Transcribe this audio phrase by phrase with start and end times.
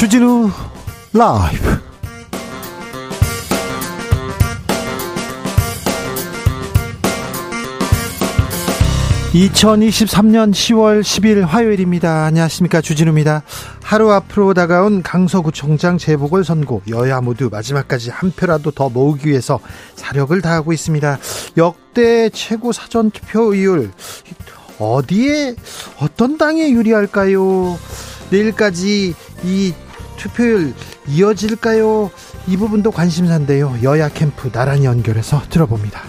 [0.00, 0.48] 주진우
[1.12, 1.78] 라이브.
[9.34, 12.24] (2023년 10월 10일) 화요일입니다.
[12.24, 12.80] 안녕하십니까.
[12.80, 13.42] 주진우입니다.
[13.82, 19.60] 하루 앞으로 다가온 강서구청장 재보궐 선거 여야 모두 마지막까지 한 표라도 더 모으기 위해서
[19.96, 21.18] 사력을 다하고 있습니다.
[21.58, 23.90] 역대 최고 사전 투표율.
[24.78, 25.56] 어디에
[26.00, 27.78] 어떤 당에 유리할까요?
[28.30, 29.14] 내일까지
[29.44, 29.74] 이
[30.20, 30.74] 투표율
[31.08, 32.10] 이어질까요?
[32.46, 33.76] 이 부분도 관심사인데요.
[33.82, 36.02] 여야 캠프 나란히 연결해서 들어봅니다.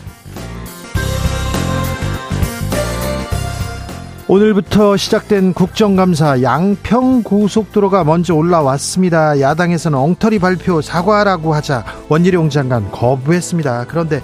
[4.27, 9.39] 오늘부터 시작된 국정감사 양평 고속도로가 먼저 올라왔습니다.
[9.39, 13.85] 야당에서는 엉터리 발표 사과라고 하자 원희룡 장관 거부했습니다.
[13.87, 14.21] 그런데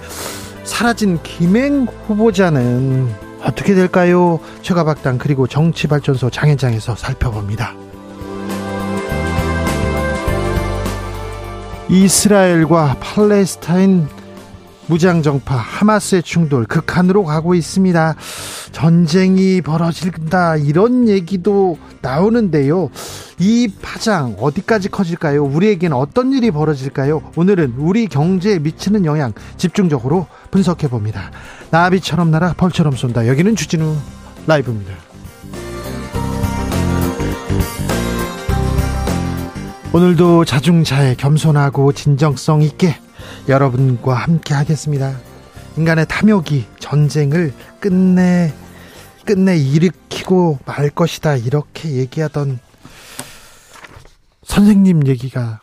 [0.64, 3.08] 사라진 김행 후보자는
[3.42, 4.38] 어떻게 될까요?
[4.62, 7.74] 최가박당 그리고 정치발전소 장현장에서 살펴봅니다.
[11.90, 14.06] 이스라엘과 팔레스타인
[14.88, 18.14] 무장정파 하마스의 충돌 극한으로 가고 있습니다.
[18.72, 22.90] 전쟁이 벌어진다 이런 얘기도 나오는데요.
[23.38, 25.44] 이 파장 어디까지 커질까요?
[25.44, 27.32] 우리에게는 어떤 일이 벌어질까요?
[27.36, 31.30] 오늘은 우리 경제에 미치는 영향 집중적으로 분석해 봅니다.
[31.70, 33.26] 나비처럼 날아 벌처럼 쏜다.
[33.28, 33.94] 여기는 주진우
[34.46, 35.07] 라이브입니다.
[39.90, 42.94] 오늘도 자중차에 겸손하고 진정성 있게
[43.48, 45.18] 여러분과 함께 하겠습니다.
[45.78, 48.52] 인간의 탐욕이 전쟁을 끝내
[49.24, 52.58] 끝내 일으키고 말 것이다 이렇게 얘기하던
[54.44, 55.60] 선생님 얘기가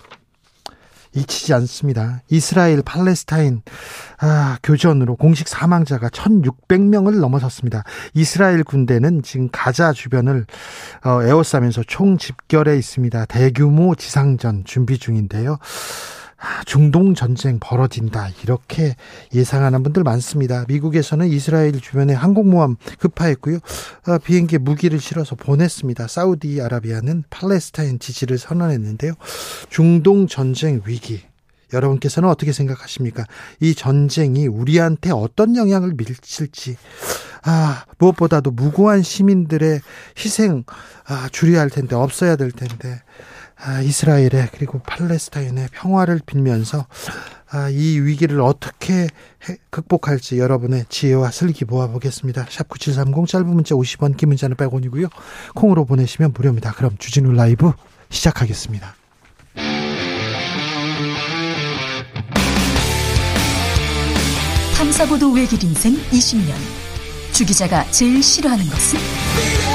[1.15, 2.21] 잊히지 않습니다.
[2.29, 3.61] 이스라엘 팔레스타인
[4.19, 7.83] 아, 교전으로 공식 사망자가 1,600명을 넘어섰습니다.
[8.13, 10.45] 이스라엘 군대는 지금 가자 주변을
[11.05, 13.25] 어, 에워싸면서 총 집결해 있습니다.
[13.25, 15.57] 대규모 지상전 준비 중인데요.
[16.45, 18.95] 아, 중동 전쟁 벌어진다 이렇게
[19.33, 20.63] 예상하는 분들 많습니다.
[20.67, 23.57] 미국에서는 이스라엘 주변에 항공모함 급파했고요.
[24.05, 26.07] 아, 비행기에 무기를 실어서 보냈습니다.
[26.07, 29.13] 사우디아라비아는 팔레스타인 지지를 선언했는데요.
[29.69, 31.23] 중동 전쟁 위기
[31.73, 33.25] 여러분께서는 어떻게 생각하십니까?
[33.59, 36.77] 이 전쟁이 우리한테 어떤 영향을 미칠지
[37.43, 39.81] 아 무엇보다도 무고한 시민들의
[40.15, 40.63] 희생
[41.07, 43.01] 아 줄여야 할 텐데 없어야 될 텐데
[43.65, 46.85] 아, 이스라엘의 그리고 팔레스타인의 평화를 빌면서
[47.49, 49.07] 아, 이 위기를 어떻게
[49.49, 52.45] 해, 극복할지 여러분의 지혜와 슬기 모아보겠습니다.
[52.49, 55.09] 샵 9730 짧은 문자 50원 긴 문자는 100원이고요.
[55.55, 56.73] 콩으로 보내시면 무료입니다.
[56.73, 57.71] 그럼 주진우 라이브
[58.09, 58.95] 시작하겠습니다.
[64.77, 66.53] 탐사보도 외길 인생 20년
[67.31, 69.74] 주 기자가 제일 싫어하는 것은?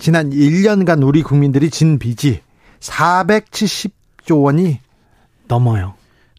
[0.00, 2.40] 지난 1년간 우리 국민들이 진 빚이
[2.80, 4.78] 470조 원이
[5.46, 5.94] 넘어요.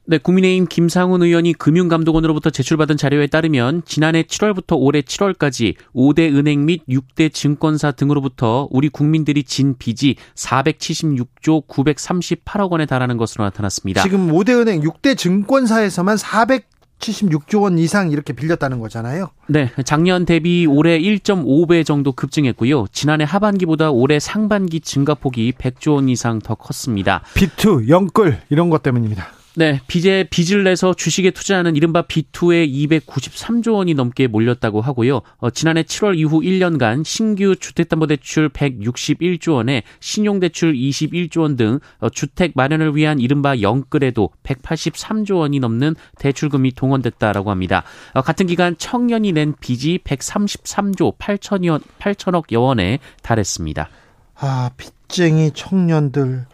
[0.05, 6.81] 네, 국민의힘 김상훈 의원이 금융감독원으로부터 제출받은 자료에 따르면 지난해 7월부터 올해 7월까지 5대 은행 및
[6.89, 14.01] 6대 증권사 등으로부터 우리 국민들이 진 빚이 476조 938억 원에 달하는 것으로 나타났습니다.
[14.01, 16.70] 지금 5대 은행, 6대 증권사에서만 400
[17.01, 19.29] 76조 원 이상 이렇게 빌렸다는 거잖아요.
[19.47, 22.85] 네, 작년 대비 올해 1.5배 정도 급증했고요.
[22.91, 27.21] 지난해 하반기보다 올해 상반기 증가폭이 100조 원 이상 더 컸습니다.
[27.33, 29.40] 빚투, 영끌 이런 것 때문입니다.
[29.53, 35.21] 네, 빚에 빚을 내서 주식에 투자하는 이른바 빚투에 293조 원이 넘게 몰렸다고 하고요.
[35.39, 42.95] 어, 지난해 7월 이후 1년간 신규 주택담보대출 161조 원에 신용대출 21조 원등 어, 주택 마련을
[42.95, 47.83] 위한 이른바 영끌에도 183조 원이 넘는 대출금이 동원됐다라고 합니다.
[48.13, 53.89] 어, 같은 기간 청년이 낸 빚이 133조 8천여 8천억 여원에 달했습니다.
[54.35, 56.45] 아, 빚쟁이 청년들.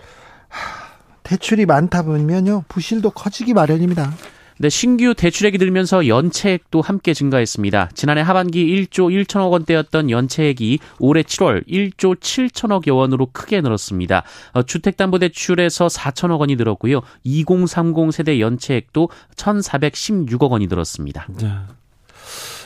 [0.47, 0.86] 하...
[1.27, 4.13] 대출이 많다 보면요 부실도 커지기 마련입니다.
[4.59, 7.91] 네, 신규 대출액이 들면서 연체액도 함께 증가했습니다.
[7.93, 14.23] 지난해 하반기 1조 1천억 원대였던 연체액이 올해 7월 1조 7천억여 원으로 크게 늘었습니다.
[14.53, 17.01] 어, 주택담보대출에서 4천억 원이 늘었고요.
[17.23, 21.27] 2030 세대 연체액도 1,416억 원이 늘었습니다.
[21.37, 21.51] 네.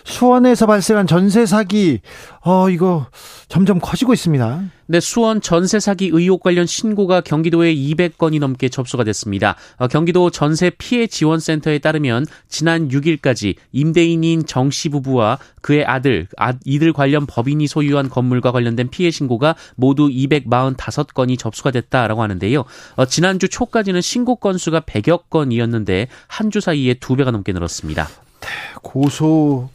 [0.04, 2.02] 수원에서 발생한 전세 사기,
[2.44, 3.08] 어, 이거
[3.48, 4.64] 점점 커지고 있습니다.
[4.88, 9.56] 네, 수원 전세 사기 의혹 관련 신고가 경기도에 200건이 넘게 접수가 됐습니다.
[9.78, 16.28] 어, 경기도 전세 피해 지원 센터에 따르면 지난 6일까지 임대인인 정 씨 부부와 그의 아들,
[16.38, 22.64] 아, 이들 관련 법인이 소유한 건물과 관련된 피해 신고가 모두 245건이 접수가 됐다라고 하는데요.
[22.96, 28.10] 어, 지난주 초까지는 신고 건수가 100여 건이었는데 한 주 사이에 두 배가 넘게 늘었습니다.
[28.42, 28.48] 네,
[28.82, 29.70] 고소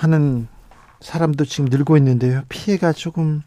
[0.00, 0.48] 하는
[1.00, 2.42] 사람도 지금 늘고 있는데요.
[2.48, 3.42] 피해가 조금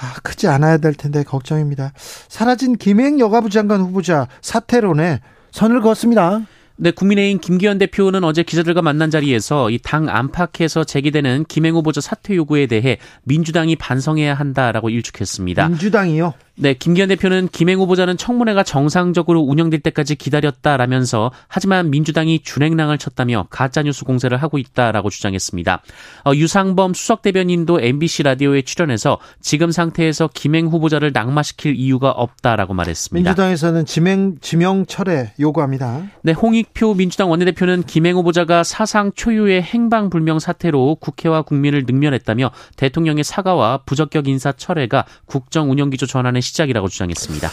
[0.00, 1.92] 아, 크지 않아야 될 텐데 걱정입니다.
[2.28, 6.42] 사라진 김행 여가부 장관 후보자 사퇴론에 선을 그었습니다.
[6.76, 12.36] 네, 국민의힘 김기현 대표는 어제 기자들과 만난 자리에서 이 당 안팎에서 제기되는 김행 후보자 사퇴
[12.36, 15.68] 요구에 대해 민주당이 반성해야 한다라고 일축했습니다.
[15.70, 16.34] 민주당이요?
[16.60, 24.04] 네, 김기현 대표는 김행 후보자는 청문회가 정상적으로 운영될 때까지 기다렸다라면서 하지만 민주당이 준행랑을 쳤다며 가짜뉴스
[24.04, 25.82] 공세를 하고 있다라고 주장했습니다.
[26.24, 33.30] 어, 유상범 수석 대변인도 MBC 라디오에 출연해서 지금 상태에서 김행 후보자를 낙마시킬 이유가 없다라고 말했습니다.
[33.30, 36.02] 민주당에서는 지명, 지명 철회 요구합니다.
[36.22, 43.82] 네, 홍익표 민주당 원내대표는 김행 후보자가 사상 초유의 행방불명 사태로 국회와 국민을 능멸했다며 대통령의 사과와
[43.86, 47.50] 부적격 인사 철회가 국정 운영 기조 전환의 시작이라고 주장했습니다.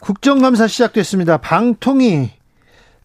[0.00, 1.38] 국정감사 시작됐습니다.
[1.38, 2.30] 방통위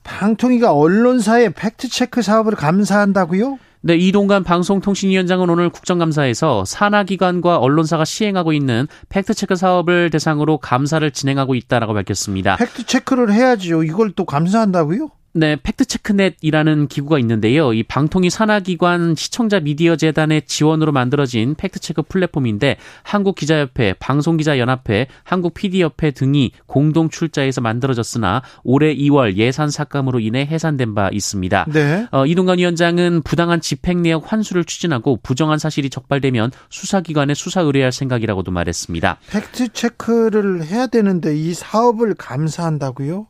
[0.04, 3.58] 방통위가 언론사의 팩트체크 사업을 감사한다고요?
[3.86, 11.94] 네, 이동관 방송통신위원장은 오늘 국정감사에서 산하기관과 언론사가 시행하고 있는 팩트체크 사업을 대상으로 감사를 진행하고 있다라고
[11.94, 12.56] 밝혔습니다.
[12.58, 13.84] 팩트체크를 해야지요.
[13.84, 15.10] 이걸 또 감사한다고요?
[15.36, 17.74] 네, 팩트체크넷이라는 기구가 있는데요.
[17.74, 27.10] 이 방통위 산하기관 시청자 미디어 재단의 지원으로 만들어진 팩트체크 플랫폼인데 한국기자협회, 방송기자연합회, 한국PD협회 등이 공동
[27.10, 31.66] 출자해서 만들어졌으나 올해 2월 예산 삭감으로 인해 해산된 바 있습니다.
[31.74, 32.08] 네.
[32.12, 38.52] 어, 이동관 위원장은 부당한 집행 내역 환수를 추진하고 부정한 사실이 적발되면 수사기관에 수사 의뢰할 생각이라고도
[38.52, 39.18] 말했습니다.
[39.32, 43.28] 팩트체크를 해야 되는데 이 사업을 감사한다고요?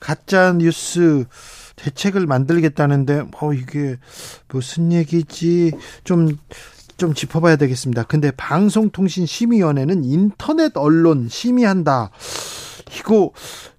[0.00, 1.24] 가짜 뉴스
[1.76, 3.96] 대책을 만들겠다는데 어 이게
[4.48, 5.72] 무슨 얘기지
[6.04, 8.04] 좀좀 짚어봐야 되겠습니다.
[8.04, 12.10] 근데 방송통신심의위원회는 인터넷 언론 심의한다.
[12.98, 13.30] 이거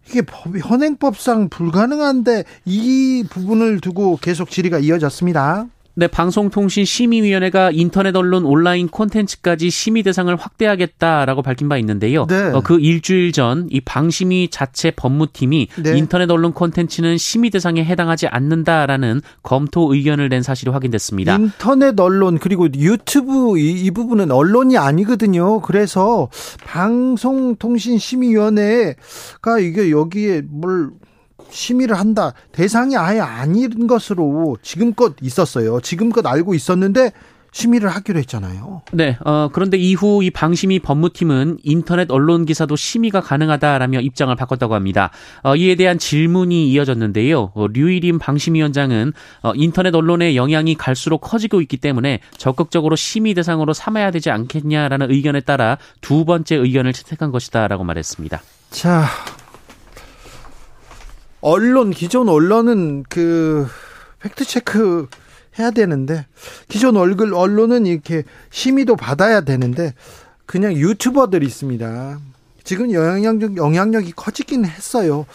[0.07, 5.67] 이게 법, 현행법상 불가능한데 이 부분을 두고 계속 질의가 이어졌습니다.
[5.95, 12.25] 네, 방송통신심의위원회가 인터넷 언론 온라인 콘텐츠까지 심의 대상을 확대하겠다라고 밝힌 바 있는데요.
[12.27, 12.51] 네.
[12.53, 15.97] 어, 그 일주일 전 이 방심위 자체 법무팀이 네.
[15.97, 21.35] 인터넷 언론 콘텐츠는 심의 대상에 해당하지 않는다라는 검토 의견을 낸 사실이 확인됐습니다.
[21.35, 25.61] 인터넷 언론 그리고 유튜브 이, 이 부분은 언론이 아니거든요.
[25.61, 26.29] 그래서
[26.65, 30.91] 방송통신심의위원회가 이게 여기에 뭘
[31.49, 32.33] 심의를 한다.
[32.51, 35.81] 대상이 아예 아닌 것으로 지금껏 있었어요.
[35.81, 37.11] 지금껏 알고 있었는데
[37.53, 38.81] 심의를 하기로 했잖아요.
[38.93, 45.11] 네, 어, 그런데 이후 이 방심위 법무팀은 인터넷 언론 기사도 심의가 가능하다라며 입장을 바꿨다고 합니다.
[45.43, 47.51] 어, 이에 대한 질문이 이어졌는데요.
[47.53, 49.11] 어, 류일임 방심위원장은
[49.43, 55.41] 어, 인터넷 언론의 영향이 갈수록 커지고 있기 때문에 적극적으로 심의 대상으로 삼아야 되지 않겠냐라는 의견에
[55.41, 58.41] 따라 두 번째 의견을 채택한 것이다라고 말했습니다.
[58.69, 59.05] 자,
[61.41, 63.67] 언론 기존 언론은 그
[64.19, 65.07] 팩트 체크
[65.59, 66.25] 해야 되는데
[66.67, 69.93] 기존 얼굴 언론은 이렇게 심의도 받아야 되는데
[70.45, 72.19] 그냥 유튜버들이 있습니다.
[72.63, 75.25] 지금 영향력 영향력이 커지긴 했어요.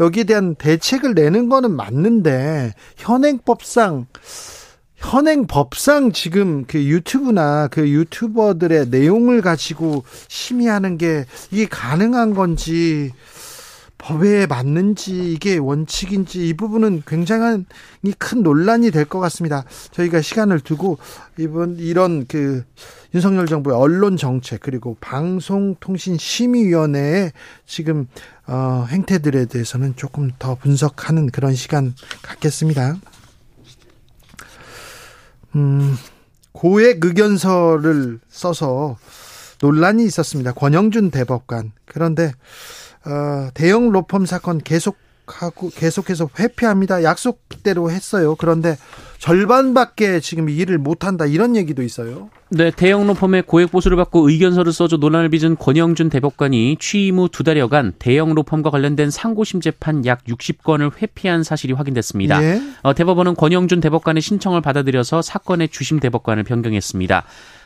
[0.00, 4.06] 여기에 대한 대책을 내는 거는 맞는데 현행법상
[4.96, 13.12] 현행법상 지금 그 유튜브나 그 유튜버들의 내용을 가지고 심의하는 게 이게 가능한 건지
[14.04, 17.64] 법에 맞는지 이게 원칙인지 이 부분은 굉장한
[18.18, 19.64] 큰 논란이 될 것 같습니다.
[19.92, 20.98] 저희가 시간을 두고
[21.38, 22.64] 이번 이런 그
[23.14, 27.32] 윤석열 정부의 언론 정책 그리고 방송통신심의위원회의
[27.64, 28.06] 지금
[28.46, 32.96] 어, 행태들에 대해서는 조금 더 분석하는 그런 시간 갖겠습니다.
[35.54, 35.96] 음,
[36.52, 38.98] 고액 의견서를 써서
[39.62, 40.52] 논란이 있었습니다.
[40.52, 41.72] 권영준 대법관.
[41.86, 42.34] 그런데
[43.06, 44.96] 어, 대형 로펌 사건 계속
[45.26, 47.02] 하고 계속해서 회피합니다.
[47.02, 48.34] 약속대로 했어요.
[48.36, 48.76] 그런데
[49.18, 52.28] 절반밖에 지금 일을 못한다 이런 얘기도 있어요.
[52.50, 57.42] 네, 대형 로펌의 고액 보수를 받고 의견서를 써줘 논란을 빚은 권영준 대법관이 취임 후 두
[57.42, 62.42] 달여간 대형 로펌과 관련된 상고심 재판 약 60건을 회피한 사실이 확인됐습니다.
[62.42, 62.60] 예.
[62.82, 67.24] 어, 대법원은 권영준 대법관의 신청을 받아들여서 사건의 주심 대법관을 변경했습니다.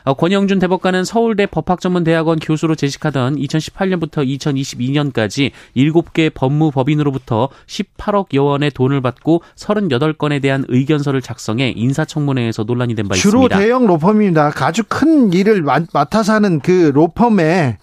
[0.09, 9.01] 어, 권영준 대법관은 서울대 법학전문대학원 교수로 재직하던 2018년부터 2022년까지 7개 법무법인으로부터 18억 여 원의 돈을
[9.01, 13.57] 받고 38건에 대한 의견서를 작성 작성해 인사청문회에서 논란이 된바 주로 있습니다.
[13.59, 14.51] 대형 로펌입니다.
[14.57, 17.77] 아주 큰 일을 마- 맡아서 하는 그 로펌에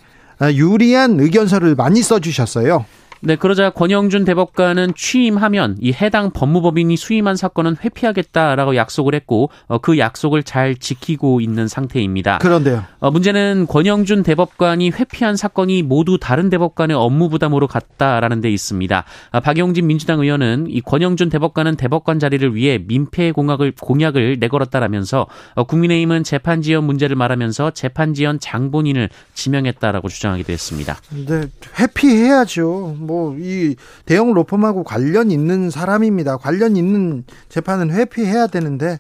[0.52, 2.84] 유리한 의견서를 많이 써주셨어요.
[3.26, 9.98] 네, 그러자 권영준 대법관은 취임하면 이 해당 법무법인이 수임한 사건은 회피하겠다라고 약속을 했고 어, 그
[9.98, 12.38] 약속을 잘 지키고 있는 상태입니다.
[12.38, 12.84] 그런데요.
[13.00, 19.02] 어, 문제는 권영준 대법관이 회피한 사건이 모두 다른 대법관의 업무 부담으로 갔다라는 데 있습니다.
[19.32, 25.64] 아, 박용진 민주당 의원은 이 권영준 대법관은 대법관 자리를 위해 민폐 공약을 공약을 내걸었다라면서 어,
[25.64, 30.96] 국민의힘은 재판 지연 문제를 말하면서 재판 지연 장본인을 지명했다라고 주장하기도 했습니다.
[31.26, 32.94] 네, 회피해야죠.
[33.00, 36.36] 뭐이 대형 로펌하고 관련 있는 사람입니다.
[36.36, 38.98] 관련 있는 재판은 회피해야 되는데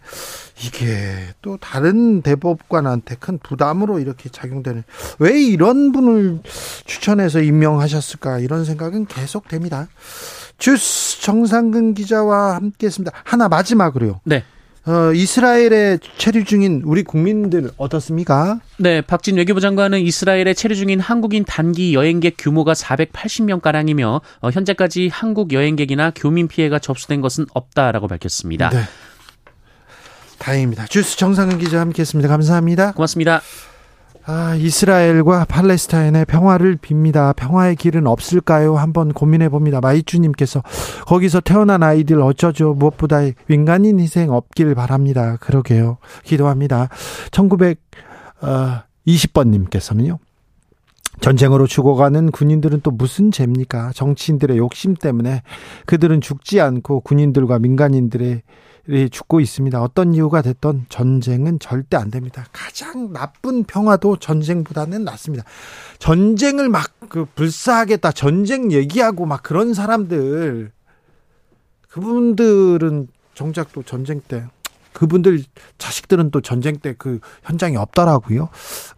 [0.64, 0.86] 이게
[1.42, 4.84] 또 다른 대법관한테 큰 부담으로 이렇게 작용되는
[5.18, 6.40] 왜 이런 분을
[6.84, 9.88] 추천해서 임명하셨을까 이런 생각은 계속 됩니다.
[10.58, 13.12] 주스 정상근 기자와 함께했습니다.
[13.24, 14.20] 하나 마지막으로요.
[14.24, 14.44] 네.
[14.86, 18.60] 어, 이스라엘에 체류 중인 우리 국민들 어떻습니까?
[18.78, 25.08] 네, 박진 외교부 장관은 이스라엘에 체류 중인 한국인 단기 여행객 규모가 480명 가량이며 어, 현재까지
[25.12, 28.70] 한국 여행객이나 교민 피해가 접수된 것은 없다라고 밝혔습니다.
[28.70, 28.82] 네.
[30.38, 30.86] 다행입니다.
[30.86, 32.28] 주스 정상근 기자 함께했습니다.
[32.28, 32.92] 감사합니다.
[32.92, 33.42] 고맙습니다.
[34.28, 37.36] 아, 이스라엘과 팔레스타인의 평화를 빕니다.
[37.36, 38.76] 평화의 길은 없을까요?
[38.76, 39.80] 한번 고민해 봅니다.
[39.80, 40.64] 마이주님께서
[41.06, 42.74] 거기서 태어난 아이들 어쩌죠?
[42.74, 45.36] 무엇보다 민간인 희생 없길 바랍니다.
[45.40, 45.98] 그러게요.
[46.24, 46.88] 기도합니다.
[47.30, 50.18] 1920번님께서는요.
[51.20, 53.92] 전쟁으로 죽어가는 군인들은 또 무슨 죄입니까?
[53.94, 55.42] 정치인들의 욕심 때문에
[55.86, 58.40] 그들은 죽지 않고 군인들과 민간인들의 이
[59.10, 59.82] 죽고 있습니다.
[59.82, 62.46] 어떤 이유가 됐던 전쟁은 절대 안 됩니다.
[62.52, 65.44] 가장 나쁜 평화도 전쟁보다는 낫습니다.
[65.98, 70.72] 전쟁을 막 그 불사하겠다, 전쟁 얘기하고 막 그런 사람들
[71.88, 74.44] 그분들은 정작 또 전쟁 때
[74.96, 75.42] 그분들
[75.78, 78.48] 자식들은 또 전쟁 때 그 현장이 없더라고요.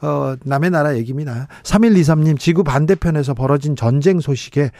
[0.02, 1.48] 어, 남의 나라 얘기입니다.
[1.64, 4.70] 3123님, 지구 반대편에서 벌어진 전쟁 소식에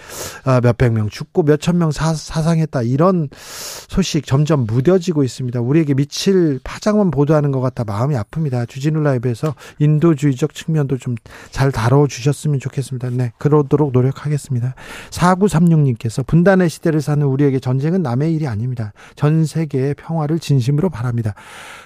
[0.45, 2.83] 어, 몇백 명 죽고 몇천 명 사, 사상했다.
[2.83, 5.61] 이런 소식 점점 무뎌지고 있습니다.
[5.61, 8.69] 우리에게 미칠 파장만 보도하는 것 같아 마음이 아픕니다.
[8.69, 11.17] 주진우 라이브에서 인도주의적 측면도 좀
[11.51, 13.11] 잘 다뤄주셨으면 좋겠습니다.
[13.11, 14.75] 네, 그러도록 노력하겠습니다.
[15.11, 18.93] 4936님께서 분단의 시대를 사는 우리에게 전쟁은 남의 일이 아닙니다.
[19.17, 21.35] 전 세계의 평화를 진심으로 바 랍니다.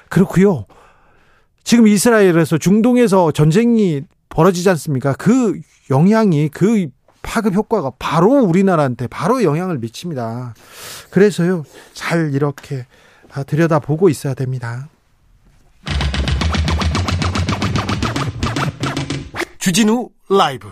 [0.08, 0.66] 그렇고요.
[1.64, 5.14] 지금 이스라엘에서 중동에서 전쟁이 벌어지지 않습니까?
[5.14, 5.60] 그
[5.90, 6.88] 영향이 그
[7.22, 10.54] 파급 효과가 바로 우리나라한테 바로 영향을 미칩니다.
[11.10, 11.64] 그래서요,
[11.94, 12.86] 잘 이렇게
[13.46, 14.88] 들여다보고 있어야 됩니다.
[19.58, 20.68] 주진우 라이브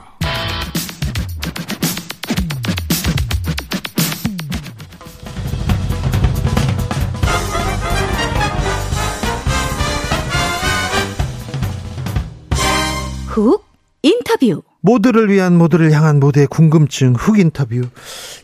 [13.30, 13.64] 훅
[14.02, 14.62] 인터뷰.
[14.80, 17.82] 모두를 위한 모두를 향한 모두의 궁금증 흑 인터뷰.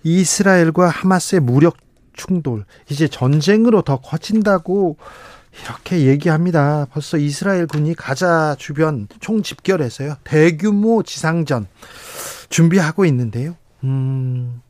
[0.05, 1.77] 이스라엘과 하마스의 무력
[2.13, 4.97] 충돌 이제 전쟁으로 더 커진다고
[5.63, 6.87] 이렇게 얘기합니다.
[6.93, 10.17] 벌써 이스라엘 군이 가자 주변 총 집결해서요.
[10.23, 11.67] 대규모 지상전
[12.49, 13.57] 준비하고 있는데요.
[13.83, 14.63] 음.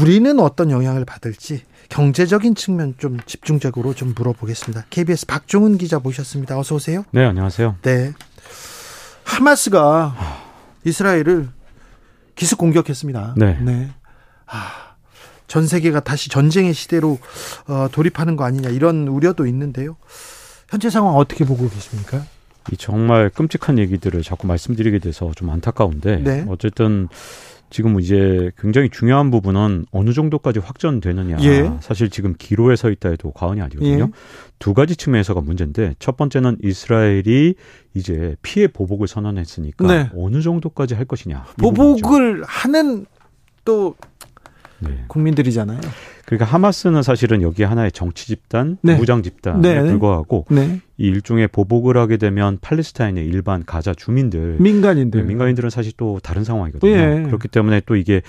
[0.00, 4.86] 우리는 어떤 영향을 받을지 경제적인 측면 좀 집중적으로 좀 물어보겠습니다.
[4.88, 6.58] KBS 박종훈 기자 모셨습니다.
[6.58, 7.04] 어서 오세요.
[7.10, 7.76] 네, 안녕하세요.
[7.82, 8.14] 네.
[9.24, 10.14] 하마스가
[10.84, 11.48] 이스라엘을
[12.36, 13.34] 기습 공격했습니다.
[13.36, 13.90] 네.
[14.46, 14.94] 아,
[15.46, 17.18] 전 세계가 다시 전쟁의 시대로
[17.66, 19.96] 어, 돌입하는 거 아니냐 이런 우려도 있는데요.
[20.68, 22.24] 현재 상황 어떻게 보고 계십니까?
[22.72, 26.46] 이 정말 끔찍한 얘기들을 자꾸 말씀드리게 돼서 좀 안타까운데 네.
[26.48, 27.08] 어쨌든
[27.74, 31.38] 지금 이제 굉장히 중요한 부분은 어느 정도까지 확전되느냐.
[31.40, 31.72] 예.
[31.80, 34.04] 사실 지금 기로에 서 있다 해도 과언이 아니거든요.
[34.04, 34.10] 예.
[34.60, 37.56] 두 가지 측면에서가 문제인데 첫 번째는 이스라엘이
[37.94, 40.08] 이제 피해 보복을 선언했으니까 네.
[40.16, 41.46] 어느 정도까지 할 것이냐.
[41.58, 43.06] 보복을 하는
[43.64, 43.96] 또
[44.78, 45.06] 네.
[45.08, 45.80] 국민들이잖아요.
[46.26, 48.96] 그러니까 하마스는 사실은 여기 하나의 정치 집단, 네.
[48.96, 49.82] 무장 집단에 네.
[49.82, 50.80] 불과하고 네.
[50.96, 55.20] 이 일종의 보복을 하게 되면 팔레스타인의 일반 가자 주민들 민간인들.
[55.20, 56.92] 네, 민간인들은 사실 또 다른 상황이거든요.
[56.92, 57.22] 예.
[57.26, 58.22] 그렇기 때문에 또 이게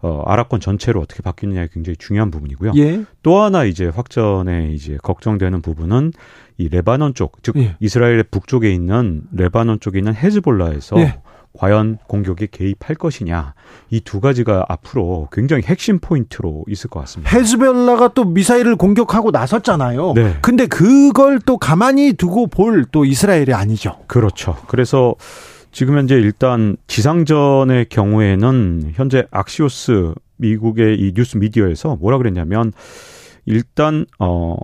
[0.00, 2.72] 어, 아랍권 전체로 어떻게 바뀌느냐가 굉장히 중요한 부분이고요.
[2.76, 3.04] 예.
[3.22, 6.12] 또 하나 이제 확전에 이제 걱정되는 부분은
[6.56, 7.76] 이 레바논 쪽, 즉 예.
[7.80, 11.18] 이스라엘의 북쪽에 있는 레바논 쪽에 있는 헤즈볼라에서 예.
[11.58, 13.54] 과연 공격에 개입할 것이냐
[13.90, 17.36] 이 두 가지가 앞으로 굉장히 핵심 포인트로 있을 것 같습니다.
[17.36, 20.12] 헤즈벨라가 또 미사일을 공격하고 나섰잖아요.
[20.14, 20.36] 네.
[20.40, 23.98] 근데 그걸 또 가만히 두고 볼 또 이스라엘이 아니죠.
[24.06, 24.56] 그렇죠.
[24.68, 25.14] 그래서
[25.72, 32.72] 지금 현재 일단 지상전의 경우에는 현재 악시오스 미국의 이 뉴스 미디어에서 뭐라 그랬냐면
[33.46, 34.54] 일단 어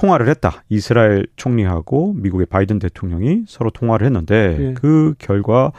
[0.00, 0.64] 통화를 했다.
[0.70, 4.74] 이스라엘 총리하고 미국의 바이든 대통령이 서로 통화를 했는데 예.
[4.74, 5.72] 그 결과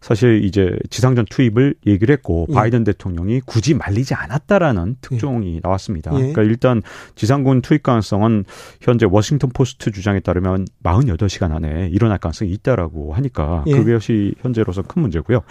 [0.00, 2.54] 사실 이제 지상전 투입을 얘기를 했고 예.
[2.54, 6.10] 바이든 대통령이 굳이 말리지 않았다라는 특종이 나왔습니다.
[6.14, 6.18] 예.
[6.18, 6.82] 그러니까 일단
[7.14, 8.44] 지상군 투입 가능성은
[8.80, 13.72] 현재 워싱턴 포스트 주장에 따르면 48시간 안에 일어날 가능성이 있다라고 하니까 예.
[13.74, 15.42] 그것이 현재로서 큰 문제고요.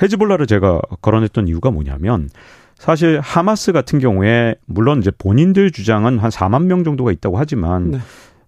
[0.00, 2.30] 헤즈볼라를 제가 거론했던 이유가 뭐냐면
[2.84, 7.98] 사실 하마스 같은 경우에 물론 이제 본인들 주장은 한 4만 명 정도가 있다고 하지만 네.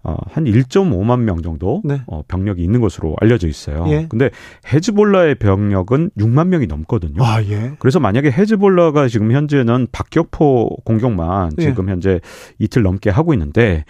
[0.02, 2.02] 어, 한 1.5만 명 정도 네.
[2.06, 3.86] 어, 병력이 있는 것으로 알려져 있어요.
[3.88, 4.06] 예.
[4.10, 4.28] 근데
[4.70, 7.24] 헤즈볼라의 병력은 6만 명이 넘거든요.
[7.24, 7.72] 아, 예.
[7.78, 11.62] 그래서 만약에 헤즈볼라가 지금 현재는 박격포 공격만 예.
[11.62, 12.20] 지금 현재
[12.58, 13.86] 이틀 넘게 하고 있는데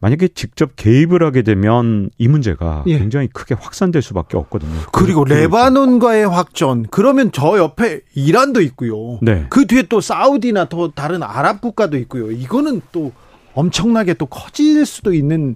[0.00, 2.98] 만약에 직접 개입을 하게 되면 이 문제가 예.
[2.98, 4.72] 굉장히 크게 확산될 수밖에 없거든요.
[4.92, 6.86] 그리고 그래서 레바논과의 확전.
[6.90, 9.18] 그러면 저 옆에 이란도 있고요.
[9.20, 9.46] 네.
[9.50, 12.30] 그 뒤에 또 사우디나 또 다른 아랍 국가도 있고요.
[12.30, 13.12] 이거는 또
[13.54, 15.54] 엄청나게 또 커질 수도 있는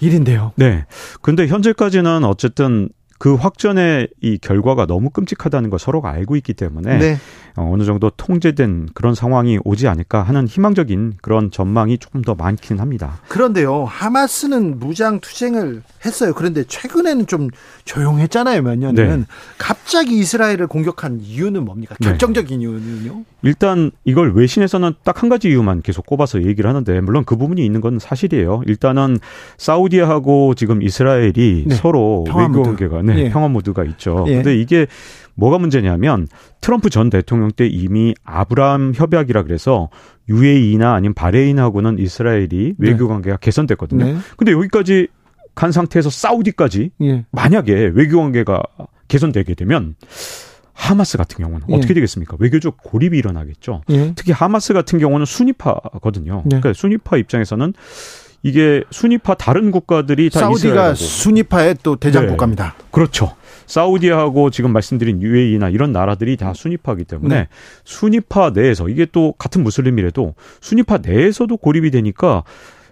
[0.00, 0.52] 일인데요.
[0.54, 0.86] 네.
[1.20, 2.88] 근데 현재까지는 어쨌든
[3.20, 7.16] 그 확전의 이 결과가 너무 끔찍하다는 걸 서로가 알고 있기 때문에 네.
[7.56, 12.80] 어, 어느 정도 통제된 그런 상황이 오지 않을까 하는 희망적인 그런 전망이 조금 더 많긴
[12.80, 13.20] 합니다.
[13.28, 16.32] 그런데요, 하마스는 무장 투쟁을 했어요.
[16.34, 17.48] 그런데 최근에는 좀
[17.84, 19.20] 조용했잖아요, 몇 년은.
[19.20, 19.24] 네.
[19.58, 21.94] 갑자기 이스라엘을 공격한 이유는 뭡니까?
[22.00, 22.08] 네.
[22.08, 23.24] 결정적인 이유는요?
[23.42, 27.82] 일단 이걸 외신에서는 딱 한 가지 이유만 계속 꼽아서 얘기를 하는데 물론 그 부분이 있는
[27.82, 28.62] 건 사실이에요.
[28.66, 29.18] 일단은
[29.58, 31.74] 사우디하고 지금 이스라엘이 네.
[31.74, 32.62] 서로 외교.
[32.62, 33.30] 관계가 네, 예.
[33.30, 34.24] 평화 모드가 있죠.
[34.28, 34.36] 예.
[34.36, 34.86] 근데 이게
[35.34, 36.26] 뭐가 문제냐면
[36.60, 39.88] 트럼프 전 대통령 때 이미 아브라함 협약이라 그래서
[40.28, 42.74] UAE나 아니면 바레인하고는 이스라엘이 네.
[42.78, 44.04] 외교 관계가 개선됐거든요.
[44.04, 44.16] 네.
[44.36, 45.08] 근데 여기까지
[45.54, 47.24] 간 상태에서 사우디까지 예.
[47.32, 48.62] 만약에 외교 관계가
[49.08, 49.94] 개선되게 되면
[50.72, 51.74] 하마스 같은 경우는 예.
[51.74, 52.36] 어떻게 되겠습니까?
[52.38, 53.82] 외교적 고립이 일어나겠죠.
[53.90, 54.12] 예.
[54.14, 56.36] 특히 하마스 같은 경우는 순위파거든요.
[56.44, 56.60] 네.
[56.60, 57.74] 그러니까 순위파 입장에서는
[58.42, 62.30] 이게 순위파 다른 국가들이 다 사우디가 순위파의 또 대장 네.
[62.30, 62.74] 국가입니다.
[62.90, 63.34] 그렇죠.
[63.66, 67.48] 사우디하고 지금 말씀드린 UAE나 이런 나라들이 다 순위파이기 때문에 네.
[67.84, 72.42] 순위파 내에서 이게 또 같은 무슬림이라도 순위파 내에서도 고립이 되니까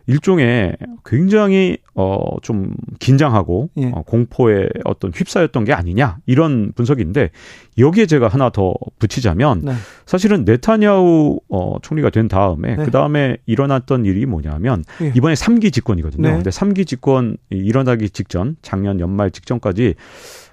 [0.09, 3.93] 일종의 굉장히 어좀 긴장하고 예.
[3.95, 7.31] 어, 공포에 어떤 휩싸였던 게 아니냐 이런 분석인데
[7.77, 9.73] 여기에 제가 하나 더 붙이자면 네.
[10.07, 12.85] 사실은 네타냐후 어, 총리가 된 다음에 네.
[12.87, 15.13] 그 다음에 일어났던 일이 뭐냐면 예.
[15.15, 16.27] 이번에 3기 집권이거든요.
[16.27, 16.35] 네.
[16.35, 19.95] 근데 3기 집권 일어나기 직전 작년 연말 직전까지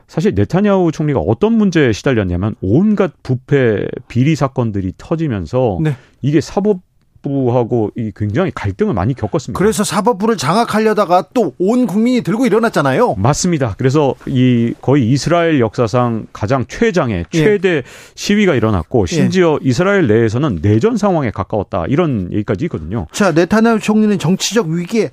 [0.07, 5.95] 사실 네타냐후 총리가 어떤 문제에 시달렸냐면 온갖 부패 비리 사건들이 터지면서 네.
[6.21, 6.81] 이게 사법
[7.25, 9.57] 부하고 이 굉장히 갈등을 많이 겪었습니다.
[9.57, 13.15] 그래서 사법부를 장악하려다가 또 온 국민이 들고 일어났잖아요.
[13.15, 13.75] 맞습니다.
[13.77, 17.37] 그래서 이 거의 이스라엘 역사상 가장 최장의 예.
[17.37, 17.83] 최대
[18.15, 23.07] 시위가 일어났고 심지어 이스라엘 내에서는 내전 상황에 가까웠다 이런 얘기까지 있거든요.
[23.11, 25.11] 자, 네타냐후 총리는 정치적 위기에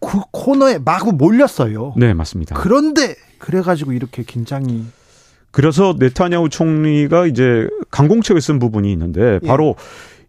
[0.00, 1.94] 그 코너에 마구 몰렸어요.
[1.96, 2.56] 네, 맞습니다.
[2.56, 4.84] 그런데 그래가지고 이렇게 긴장이
[5.50, 9.46] 그래서 네타냐후 총리가 이제 강공책을 쓴 부분이 있는데 예.
[9.46, 9.76] 바로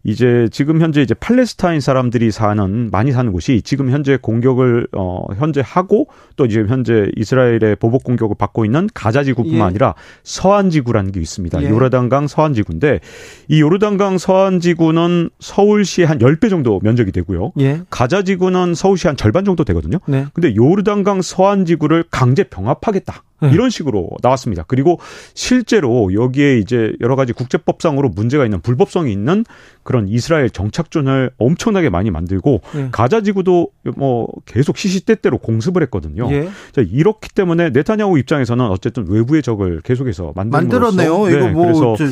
[0.04, 5.62] 이제 지금 현재 이제 팔레스타인 사람들이 사는 많이 사는 곳이 지금 현재 공격을 어 현재
[5.64, 9.62] 하고 또 지금 현재 이스라엘의 보복 공격을 받고 있는 가자 지구뿐만 예.
[9.62, 11.62] 아니라 서한 지구라는 게 있습니다.
[11.62, 11.70] 예.
[11.70, 13.00] 요르단강 서한 지구인데
[13.48, 17.52] 이 요르단강 서한 지구는 서울시 한 10배 정도 면적이 되고요.
[17.60, 17.80] 예.
[17.88, 19.98] 가자 지구는 서울시 한 절반 정도 되거든요.
[20.06, 20.26] 네.
[20.34, 23.22] 근데 요르단강 서한 지구를 강제 병합하겠다.
[23.44, 23.54] 네.
[23.54, 24.64] 이런 식으로 나왔습니다.
[24.66, 24.98] 그리고
[25.34, 29.44] 실제로 여기에 이제 여러 가지 국제법상으로 문제가 있는 불법성이 있는
[29.82, 32.88] 그런 이스라엘 정착존을 엄청나게 많이 만들고 예.
[32.90, 36.30] 가자 지구도 뭐 계속 시시때때로 공습을 했거든요.
[36.32, 36.48] 예.
[36.72, 41.26] 자, 이렇기 때문에 네타냐후 입장에서는 어쨌든 외부의 적을 계속해서 만들었네요.
[41.26, 42.04] 네, 이거 뭐 그래서 저,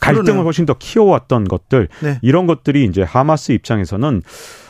[0.00, 0.44] 갈등을 그러네요.
[0.44, 2.18] 훨씬 더 키워왔던 것들 네.
[2.22, 4.22] 이런 것들이 이제 하마스 입장에서는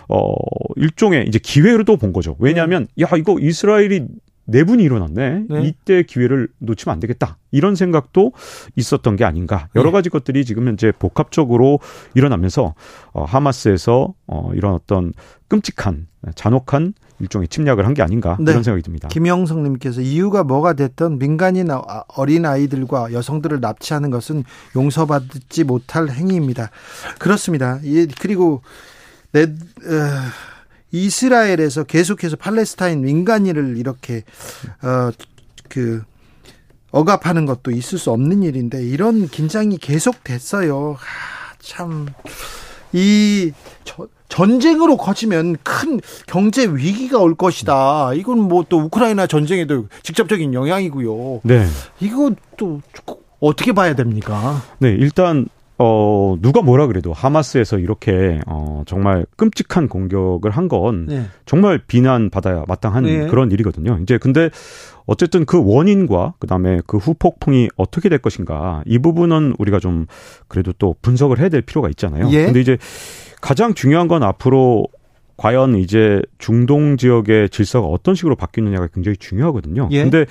[0.08, 0.34] 어
[0.76, 2.36] 일종의 이제 기회로도 본 거죠.
[2.38, 4.02] 왜냐하면 야 이거 이스라엘이
[4.44, 5.44] 내분이 일어났네.
[5.48, 5.62] 네.
[5.64, 7.38] 이때 기회를 놓치면 안 되겠다.
[7.52, 8.32] 이런 생각도
[8.76, 9.68] 있었던 게 아닌가.
[9.76, 9.92] 여러 네.
[9.92, 11.78] 가지 것들이 지금 현재 복합적으로
[12.14, 12.74] 일어나면서
[13.12, 15.12] 어, 하마스에서 어, 이런 어떤
[15.48, 18.50] 끔찍한 잔혹한 일종의 침략을 한 게 아닌가 네.
[18.50, 19.06] 이런 생각이 듭니다.
[19.08, 21.82] 김영성님께서 이유가 뭐가 됐든 민간인 아-
[22.16, 24.42] 어린 아이들과 여성들을 납치하는 것은
[24.74, 26.70] 용서받지 못할 행위입니다.
[27.20, 27.78] 그렇습니다.
[27.84, 28.62] 예, 그리고
[29.30, 29.46] 내, 어,
[30.92, 34.22] 이스라엘에서 계속해서 팔레스타인 민간인을 이렇게
[34.82, 35.10] 어,
[35.68, 36.02] 그
[36.90, 40.96] 억압하는 것도 있을 수 없는 일인데 이런 긴장이 계속 됐어요.
[40.98, 42.06] 아, 참.
[42.92, 43.52] 이
[43.84, 48.12] 저- 전쟁으로 커지면 큰 경제 위기가 올 것이다.
[48.14, 51.40] 이건 뭐 또 우크라이나 전쟁에도 직접적인 영향이고요.
[51.44, 51.66] 네.
[52.00, 52.80] 이거 또
[53.40, 54.62] 어떻게 봐야 됩니까?
[54.78, 55.48] 네, 일단
[55.84, 61.24] 어, 누가 뭐라 그래도 하마스에서 이렇게 어, 정말 끔찍한 공격을 한건 네.
[61.44, 63.26] 정말 비난받아야 마땅한 네.
[63.26, 63.98] 그런 일이거든요.
[64.00, 64.48] 이제 근데
[65.06, 70.06] 어쨌든 그 원인과 그다음에 그 후폭풍이 어떻게 될 것인가 이 부분은 우리가 좀
[70.46, 72.28] 그래도 또 분석을 해야 될 필요가 있잖아요.
[72.30, 72.44] 예.
[72.44, 72.78] 근데 이제
[73.40, 74.86] 가장 중요한 건 앞으로
[75.36, 79.88] 과연 이제 중동 지역의 질서가 어떤 식으로 바뀌느냐가 굉장히 중요하거든요.
[79.90, 80.02] 예.
[80.02, 80.26] 근데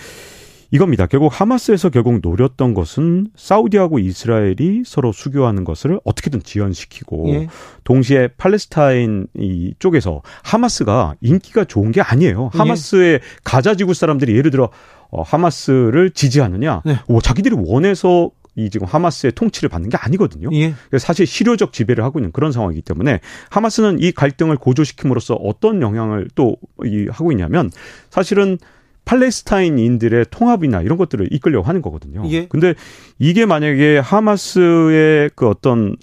[0.72, 1.06] 이겁니다.
[1.06, 7.48] 결국 하마스에서 결국 노렸던 것은 사우디하고 이스라엘이 서로 수교하는 것을 어떻게든 지연시키고 예.
[7.84, 12.52] 동시에 팔레스타인 이 쪽에서 하마스가 인기가 좋은 게 아니에요.
[12.54, 12.58] 예.
[12.58, 14.70] 하마스의 가자 지구 사람들이 예를 들어
[15.10, 17.00] 어, 하마스를 지지하느냐, 네.
[17.10, 20.50] 뭐 자기들이 원해서 이 지금 하마스의 통치를 받는 게 아니거든요.
[20.54, 20.74] 예.
[20.98, 26.56] 사실 실효적 지배를 하고 있는 그런 상황이기 때문에 하마스는 이 갈등을 고조시킴으로써 어떤 영향을 또
[26.84, 27.70] 이 하고 있냐면
[28.10, 28.58] 사실은
[29.06, 32.24] 팔레스타인인들의 통합이나 이런 것들을 이끌려고 하는 거거든요.
[32.30, 32.48] 예.
[32.48, 32.76] 근데
[33.20, 35.96] 이게 만약에 하마스의 그 어떤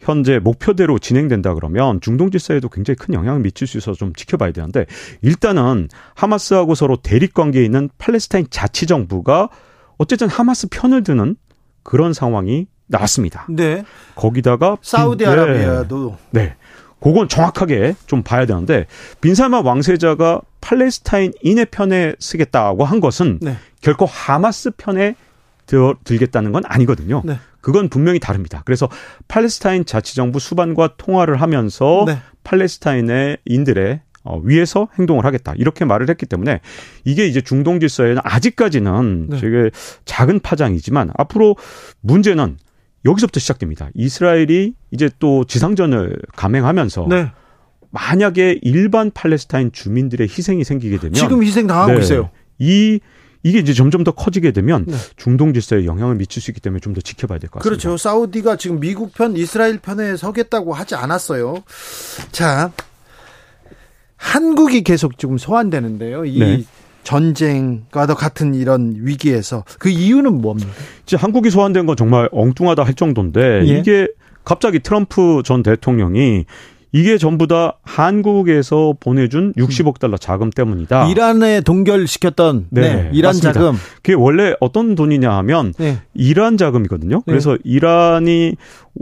[0.00, 4.86] 현재 목표대로 진행된다 그러면 중동 질서에도 굉장히 큰 영향을 미칠 수 있어서 좀 지켜봐야 되는데
[5.22, 9.48] 일단은 하마스하고 서로 대립 관계에 있는 팔레스타인 자치 정부가
[9.98, 11.36] 어쨌든 하마스 편을 드는
[11.82, 13.46] 그런 상황이 나왔습니다.
[13.48, 13.84] 네.
[14.14, 16.42] 거기다가 사우디아라비아도 네.
[16.42, 16.56] 네.
[17.00, 18.86] 그건 정확하게 좀 봐야 되는데
[19.20, 23.56] 빈살만 왕세자가 팔레스타인인의 편에 쓰겠다고 한 것은 네.
[23.80, 25.14] 결코 하마스 편에
[25.66, 27.22] 들, 들겠다는 건 아니거든요.
[27.24, 27.38] 네.
[27.60, 28.62] 그건 분명히 다릅니다.
[28.64, 28.88] 그래서
[29.28, 32.18] 팔레스타인 자치정부 수반과 통화를 하면서 네.
[32.42, 36.60] 팔레스타인의 인들의 어, 위에서 행동을 하겠다 이렇게 말을 했기 때문에
[37.04, 39.40] 이게 이제 중동 질서에는 아직까지는 네.
[39.40, 39.70] 되게
[40.04, 41.54] 작은 파장이지만 앞으로
[42.00, 42.56] 문제는
[43.04, 43.88] 여기서부터 시작됩니다.
[43.94, 47.30] 이스라엘이 이제 또 지상전을 감행하면서 네.
[47.96, 51.98] 만약에 일반 팔레스타인 주민들의 희생이 생기게 되면 지금 희생 당하고 네.
[52.00, 52.30] 있어요.
[52.58, 53.00] 이
[53.42, 54.96] 이게 이제 점점 더 커지게 되면 네.
[55.16, 57.68] 중동 질서에 영향을 미칠 수 있기 때문에 좀 더 지켜봐야 될 것 같습니다.
[57.80, 57.96] 그렇죠.
[57.96, 61.62] 사우디가 지금 미국 편, 이스라엘 편에 서겠다고 하지 않았어요.
[62.32, 62.72] 자,
[64.16, 66.24] 한국이 계속 지금 소환되는데요.
[66.24, 66.64] 이 네.
[67.04, 70.70] 전쟁과도 같은 이런 위기에서 그 이유는 뭡니까?
[71.04, 73.78] 이제 한국이 소환된 건 정말 엉뚱하다 할 정도인데 예.
[73.78, 74.08] 이게
[74.44, 76.46] 갑자기 트럼프 전 대통령이
[76.92, 81.08] 이게 전부 다 한국에서 보내준 60억 달러 자금 때문이다.
[81.08, 83.52] 이란에 동결시켰던 네, 네, 이란 맞습니다.
[83.52, 83.74] 자금.
[83.96, 85.98] 그게 원래 어떤 돈이냐 하면 네.
[86.14, 87.22] 이란 자금이거든요.
[87.22, 88.56] 그래서 이란이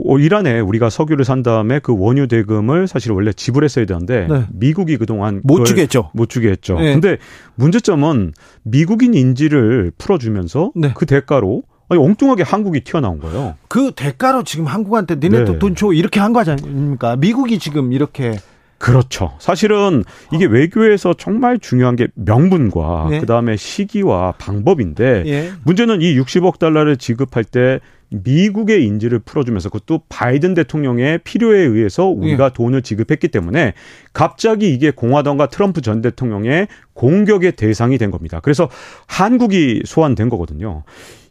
[0.05, 4.45] 어, 이란에 우리가 석유를 산 다음에 그 원유 대금을 사실 원래 지불했어야 되는데 네.
[4.51, 6.11] 미국이 그동안 못 주겠죠.
[6.13, 6.77] 못 주게 했죠.
[6.79, 6.93] 네.
[6.93, 7.17] 근데
[7.55, 10.91] 문제점은 미국인 인지를 풀어주면서 네.
[10.95, 13.55] 그 대가로 아니, 엉뚱하게 한국이 튀어나온 거예요.
[13.67, 15.59] 그 대가로 지금 한국한테 니네 네.
[15.59, 17.15] 돈줘 이렇게 한 거 아닙니까?
[17.15, 18.37] 미국이 지금 이렇게
[18.77, 19.31] 그렇죠.
[19.39, 23.19] 사실은 이게 외교에서 정말 중요한 게 명분과 네.
[23.19, 25.51] 그다음에 시기와 방법인데 예.
[25.63, 32.49] 문제는 이 60억 달러를 지급할 때 미국의 인지를 풀어주면서 그것도 바이든 대통령의 필요에 의해서 우리가
[32.49, 33.73] 돈을 지급했기 때문에
[34.13, 38.39] 갑자기 이게 공화당과 트럼프 전 대통령의 공격의 대상이 된 겁니다.
[38.41, 38.69] 그래서
[39.07, 40.83] 한국이 소환된 거거든요.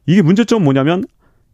[0.06, 1.04] 이게 문제점 은 뭐냐면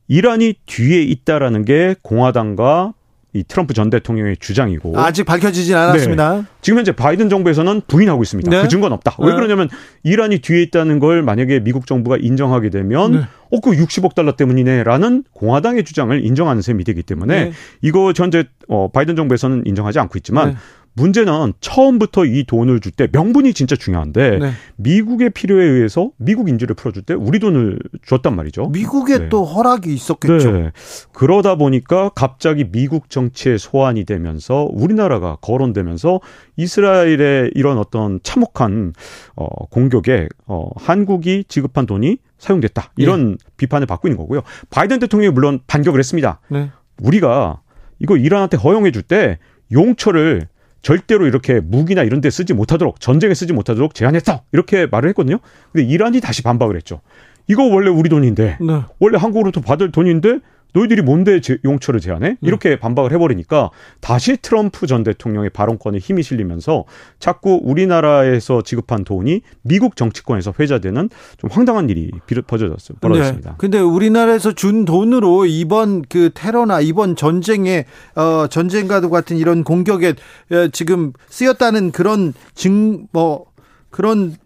[0.08, 2.94] 이란이 뒤에 있다라는 게 공화당과
[3.32, 6.46] 이 트럼프 전 대통령의 주장이고 아직 밝혀지진 않았습니다.
[6.62, 8.50] 지금 현재 바이든 정부에서는 부인하고 있습니다.
[8.50, 8.62] 네.
[8.62, 9.14] 그 증거는 없다.
[9.20, 9.34] 왜 네.
[9.34, 9.68] 그러냐면
[10.02, 13.18] 이란이 뒤에 있다는 걸 만약에 미국 정부가 인정하게 되면 네.
[13.52, 17.52] 어, 그 60억 달러 때문이네라는 공화당의 주장을 인정하는 셈이 되기 때문에 네.
[17.82, 20.56] 이거 현재 어, 바이든 정부에서는 인정하지 않고 있지만 네.
[20.94, 24.50] 문제는 처음부터 이 돈을 줄 때 명분이 진짜 중요한데 네.
[24.76, 28.66] 미국의 필요에 의해서 미국 인지를 풀어줄 때 우리 돈을 줬단 말이죠.
[28.70, 29.28] 미국에 네.
[29.28, 30.50] 또 허락이 있었겠죠.
[30.52, 30.72] 네.
[31.12, 36.20] 그러다 보니까 갑자기 미국 정치에 소환이 되면서 우리나라가 거론되면서
[36.56, 38.92] 이스라엘의 이런 어떤 참혹한
[39.36, 42.92] 어 공격에 어 한국이 지급한 돈이 사용됐다.
[42.96, 44.40] 이런 비판을 받고 있는 거고요.
[44.70, 46.40] 바이든 대통령이 물론 반격을 했습니다.
[46.48, 46.70] 네.
[47.00, 47.60] 우리가
[48.00, 49.38] 이거 이란한테 허용해 줄 때
[49.72, 50.48] 용처를
[50.82, 54.42] 절대로 이렇게 무기나 이런 데 쓰지 못하도록 전쟁에 쓰지 못하도록 제한했어.
[54.52, 55.38] 이렇게 말을 했거든요.
[55.72, 57.00] 근데 이란이 다시 반박을 했죠.
[57.50, 58.82] 이거 원래 우리 돈인데 네.
[59.00, 60.38] 원래 한국으로부터 받을 돈인데
[60.72, 62.36] 너희들이 뭔데 제- 용처를 제한해?
[62.42, 66.84] 이렇게 반박을 해버리니까 다시 트럼프 전 대통령의 발언권에 힘이 실리면서
[67.18, 73.00] 자꾸 우리나라에서 지급한 돈이 미국 정치권에서 회자되는 좀 황당한 일이 비롯 벌어졌습니다.
[73.00, 73.50] 벌어졌습니다.
[73.50, 73.56] 네.
[73.58, 80.10] 근데 우리나라에서 준 돈으로 이번 그 테러나 이번 전쟁에 어 전쟁과도 같은 이런 공격에
[80.52, 83.46] 어, 지금 쓰였다는 그런 증 뭐
[83.90, 84.36] 그런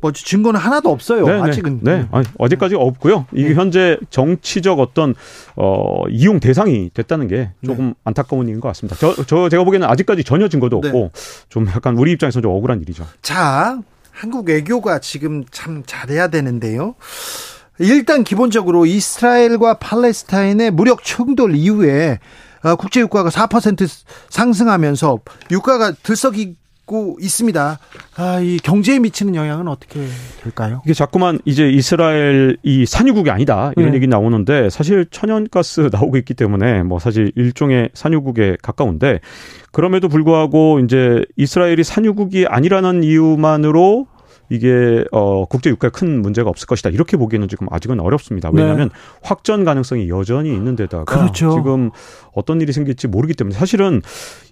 [0.00, 1.26] 뭐지 증거는 하나도 없어요.
[1.26, 1.80] 네, 아직은.
[1.82, 1.98] 네.
[1.98, 2.08] 네.
[2.10, 3.26] 아니, 어디까지 없고요.
[3.32, 3.54] 이게 네.
[3.54, 5.14] 현재 정치적 어떤
[5.56, 8.96] 어 이용 대상이 됐다는 게 조금 안타까운 일인 것 같습니다.
[8.98, 10.88] 저, 저 제가 보기에는 아직까지 전혀 증거도 네.
[10.88, 11.10] 없고
[11.48, 13.06] 좀 약간 우리 입장에서 좀 억울한 일이죠.
[13.22, 13.78] 자,
[14.10, 16.94] 한국 외교가 지금 참 잘해야 되는데요.
[17.78, 22.18] 일단 기본적으로 이스라엘과 팔레스타인의 무력 충돌 이후에
[22.62, 23.88] 어, 국제 유가가 4%
[24.30, 25.18] 상승하면서
[25.50, 26.56] 유가가 들썩이
[26.86, 27.78] 고 있습니다.
[28.16, 30.06] 아, 이 경제에 미치는 영향은 어떻게
[30.44, 30.82] 될까요?
[30.84, 33.96] 이게 자꾸만 이제 이스라엘 이 산유국이 아니다 이런 네.
[33.96, 39.18] 얘기 나오는데 사실 천연가스 나오고 있기 때문에 뭐 사실 일종의 산유국에 가까운데
[39.72, 44.06] 그럼에도 불구하고 이제 이스라엘이 산유국이 아니라는 이유만으로
[44.48, 48.50] 이게 어 국제 유가에 큰 문제가 없을 것이다 이렇게 보기에는 지금 아직은 어렵습니다.
[48.52, 48.90] 왜냐하면
[49.22, 51.20] 확전 가능성이 여전히 있는 데다가 네.
[51.20, 51.50] 그렇죠.
[51.50, 51.90] 지금
[52.32, 54.02] 어떤 일이 생길지 모르기 때문에 사실은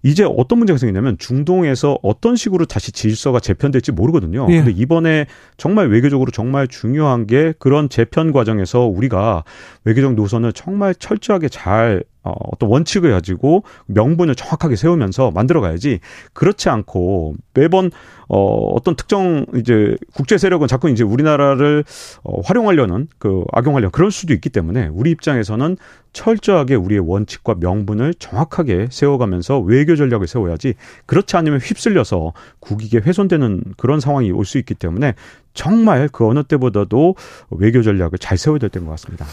[0.05, 4.47] 이제 어떤 문제가 생기냐면 중동에서 어떤 식으로 다시 질서가 재편될지 모르거든요.
[4.51, 4.59] 예.
[4.59, 9.45] 근데 이번에 정말 외교적으로 정말 중요한 게 그런 재편 과정에서 우리가
[9.85, 16.01] 외교적 노선을 정말 철저하게 잘 어, 어떤 원칙을 가지고 명분을 정확하게 세우면서 만들어 가야지
[16.33, 17.91] 그렇지 않고 매번
[18.29, 18.39] 어,
[18.75, 21.85] 어떤 특정 이제 국제 세력은 자꾸 이제 우리나라를
[22.23, 25.77] 어, 활용하려는 그 악용하려는 그럴 수도 있기 때문에 우리 입장에서는
[26.15, 30.75] 철저하게 우리의 원칙과 명분을 정확하게 세워가면서 외교 전략을 세워야지
[31.05, 35.15] 그렇지 않으면 휩쓸려서 국익에 훼손되는 그런 상황이 올 수 있기 때문에
[35.53, 37.17] 정말 그 어느 때보다도
[37.51, 39.27] 외교 전략을 잘 세워야 될 때인 것 같습니다.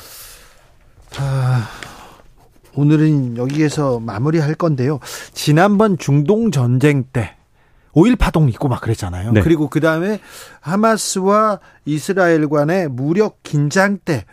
[1.18, 1.68] 아,
[2.74, 5.00] 오늘은 여기에서 마무리할 건데요.
[5.34, 7.36] 지난번 중동 전쟁 때
[7.94, 9.34] 오일 파동 있고 막 그랬잖아요.
[9.34, 9.42] 네.
[9.42, 10.22] 그리고 그 다음에
[10.62, 14.26] 하마스와 이스라엘 간의 무력 긴장 때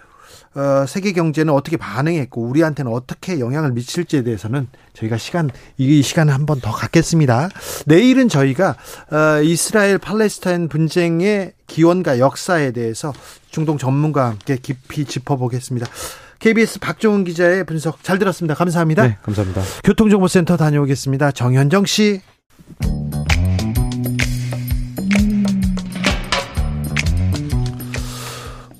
[0.58, 6.46] 어, 세계 경제는 어떻게 반응했고 우리한테는 어떻게 영향을 미칠지에 대해서는 저희가 시간 이 시간을 한
[6.46, 7.48] 번 더 갖겠습니다.
[7.86, 8.76] 내일은 저희가
[9.12, 13.12] 어, 이스라엘 팔레스타인 분쟁의 기원과 역사에 대해서
[13.50, 15.86] 중동 전문가와 함께 깊이 짚어보겠습니다.
[16.40, 18.54] KBS 박종훈 기자의 분석 잘 들었습니다.
[18.54, 19.06] 감사합니다.
[19.06, 19.62] 네, 감사합니다.
[19.84, 21.30] 교통정보센터 다녀오겠습니다.
[21.32, 22.20] 정현정 씨.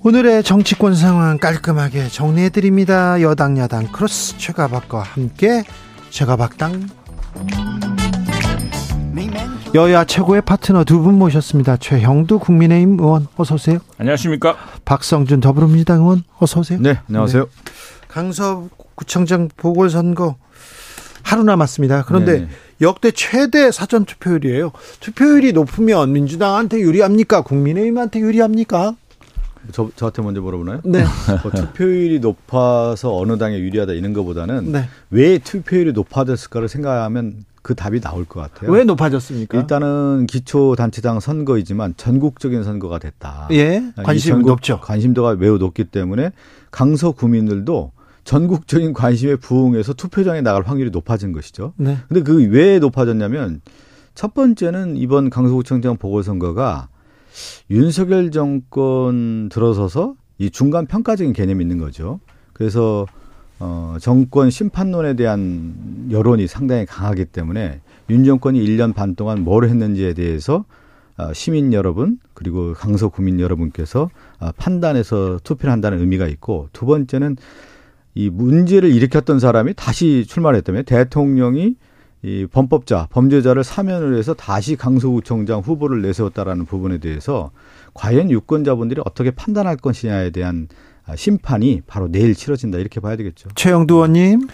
[0.04, 3.20] 오늘의 정치권 상황 깔끔하게 정리해드립니다.
[3.20, 5.64] 여당 야당 크로스 최가박과 함께
[6.11, 6.88] 최가박당
[9.74, 11.76] 여야 최고의 파트너 두 분 모셨습니다.
[11.76, 13.78] 최형두 국민의힘 의원 어서 오세요.
[13.98, 14.56] 안녕하십니까?
[14.84, 16.78] 박성준 더불어민주당 의원 어서 오세요.
[16.80, 17.48] 네, 안녕하세요.
[18.08, 20.37] 강서구청장 보궐선거
[21.22, 22.04] 하루 남았습니다.
[22.06, 22.48] 그런데 네네.
[22.80, 24.72] 역대 최대 사전 투표율이에요.
[25.00, 27.42] 투표율이 높으면 민주당한테 유리합니까?
[27.42, 28.94] 국민의힘한테 유리합니까?
[29.72, 30.81] 저, 저한테 먼저 물어보나요?
[30.85, 31.04] 네.
[31.42, 34.88] 뭐 투표율이 높아서 어느 당에 유리하다 이런 것보다는 네.
[35.11, 38.70] 왜 투표율이 높아졌을까를 생각하면 그 답이 나올 것 같아요.
[38.70, 39.59] 왜 높아졌습니까?
[39.59, 43.48] 일단은 기초단체당 선거이지만 전국적인 선거가 됐다.
[43.50, 43.83] 예,
[44.31, 44.81] 전국 높죠.
[44.81, 46.31] 관심도가 매우 높기 때문에
[46.70, 47.92] 강서 구민들도
[48.24, 51.72] 전국적인 관심에 부응해서 투표장에 나갈 확률이 높아진 것이죠.
[51.76, 51.98] 네.
[52.09, 53.61] 근데 그 왜 높아졌냐면
[54.14, 56.88] 첫 번째는 이번 강서구청장 보궐선거가
[57.70, 62.20] 윤석열 정권 들어서서 이 중간 평가적인 개념이 있는 거죠.
[62.53, 63.07] 그래서
[63.61, 70.14] 어 정권 심판론에 대한 여론이 상당히 강하기 때문에 윤 정권이 1년 반 동안 뭘 했는지에
[70.14, 70.64] 대해서
[71.18, 77.37] 어, 시민 여러분 그리고 강서 구민 여러분께서 어, 판단해서 투표를 한다는 의미가 있고 두 번째는
[78.14, 81.74] 이 문제를 일으켰던 사람이 다시 출마를 했다면 대통령이
[82.22, 87.50] 이 범법자, 범죄자를 사면을 해서 다시 강서구청장 후보를 내세웠다라는 부분에 대해서
[87.94, 90.68] 과연 유권자분들이 어떻게 판단할 것이냐에 대한
[91.07, 93.48] 아, 심판이 바로 내일 치러진다 이렇게 봐야 되겠죠.
[93.54, 94.48] 최영두 의원님.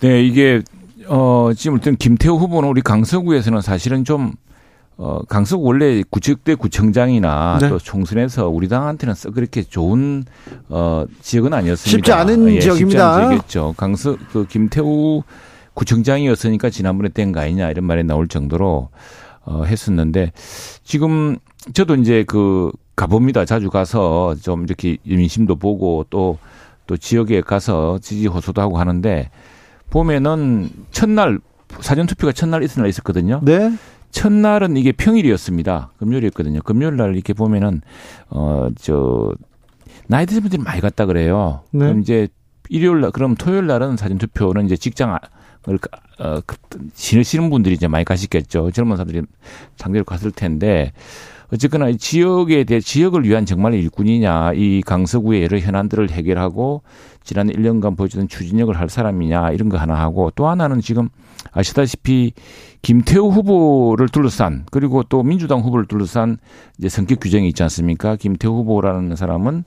[0.00, 0.62] 네, 이게
[1.08, 4.32] 어 지금 일단 김태호 후보는 우리 강서구에서는 사실은 좀
[4.96, 7.68] 어, 강서구 원래 구직대 구청장이나 네.
[7.68, 10.24] 또 총선에서 우리 당한테는 썩 그렇게 좋은
[10.68, 11.90] 어 지역은 아니었습니다.
[11.90, 12.74] 쉽지 않은 예, 지역입니다.
[12.74, 13.74] 쉽지 않은 지역이었죠.
[13.76, 15.22] 강서 그 김태우
[15.78, 18.88] 구청장이었으니까 지난번에 뗀 거 아니냐 이런 말이 나올 정도로
[19.44, 20.32] 어 했었는데
[20.82, 21.36] 지금
[21.72, 23.44] 저도 이제 그 가봅니다.
[23.44, 26.38] 자주 가서 좀 이렇게 민심도 보고 또
[26.88, 29.30] 또 지역에 가서 지지 호소도 하고 하는데
[29.90, 31.38] 보면은 첫날
[31.80, 33.40] 사전 투표가 첫날 이튿날 있었거든요.
[33.44, 33.72] 네.
[34.10, 35.92] 첫날은 이게 평일이었습니다.
[35.98, 36.60] 금요일이었거든요.
[36.62, 37.82] 금요일 날 이렇게 보면은
[38.30, 39.32] 어저
[40.08, 41.60] 나이 드신 분들이 많이 갔다 그래요.
[41.70, 41.80] 네.
[41.80, 42.28] 그럼 이제
[42.70, 45.16] 일요일 날 그럼 토요일 날은 사전 투표는 이제 직장을
[46.20, 46.40] 어
[46.94, 48.70] 지내시는 분들이 이제 많이 가시겠죠.
[48.70, 49.22] 젊은 사람들이
[49.76, 50.92] 상대로 갔을 텐데
[51.52, 56.82] 어쨌거나 이 지역에 대해 지역을 위한 정말 일꾼이냐 이 강서구의 여러 현안들을 해결하고
[57.24, 61.08] 지난 1년간 보여주던 추진력을 할 사람이냐 이런 거 하나 하고 또 하나는 지금
[61.52, 62.32] 아시다시피
[62.82, 66.38] 김태우 후보를 둘러싼 그리고 또 민주당 후보를 둘러싼
[66.78, 68.16] 이제 성격 규정이 있지 않습니까?
[68.16, 69.64] 김태우 후보라는 사람은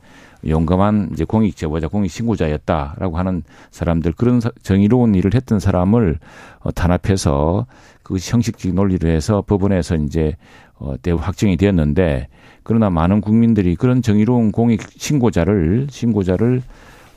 [0.47, 6.17] 용감한 이제 공익 제보자, 공익 신고자였다라고 하는 사람들 그런 사- 정의로운 일을 했던 사람을
[6.59, 7.65] 어, 탄압해서
[8.03, 10.35] 그 형식적 논리로 해서 법원에서 이제
[10.79, 12.27] 어, 대 확정이 되었는데
[12.63, 16.61] 그러나 많은 국민들이 그런 정의로운 공익 신고자를 신고자를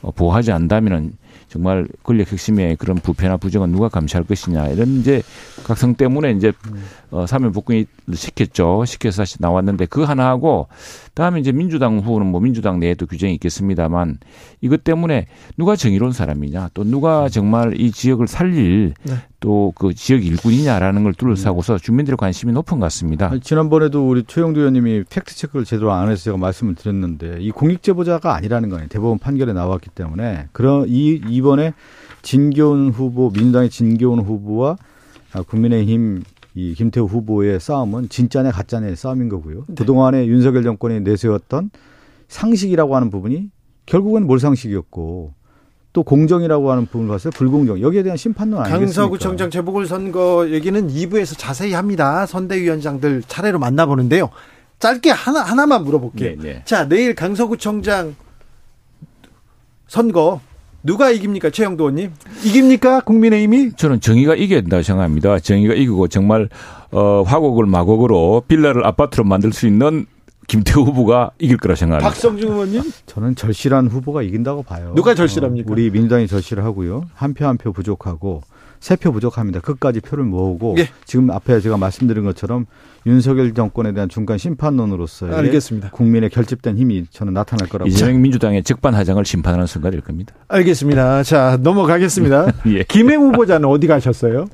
[0.01, 1.13] 어, 보호하지 않다면은
[1.47, 5.21] 정말 권력 핵심의 그런 부패나 부정은 누가 감시할 것이냐 이런 이제
[5.63, 6.51] 각성 때문에 이제
[7.11, 8.83] 어, 사면 복권을 시켰죠.
[8.85, 10.67] 시켜서 다시 나왔는데 그 하나 하고
[11.15, 14.19] 다음에 이제 민주당 후보는 뭐 민주당 내에도 규정이 있겠습니다만
[14.61, 19.15] 이것 때문에 누가 정의로운 사람이냐 또 누가 정말 이 지역을 살릴 네.
[19.39, 23.31] 또그 지역 일꾼이냐라는 걸 둘러싸고서 주민들의 관심이 높은 것 같습니다.
[23.31, 27.81] 아니, 지난번에도 우리 최영두 의원님이 팩트 체크를 제대로 안 해서 제가 말씀을 드렸는데 이 공익
[27.81, 28.87] 제보자가 아니라는 거예요.
[28.89, 31.73] 대법원 판결에 나왔기 때문에 그런 이 이번에
[32.23, 34.77] 진교훈 후보 민주당의 진교훈 후보와
[35.33, 36.23] 아, 국민의힘
[36.55, 39.65] 이 김태우 후보의 싸움은 진짜냐 가짜냐의 싸움인 거고요.
[39.75, 41.69] 그동안에 윤석열 정권이 내세웠던
[42.29, 43.49] 상식이라고 하는 부분이
[43.85, 45.33] 결국은 몰상식이었고
[45.91, 48.85] 또 공정이라고 하는 부분을 봤을 때 불공정 여기에 대한 심판론 아니겠습니까?
[48.85, 52.25] 강서구청장 재보궐선거 얘기는 2부에서 자세히 합니다.
[52.25, 54.29] 선대위원장들 차례로 만나보는데요.
[54.79, 56.35] 짧게 하나 하나만 물어볼게요.
[56.37, 56.61] 네, 네.
[56.65, 58.15] 자 내일 강서구청장
[59.87, 60.41] 선거
[60.85, 62.11] 누가 이깁니까 최영도 의원님?
[62.43, 63.71] 이깁니까 국민의힘이?
[63.75, 65.39] 저는 정의가 이겨야 된다고 생각합니다.
[65.39, 66.47] 정의가 이기고 정말
[66.91, 70.05] 어 화곡을 마곡으로 빌라를 아파트로 만들 수 있는
[70.47, 72.07] 김태우 후보가 이길 거라 생각합니다.
[72.07, 72.83] 박성중 의원님?
[73.07, 74.93] 저는 절실한 후보가 이긴다고 봐요.
[74.95, 75.67] 누가 절실합니까?
[75.67, 77.05] 어, 우리 민주당이 절실하고요.
[77.15, 78.41] 한 표 한 표 부족하고
[78.85, 79.61] 세 표 부족합니다.
[79.61, 80.87] 끝까지 표를 모으고 예.
[81.05, 82.67] 지금 앞에 제가 말씀드린 것처럼
[83.07, 85.89] 윤석열 정권에 대한 중간 심판론으로서의 알겠습니다.
[85.89, 90.35] 국민의 결집된 힘이 저는 나타날 거라고 이재명 민주당의 적반하장을 심판하는 순간 일 겁니다.
[90.49, 91.23] 알겠습니다.
[91.23, 92.53] 자 넘어가겠습니다.
[92.77, 92.83] 예.
[92.83, 94.45] 김행 후보자는 어디 가셨어요?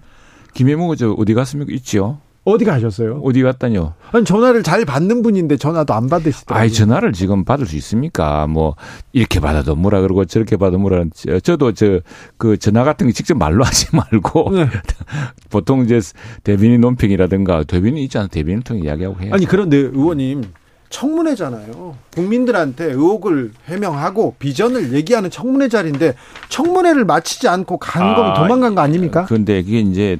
[0.53, 1.73] 김혜무 저 어디 갔습니까?
[1.73, 2.19] 있지요.
[2.43, 3.21] 어디 가셨어요?
[3.23, 3.93] 어디 갔다뇨?
[4.11, 6.59] 아니, 전화를 잘 받는 분인데 전화도 안 받으시더라고요.
[6.59, 8.47] 아이 전화를 지금 받을 수 있습니까?
[8.47, 8.75] 뭐
[9.13, 11.99] 이렇게 받아도 뭐라 그러고 저렇게 받아도 뭐라 저- 저도 저
[12.37, 14.67] 그 전화 같은 거 직접 말로 하지 말고 네.
[15.51, 15.99] 보통 이제
[16.43, 19.31] 대변인 논평이라든가 대변인 있지 않아 대변인 통해 이야기하고 해요.
[19.35, 20.43] 아니 그런데 의원님
[20.89, 21.95] 청문회잖아요.
[22.15, 26.15] 국민들한테 의혹을 해명하고 비전을 얘기하는 청문회 자리인데
[26.49, 29.25] 청문회를 마치지 않고 간 거면 아, 도망간 거 아닙니까?
[29.27, 30.17] 그런데 그게 이제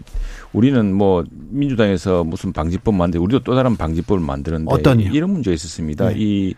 [0.53, 5.11] 우리는 뭐 민주당에서 무슨 방지법 만들 우리도 또 다른 방지법을 만드는데 어떤이요?
[5.13, 6.09] 이런 문제가 있었습니다.
[6.09, 6.15] 네.
[6.17, 6.53] 이,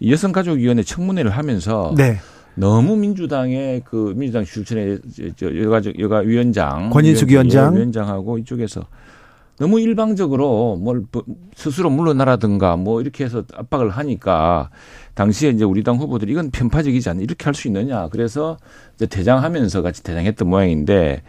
[0.00, 2.18] 이 여성가족위원회 청문회를 하면서 네.
[2.54, 4.62] 너무 민주당의 그 민주당 저-
[5.36, 7.72] 저 여가 여가 위원장 권인숙 위원장.
[7.72, 8.84] 예, 위원장하고 이쪽에서
[9.58, 11.06] 너무 일방적으로 뭘뭐
[11.54, 14.68] 스스로 물러나라든가 뭐 이렇게 해서 압박을 하니까
[15.14, 18.58] 당시에 이제 우리 당 후보들이 이건 편파적이지 않나 이렇게 할 수 있느냐 그래서
[18.96, 21.22] 이제 대장하면서 같이 대장했던 모양인데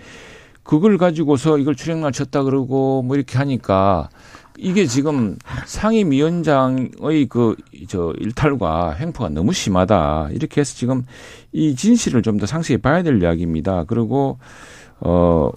[0.64, 4.10] 그걸 가지고서 이걸 출행날 쳤다 그러고 뭐 이렇게 하니까
[4.58, 7.56] 이게 지금 상임위원장의 그
[7.90, 11.06] 저 일탈과 횡포가 너무 심하다 이렇게 해서 지금
[11.52, 13.84] 이 진실을 좀 더 상세히 봐야 될 이야기입니다.
[13.86, 14.38] 그리고
[15.00, 15.50] 어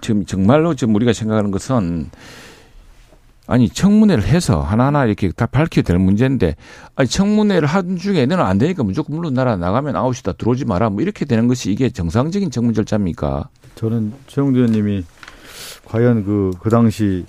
[0.00, 2.10] 지금 정말로 지금 우리가 생각하는 것은
[3.50, 6.54] 아니 청문회를 해서 하나하나 이렇게 다 밝혀야 될 문제인데
[6.94, 11.24] 아니 청문회를 한 중에 너는 안 되니까 무조건 물러나라 나가면 아웃이다 들어오지 마라 뭐 이렇게
[11.24, 13.48] 되는 것이 이게 정상적인 청문 절차입니까?
[13.74, 15.04] 저는 최영두 의원님이
[15.84, 17.26] 과연 그, 그 당시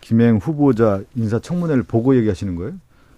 [0.00, 2.72] 김행 후보자 인사청문회를 보고 얘기하시는 거예요?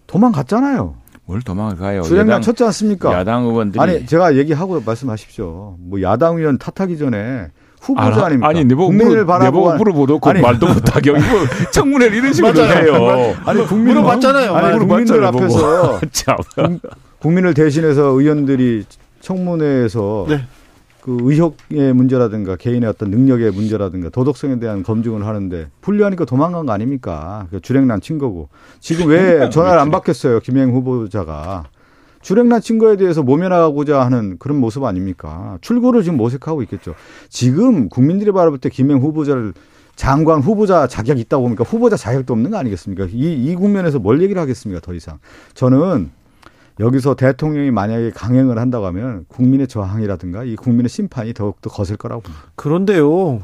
[0.07, 0.95] 도망갔잖아요.
[1.25, 2.03] 뭘 도망을 가요?
[2.15, 3.15] 야당, 쳤지 않습니까?
[3.15, 5.77] 야당 의원들이 아니 제가 얘기하고 말씀하십시오.
[5.79, 7.49] 뭐 야당 의원 탓하기 전에
[7.83, 8.49] 후보자 아, 아닙니까?
[8.49, 8.93] 아니 내보고
[9.27, 11.21] 바라보고 물어보도 그 말도 못하게 이거
[11.73, 13.35] 청문회를 이런 식으로 해요.
[13.45, 14.55] 아니 국민 물어봤잖아요.
[14.55, 16.79] 아니 국민들 물어봤잖아요, 앞에서 참.
[17.19, 18.85] 국민을 대신해서 의원들이
[19.21, 20.45] 청문회에서 네.
[21.01, 27.49] 그 의혹의 문제라든가 개인의 어떤 능력의 문제라든가 도덕성에 대한 검증을 하는데 불리하니까 도망간 거 아닙니까?
[27.51, 31.65] 그 주랭난 친 거고 지금 왜 전화를 안 받겠어요 김행 후보자가
[32.23, 35.59] 주랭난 친 거에 대해서 모면하고자 하는 그런 모습 아닙니까?
[35.61, 36.95] 출구를 지금 모색하고 있겠죠.
[37.29, 39.53] 지금 국민들이 바라볼 때 김행 후보자를
[39.97, 43.09] 장관 후보자 자격 있다고 보니까 후보자 자격도 없는 거 아니겠습니까?
[43.11, 44.81] 이, 이 국면에서 뭘 얘기를 하겠습니까?
[44.81, 45.19] 더 이상.
[45.55, 46.11] 저는
[46.81, 52.45] 여기서 대통령이 만약에 강행을 한다고 하면 국민의 저항이라든가 이 국민의 심판이 더욱더 거셀 거라고 봅니다.
[52.57, 53.43] 그런데요.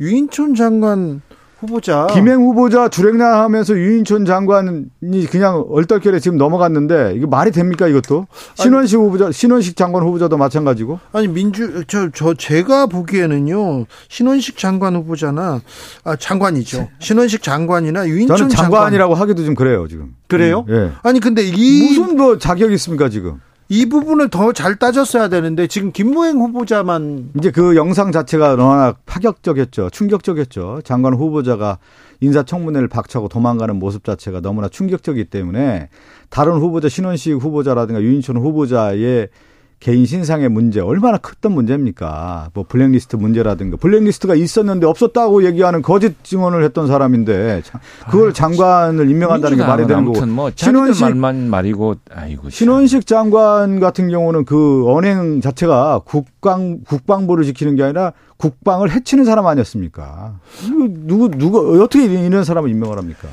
[0.00, 1.20] 유인촌 장관
[1.60, 8.26] 후보자 김행 후보자 주랭나 하면서 유인촌 장관이 그냥 얼떨결에 지금 넘어갔는데 이거 말이 됩니까 이것도?
[8.54, 10.98] 신원식 후보자, 신원식 장관 후보자도 마찬가지고.
[11.12, 15.60] 아니 민주 저저 제가 보기에는요 신원식 장관 후보자나
[16.04, 20.14] 아 장관이죠 신원식 장관이나 유인촌 저는 장관 장관이라고 하기도 좀 그래요 지금.
[20.28, 20.64] 그래요?
[20.70, 20.90] 예.
[21.02, 23.40] 아니 근데 이 무슨 뭐 자격 이 있습니까 지금?
[23.72, 29.90] 이 부분을 더 잘 따졌어야 되는데 지금 김무행 후보자만 이제 그 영상 자체가 너무나 파격적이었죠.
[29.90, 30.80] 충격적이었죠.
[30.82, 31.78] 장관 후보자가
[32.20, 35.88] 인사청문회를 박차고 도망가는 모습 자체가 너무나 충격적이기 때문에
[36.30, 39.28] 다른 후보자 신원식 후보자라든가 유인천 후보자의
[39.80, 42.50] 개인 신상의 문제 얼마나 컸던 문제입니까?
[42.52, 47.62] 뭐 블랙리스트 문제라든가 블랙리스트가 있었는데 없었다고 얘기하는 거짓 증언을 했던 사람인데
[48.10, 54.10] 그걸 장관을 임명한다는 게 말이 되는 거고 뭐 신원식 말만 말이고 아이고 신원식 장관 같은
[54.10, 60.40] 경우는 그 언행 자체가 국방 국방부를 지키는 게 아니라 국방을 해치는 사람 아니었습니까?
[61.06, 63.28] 누구 누구 어떻게 이런 사람을 임명을 합니까?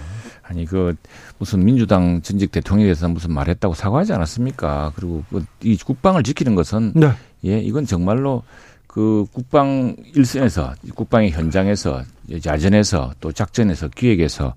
[0.48, 0.95] 아니 그
[1.38, 4.93] 무슨 민주당 전직 대통령에 대해서 무슨 말했다고 사과하지 않았습니까?
[4.95, 5.24] 그리고
[5.62, 7.12] 이 국방을 지키는 것은 네.
[7.45, 8.43] 예 이건 정말로
[8.88, 12.04] 그 국방 일선에서 국방의 현장에서
[12.45, 14.56] 야전에서 또 작전에서 기획에서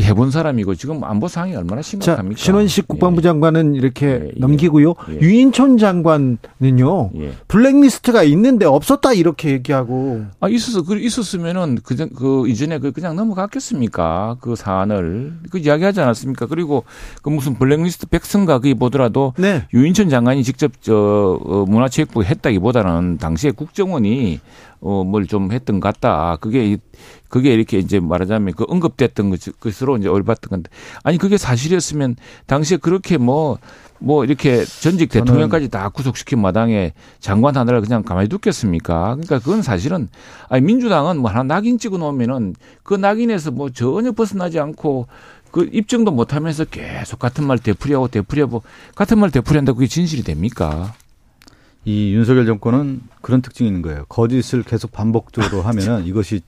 [0.00, 2.38] 해본 사람이고 지금 안보 상황이 얼마나 심각합니까?
[2.38, 3.22] 자, 신원식 국방부 예.
[3.22, 4.32] 장관은 이렇게 예, 예.
[4.36, 4.94] 넘기고요.
[5.10, 5.20] 예.
[5.20, 7.10] 유인촌 장관은요.
[7.16, 7.32] 예.
[7.48, 10.24] 블랙리스트가 있는데 없었다 이렇게 얘기하고.
[10.40, 10.82] 아 있었어.
[10.82, 14.36] 그 있었으면은 그, 그 이전에 그 그냥 넘어갔겠습니까?
[14.40, 16.46] 그 사안을 그 이야기하지 않았습니까?
[16.46, 16.84] 그리고
[17.22, 19.66] 그 무슨 블랙리스트 백성가 그게 보더라도 네.
[19.74, 24.40] 유인촌 장관이 직접 저 어, 문화체육부에 했다기보다는 당시에 국정원이
[24.82, 26.36] 어, 뭘 좀 했던 것 같다.
[26.40, 26.76] 그게,
[27.28, 30.70] 그게 이렇게 이제 말하자면 그 언급됐던 것 으로 이제 올봤던 건데.
[31.04, 32.16] 아니, 그게 사실이었으면
[32.46, 33.58] 당시에 그렇게 뭐,
[34.00, 39.14] 뭐 이렇게 전직 대통령까지 다 구속시킨 마당에 장관 하나를 그냥 가만히 두겠습니까?
[39.14, 40.08] 그러니까 그건 사실은
[40.48, 45.06] 아니 민주당은 뭐 하나 낙인 찍어 놓으면은 그 낙인에서 뭐 전혀 벗어나지 않고
[45.52, 48.62] 그 입증도 못 하면서 계속 같은 말 되풀이하고 되풀이하고
[48.96, 50.94] 같은 말 되풀이한다고 그게 진실이 됩니까?
[51.84, 54.04] 이 윤석열 정권은 그런 특징이 있는 거예요.
[54.08, 56.42] 거짓을 계속 반복적으로 하면은 이것이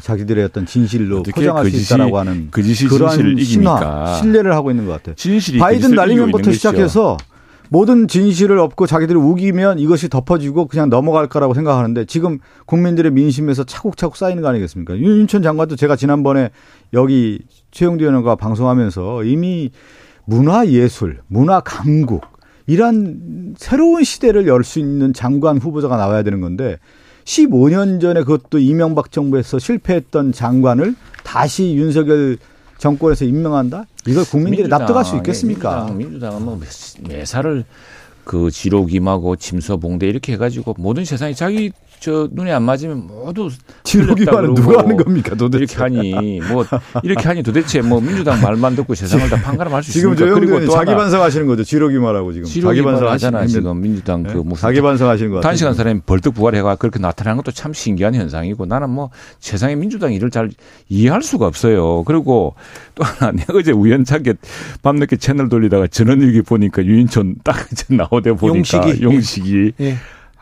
[0.00, 4.92] 자기들의 어떤 진실로 포장할 거짓이, 수 있다라고 하는 거짓이 그러한 신화, 신뢰를 하고 있는 것
[4.92, 5.14] 같아요.
[5.14, 7.16] 진실이 바이든 날리면부터 시작해서
[7.70, 14.16] 모든 진실을 얻고 자기들이 우기면 이것이 덮어지고 그냥 넘어갈 거라고 생각하는데 지금 국민들의 민심에서 차곡차곡
[14.16, 14.96] 쌓이는 거 아니겠습니까?
[14.96, 16.50] 윤천 장관도 제가 지난번에
[16.92, 19.70] 여기 최영두 의원과 방송하면서 이미
[20.24, 22.37] 문화예술, 문화강국
[22.68, 26.76] 이런 새로운 시대를 열 수 있는 장관 후보자가 나와야 되는 건데
[27.24, 30.94] 15년 전에 그것도 이명박 정부에서 실패했던 장관을
[31.24, 32.36] 다시 윤석열
[32.76, 33.86] 정권에서 임명한다?
[34.06, 35.86] 이걸 국민들이 민주당, 납득할 수 있겠습니까?
[35.86, 36.60] 민주당, 민주당은 뭐
[37.08, 37.64] 매사를
[38.24, 43.50] 그 지록임하고 짐서봉대 이렇게 해가지고 모든 세상이 자기 저 눈에 안 맞으면 모두
[43.84, 46.64] 지록이만은 누가 하는 겁니까 도대체 이렇게 하니 뭐
[47.02, 50.16] 이렇게 하니 도대체 뭐 민주당 말만 듣고 세상을 다 판가름할 수 있습니까?
[50.24, 54.34] 지금 그리고 또 자기 반성하시는 거죠 지록이만하고 지금 자기 반성하잖아 지금 민주당 그 네?
[54.34, 58.66] 그 무슨 자기 반성하시는 거 단시간 사람이 벌떡 부활해가 그렇게 나타나는 것도 참 신기한 현상이고
[58.66, 60.50] 나는 뭐 세상에 민주당 일을 잘
[60.88, 62.04] 이해할 수가 없어요.
[62.04, 62.54] 그리고
[62.94, 64.34] 또 하나 내가 어제 우연찮게
[64.82, 67.56] 밤늦게 채널 돌리다가 전원일기 보니까 유인촌 딱
[67.88, 69.72] 나오대 보니까 용식이, 용식이.
[69.80, 69.96] 예.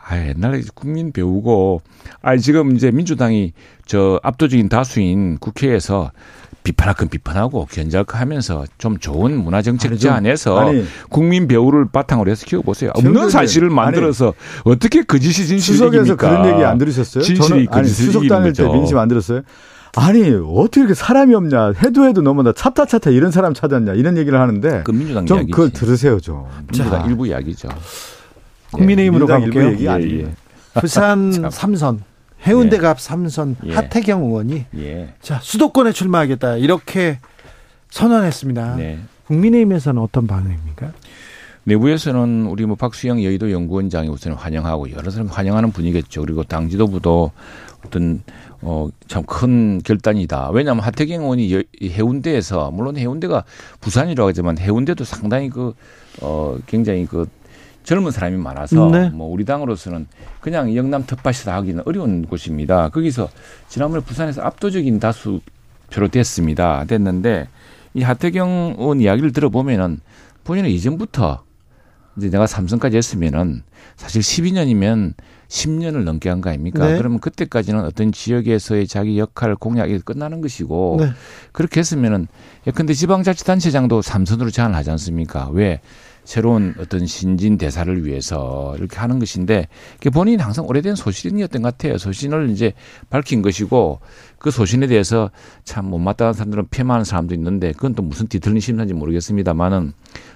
[0.09, 1.81] 아, 옛날에 국민 배우고,
[2.21, 3.53] 아, 지금 이제 민주당이
[3.85, 6.11] 저 압도적인 다수인 국회에서
[6.63, 12.29] 비판할 건 비판하고 견제할 건 하면서 좀 좋은 문화 정책 제안해서 아니, 국민 배우를 바탕으로
[12.29, 12.91] 해서 키워보세요.
[12.93, 17.23] 없는 사실을 만들어서 아니, 어떻게 거짓이 그 진실이 수석에서 그런 얘기 안 들으셨어요?
[17.23, 19.43] 진실이 저는 아니, 수석 다닐 때 민심 안 들었어요?
[19.95, 24.37] 아니 어떻게 이렇게 사람이 없냐 해도 해도 너무나 차타 차타 이런 사람 찾았냐 이런 얘기를
[24.39, 25.51] 하는데 그 민주당 좀 이야기지.
[25.53, 27.07] 그걸 들으세요 좀 민주당 자.
[27.07, 27.69] 일부 이야기죠.
[28.71, 29.71] 국민의힘으로 예, 가볼게요.
[29.71, 30.31] 얘기 예, 예.
[30.79, 32.03] 부산 삼선
[32.45, 33.01] 해운대갑 예.
[33.01, 33.73] 삼선 예.
[33.73, 35.13] 하태경 의원이 예.
[35.21, 37.19] 자 수도권에 출마하겠다 이렇게
[37.89, 38.75] 선언했습니다.
[38.75, 38.99] 네.
[39.27, 40.91] 국민의힘에서는 어떤 반응입니까?
[41.63, 46.21] 내부에서는 우리 뭐 박수영 여의도 연구원장이 우선 환영하고 여러 사람 환영하는 분위기겠죠.
[46.21, 47.31] 그리고 당 지도부도
[47.85, 48.21] 어떤
[48.61, 50.49] 어 참 큰 결단이다.
[50.51, 53.43] 왜냐하면 하태경 의원이 해운대에서 물론 해운대가
[53.81, 55.73] 부산이라고 하지만 해운대도 상당히 그
[56.19, 57.27] 어 굉장히 그
[57.87, 59.09] 젊은 사람이 많아서 네.
[59.11, 60.07] 뭐 우리 당으로서는
[60.41, 62.89] 그냥 영남 텃밭이다 하기는 어려운 곳입니다.
[62.89, 63.29] 거기서
[63.69, 65.39] 지난번에 부산에서 압도적인 다수
[65.89, 66.83] 표로 됐습니다.
[66.83, 67.47] 됐는데
[67.93, 70.01] 이 하태경 의원 이야기를 들어보면은
[70.43, 71.45] 본인은 이전부터
[72.17, 73.63] 이제 내가 삼성까지 했으면은
[73.95, 75.13] 사실 12년이면
[75.47, 76.85] 10년을 넘게 한 거 아닙니까?
[76.85, 76.97] 네.
[76.97, 81.11] 그러면 그때까지는 어떤 지역에서의 자기 역할 공약이 끝나는 것이고 네.
[81.53, 82.27] 그렇게 했으면은
[82.67, 85.47] 예컨대 지방자치단체장도 삼선으로 제안을 하지 않습니까?
[85.53, 85.79] 왜?
[86.27, 89.69] 새로운 어떤 신진 대사를 위해서 이렇게 하는 것인데
[90.11, 91.97] 본인이 항상 오래된 소신이었던 것 같아요.
[91.97, 92.73] 소신을 이제
[93.09, 94.01] 밝힌 것이고
[94.37, 95.31] 그 소신에 대해서
[95.63, 99.93] 참 못마땅한 사람들은 폐만하는 사람도 있는데 그건 또 무슨 뒤틀린 심산인지 모르겠습니다만은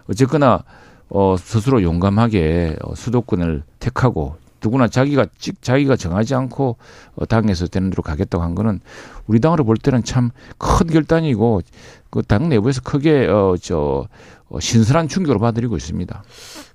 [0.10, 0.64] 어쨌거나
[1.10, 6.78] 어 스스로 용감하게 어, 수도권을 택하고 누구나 자기가 찍 자기가 정하지 않고
[7.16, 8.80] 어, 당에서 되는 대로 가겠다고 한 거는
[9.28, 11.62] 우리 당으로 볼 때는 참 큰 결단이고
[12.09, 14.07] 그 당 내부에서 크게 어저
[14.49, 16.24] 어, 신선한 충격을 받아들이고 있습니다.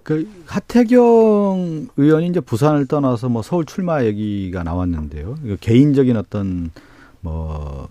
[0.03, 5.37] 그 하태경 의원이 이제 부산을 떠나서 뭐 서울 출마 얘기가 나왔는데요.
[5.45, 6.71] 이거 개인적인 어떤
[7.21, 7.89] 뭐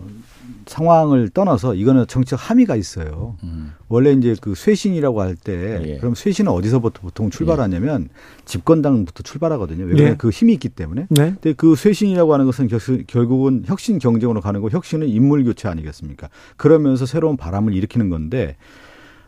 [0.66, 3.36] 상황을 떠나서 이거는 정치적 함의가 있어요.
[3.44, 3.72] 음.
[3.88, 5.98] 원래 이제 그 쇄신이라고 할때 예.
[5.98, 8.08] 그럼 쇄신은 어디서부터 보통 출발하냐면
[8.44, 9.84] 집권당부터 출발하거든요.
[9.84, 10.16] 왜냐하면 예.
[10.16, 11.06] 그 힘이 있기 때문에.
[11.10, 11.30] 네.
[11.40, 16.28] 근데 그 쇄신이라고 하는 것은 결- 결국은 혁신 경쟁으로 가는 거 혁신은 인물 교체 아니겠습니까?
[16.56, 18.56] 그러면서 새로운 바람을 일으키는 건데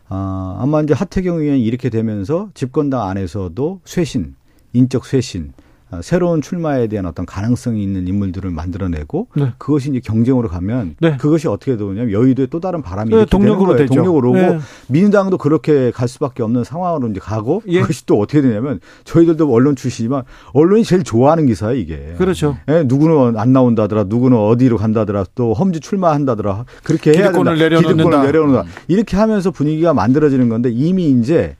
[0.07, 4.35] 아, 아마 이제 하태경 의원이 이렇게 되면서 집권당 안에서도 쇄신,
[4.73, 5.68] 인적 쇄신, 아,
[6.01, 9.53] 새로운 출마에 대한 어떤 가능성이 있는 인물들을 만들어내고 네.
[9.57, 11.17] 그것이 이제 경쟁으로 가면 네.
[11.17, 13.77] 그것이 어떻게 되냐면 여의도에 또 다른 바람이 네, 동력으로 되는 거예요.
[13.77, 13.93] 되죠.
[13.95, 14.59] 동력으로 오고 네.
[14.87, 17.81] 민주당도 그렇게 갈 수밖에 없는 상황으로 이제 가고 예.
[17.81, 20.23] 그것이 또 어떻게 되냐면 저희들도 언론 출신이지만
[20.53, 22.13] 언론이 제일 좋아하는 기사예요 이게.
[22.17, 22.57] 그렇죠.
[22.69, 26.65] 예, 누구는 안 나온다더라, 누구는 어디로 간다더라, 또 험지 출마한다더라.
[26.83, 27.63] 그렇게 해야 기득권을 된다.
[27.63, 27.93] 내려놓는다.
[27.93, 28.69] 기득권을 내려놓는다.
[28.87, 31.55] 이렇게 하면서 분위기가 만들어지는 건데 이미 이제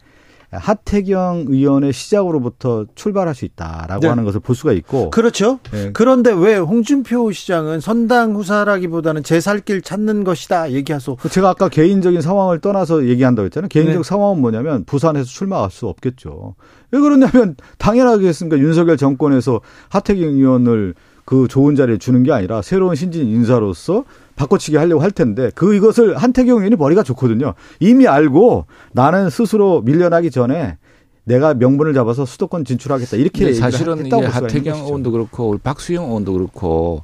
[0.51, 4.07] 하태경 의원의 시작으로부터 출발할 수 있다라고 네.
[4.07, 5.09] 하는 것을 볼 수가 있고.
[5.11, 5.59] 그렇죠.
[5.73, 5.91] 예.
[5.93, 11.17] 그런데 왜 홍준표 시장은 선당 후사라기보다는 제 살길 찾는 것이다 얘기하소.
[11.29, 13.69] 제가 아까 개인적인 상황을 떠나서 얘기한다고 했잖아요.
[13.69, 14.03] 개인적 네.
[14.03, 16.55] 상황은 뭐냐면 부산에서 출마할 수 없겠죠.
[16.91, 18.57] 왜 그러냐면 당연하겠습니까?
[18.57, 20.95] 윤석열 정권에서 하태경 의원을
[21.25, 24.03] 그 좋은 자리에 주는 게 아니라 새로운 신진 인사로서
[24.39, 27.55] 바꿔치기 하려고 할 텐데 그 이것을 한태경 의원이 머리가 좋거든요.
[27.81, 30.77] 이미 알고 나는 스스로 밀려나기 전에
[31.25, 34.79] 내가 명분을 잡아서 수도권 진출하겠다 이렇게 사실은 이게 하태경.
[34.79, 37.03] 의원도 그렇고 우리 박수영 의원도 그렇고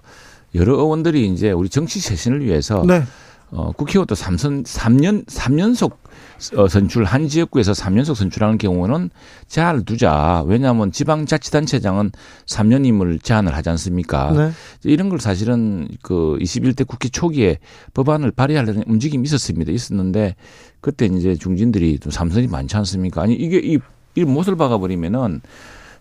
[0.55, 3.03] 여러 의원들이 이제 우리 정치 쇄신을 위해서 네.
[3.51, 5.97] 어, 국회의원도 3선, 3년, 3연속 어,
[6.37, 9.09] 선출, 한 지역구에서 3연속 선출하는 경우는
[9.47, 10.43] 제한을 두자.
[10.45, 12.11] 왜냐하면 지방자치단체장은
[12.45, 14.31] 3년임을 제한을 하지 않습니까?
[14.31, 14.51] 네.
[14.83, 17.59] 이런 걸 사실은 그 21대 국회 초기에
[17.93, 19.71] 법안을 발의하려는 움직임이 있었습니다.
[19.71, 20.35] 있었는데
[20.81, 23.21] 그때 이제 중진들이 좀 삼선이 많지 않습니까?
[23.21, 23.79] 아니 이게 이,
[24.15, 25.41] 이 못을 박아버리면은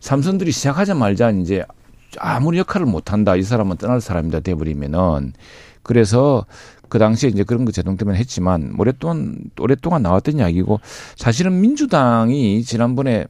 [0.01, 1.65] 삼선들이 시작하자마자 이제
[2.19, 3.37] 아무리 역할을 못한다.
[3.37, 4.41] 이 사람은 떠날 사람이다.
[4.41, 5.33] 돼버리면은
[5.83, 6.47] 그래서
[6.95, 10.79] 그 당시에 이제 그런 거 제동 때문에 했지만 오랫동안 오랫동안 나왔던 이야기고
[11.17, 13.27] 사실은 민주당이 지난번에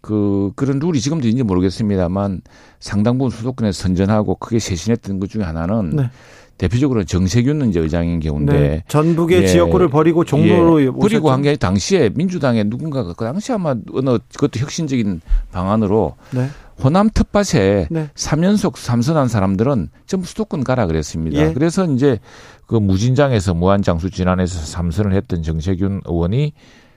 [0.00, 2.40] 그 그런 룰이 지금도 있는지 모르겠습니다만
[2.80, 6.10] 상당 부분 수도권에서 선전하고 크게 쇄신했던 것 중에 하나는 네.
[6.58, 8.84] 대표적으로 정세균 이제 의장인 경우인데 네.
[8.88, 9.46] 전북의 예.
[9.46, 10.86] 지역구를 버리고 종로로 예.
[10.86, 11.30] 그리고 오셨죠?
[11.30, 15.20] 한게 당시에 민주당의 누군가가 그 당시 아마 어느 그것도 혁신적인
[15.52, 16.48] 방안으로 네.
[16.82, 18.08] 호남 텃밭에 네.
[18.14, 21.40] 3연속 삼선한 사람들은 전부 수도권 가라 그랬습니다.
[21.40, 21.52] 예.
[21.52, 22.18] 그래서 이제
[22.66, 26.52] 그 무진장에서 무한장수 진안에서 삼선을 했던 정세균 의원이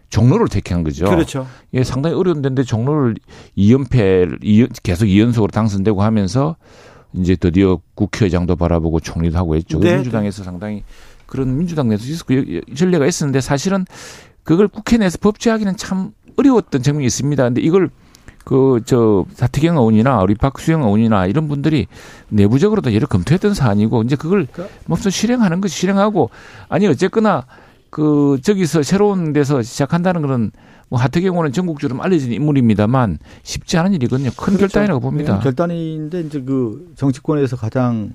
[0.09, 1.05] 종로를 택한 거죠.
[1.05, 1.47] 그렇죠.
[1.73, 3.15] 예, 상당히 어려운 데인데 종로를
[3.57, 6.57] 2연패를 이연- 계속 2연속으로 당선되고 하면서
[7.13, 9.79] 이제 드디어 국회의장도 바라보고 총리도 하고 했죠.
[9.79, 9.95] 네.
[9.95, 10.83] 민주당에서 상당히
[11.25, 12.03] 그런 민주당 내에서
[12.75, 13.85] 전례가 있었는데 사실은
[14.43, 17.43] 그걸 국회 내에서 법제하기는 참 어려웠던 점이 있습니다.
[17.43, 17.89] 근데 이걸
[18.43, 21.87] 그 저 사태경 의원이나 우리 박수영 의원이나 이런 분들이
[22.29, 24.47] 내부적으로도 여러 검토했던 사안이고 이제 그걸
[24.85, 26.29] 몹시 실행하는 것이 실행하고
[26.67, 27.45] 아니 어쨌거나
[27.89, 30.51] 그 저기서 새로운 데서 시작한다는 그런
[30.91, 34.29] 뭐 하태경 의원은 전국적으로 알려진 인물입니다만 쉽지 않은 일이거든요.
[34.35, 35.35] 큰 결단이라고 봅니다.
[35.37, 38.13] 네, 결단인데 이제 그 정치권에서 가장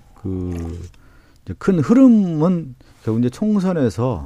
[1.46, 4.24] 그큰 흐름은 결국 이제 총선에서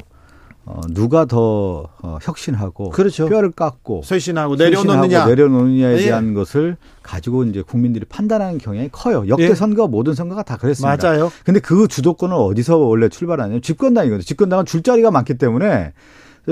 [0.65, 3.29] 어, 누가 더 어, 혁신하고 그렇죠.
[3.29, 5.27] 뼈를 깎고 쇄신하고 내려놓느냐.
[5.27, 6.05] 내려놓느냐에 예.
[6.07, 9.29] 대한 것을 가지고 이제 국민들이 판단하는 경향이 커요.
[9.29, 9.55] 역대 예.
[9.55, 10.97] 선거 모든 선거가 다 그랬습니다.
[11.09, 11.31] 맞아요.
[11.45, 14.23] 근데 그 주도권은 어디서 원래 출발하냐면 집권당이거든요.
[14.25, 15.93] 집권당은 줄 자리가 많기 때문에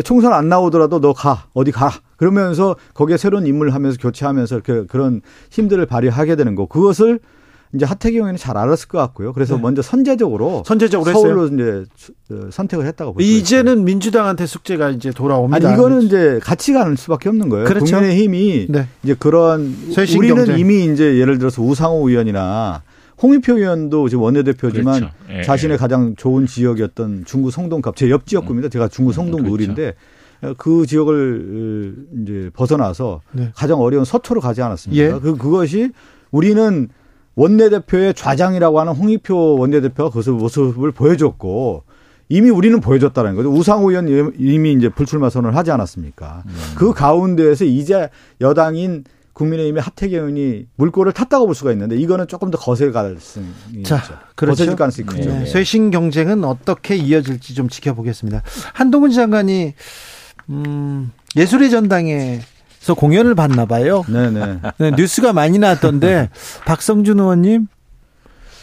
[0.03, 1.45] 총선 안 나오더라도 너 가.
[1.55, 1.93] 어디 가라.
[2.17, 5.21] 그러면서 거기에 새로운 인물을 하면서 교체하면서 이렇게 그런
[5.51, 6.67] 힘들을 발휘하게 되는 거.
[6.67, 7.21] 그것을
[7.75, 9.35] 이제 하태경 의원이 잘 알았을 것 같고요.
[9.35, 9.61] 그래서 네.
[9.61, 11.23] 먼저 선제적으로 선제적으로 했어요.
[11.35, 13.37] 서울로 이제 수- 어, 선택을 했다고 있어요.
[13.37, 15.69] 이제는 민주당한테 숙제가 이제 돌아옵니다.
[15.69, 17.67] 아니 이거는 이제 같이 가는 수밖에 없는 거예요.
[17.67, 17.85] 그렇죠.
[17.97, 18.89] 국민의힘이 네.
[19.03, 19.75] 이제 그런
[20.17, 20.59] 우리는 경쟁.
[20.59, 22.83] 이미 이제 예를 들어서 우상호 의원이나
[23.23, 25.15] 홍익표 의원도 지금 원내대표지만 그렇죠.
[25.31, 25.79] 예, 자신의 예.
[25.79, 28.69] 가장 좋은 지역이었던 중구 성동갑 제 옆 지역구입니다.
[28.69, 29.55] 제가 중구 성동 그렇죠.
[29.55, 29.95] 을인데
[30.57, 33.51] 그 지역을 이제 벗어나서 네.
[33.55, 35.05] 가장 어려운 서초로 가지 않았습니까?
[35.05, 35.11] 예.
[35.21, 35.91] 그 그것이
[36.31, 36.89] 우리는
[37.35, 41.85] 원내대표의 좌장이라고 하는 홍익표 원내대표가 그 모습을 보여줬고
[42.29, 43.51] 이미 우리는 보여줬다는 거죠.
[43.51, 44.09] 우상호 의원
[44.39, 46.43] 이미 이제 불출마 선언을 하지 않았습니까?
[46.47, 46.53] 음.
[46.77, 48.11] 그 가운데에서 이제
[48.41, 49.05] 여당인
[49.39, 53.47] 국민의힘의 하태경 의원이 물꼬를 탔다고 볼 수가 있는데 이거는 조금 더 거셀 가능성이
[53.85, 54.15] 자, 있죠.
[54.35, 54.53] 그렇죠.
[54.53, 55.31] 거세질 가능성이 크죠.
[55.31, 55.47] 네, 네.
[55.47, 58.43] 쇄신 경쟁은 어떻게 이어질지 좀 지켜보겠습니다.
[58.75, 59.75] 한동훈 장관이
[60.51, 64.03] 음, 예술의 전당에서 공연을 봤나 봐요.
[64.09, 64.61] 네네.
[64.79, 66.31] 네, 뉴스가 많이 나왔던데
[66.67, 67.69] 박성준 의원님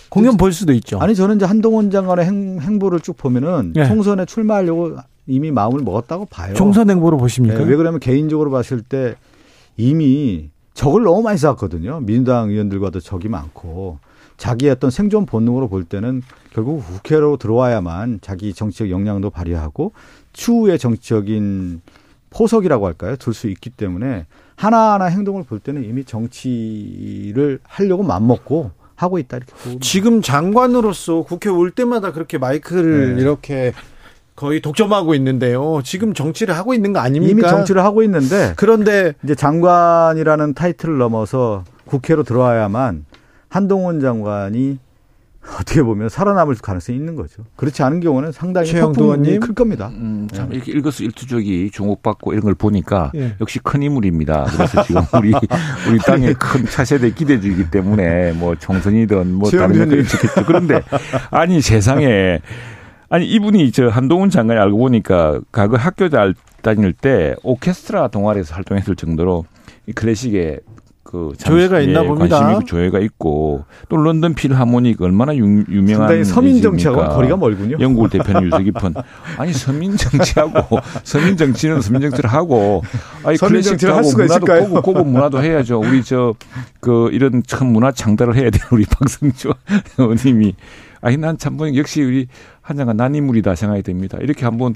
[0.10, 1.00] 공연 볼 수도 있죠.
[1.00, 3.88] 아니 저는 이제 한동훈 장관의 행, 행보를 쭉 보면은 네.
[3.88, 6.54] 총선에 출마하려고 이미 마음을 먹었다고 봐요.
[6.54, 7.60] 총선 행보로 보십니까?
[7.60, 9.16] 네, 왜 그러면 개인적으로 봤을 때
[9.78, 12.02] 이미 적을 너무 많이 쌓았거든요.
[12.02, 13.98] 민주당 의원들과도 적이 많고
[14.38, 16.22] 자기의 어떤 생존 본능으로 볼 때는
[16.54, 19.94] 결국 국회로 들어와야만 자기 정치적 역량도 발휘하고
[20.34, 21.82] 추후의 정치적인
[22.30, 23.16] 포석이라고 할까요?
[23.16, 24.26] 둘 수 있기 때문에
[24.58, 31.50] 하나하나 행동을 볼 때는 이미 정치를 하려고 맘먹고 하고 있다 이렇게 보고 지금 장관으로서 국회
[31.50, 33.22] 올 때마다 그렇게 마이크를 네.
[33.22, 33.74] 이렇게
[34.36, 35.82] 거의 독점하고 있는데요.
[35.84, 37.32] 지금 정치를 하고 있는 거 아닙니까?
[37.32, 43.06] 이미 정치를 하고 있는데 그런데 이제 장관이라는 타이틀을 넘어서 국회로 들어와야만
[43.48, 44.80] 한동훈 장관이
[45.60, 47.44] 어떻게 보면 살아남을 가능성이 있는 거죠.
[47.56, 49.40] 그렇지 않은 경우는 상당히 폭풍이?
[49.40, 49.90] 클 겁니다.
[49.94, 53.36] 음, 참 이렇게 일거수일투족이 주목받고 이런 걸 보니까 예.
[53.40, 54.46] 역시 큰 인물입니다.
[54.50, 55.34] 그래서 지금 우리
[55.88, 60.46] 우리 땅의 큰 차세대 기대주이기 때문에 뭐 총선이든 뭐 다른 것도 있겠죠.
[60.46, 60.82] 그런데
[61.30, 62.40] 아니 세상에
[63.10, 66.32] 아니 이분이 저 한동훈 장관이 알고 보니까 과거 학교 다-
[66.62, 69.46] 다닐 때 오케스트라 동아리에서 활동했을 정도로
[69.88, 70.60] 이 클래식의
[71.04, 72.40] 그 참- 조예가 있나 예, 봅니다.
[72.40, 77.14] 관심이 있고 조예가 있고 또 런던 필하모닉 얼마나 유, 유명한 상당히 서민 정치하고?
[77.14, 77.78] 거리가 멀군요.
[77.80, 78.96] 영국을 대표하는 유서 깊은
[79.38, 82.82] 아니 서민 정치하고 서민 정치는 서민 정치를 하고
[83.24, 84.68] 아니 서민 클래식하고 수가 문화도 있을까요?
[84.70, 85.80] 고급, 고급 문화도 해야죠.
[85.80, 86.34] 우리 저
[86.80, 89.52] 그 이런 참 문화 창달을 해야 되는 우리 박성주
[90.00, 90.56] 의원님이
[91.06, 92.28] 아니 난 참 보니 역시 우리
[92.62, 94.18] 한장관 난 인물이다 생각이 듭니다.
[94.22, 94.74] 이렇게 한번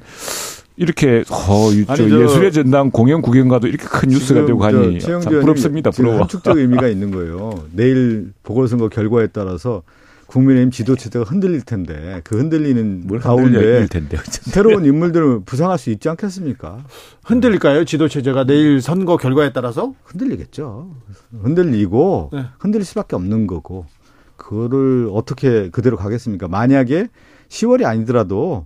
[0.77, 4.63] 이렇게 어, 유- 저 아니, 저 예술의 전당 공연 구경 가도 이렇게 큰 뉴스가 되고
[4.63, 5.89] 하니 참 부럽습니다.
[5.89, 6.19] 부러워.
[6.21, 7.63] 함축적 의미가 있는 거예요.
[7.73, 9.81] 내일 보궐선거 결과에 따라서
[10.27, 14.17] 국민의힘 지도체제가 흔들릴 텐데 그 흔들리는 뭘 가운데 흔들릴 텐데.
[14.23, 16.85] 새로운 인물들을 부상할 수 있지 않겠습니까?
[17.25, 17.83] 흔들릴까요?
[17.85, 19.95] 지도체제가 내일 선거 결과에 따라서?
[20.03, 20.91] 흔들리겠죠.
[21.41, 22.45] 흔들리고 네.
[22.59, 23.87] 흔들릴 수밖에 없는 거고
[24.49, 26.47] 그거를 어떻게 그대로 가겠습니까?
[26.47, 27.05] 만약에
[27.49, 28.65] 10월이 아니더라도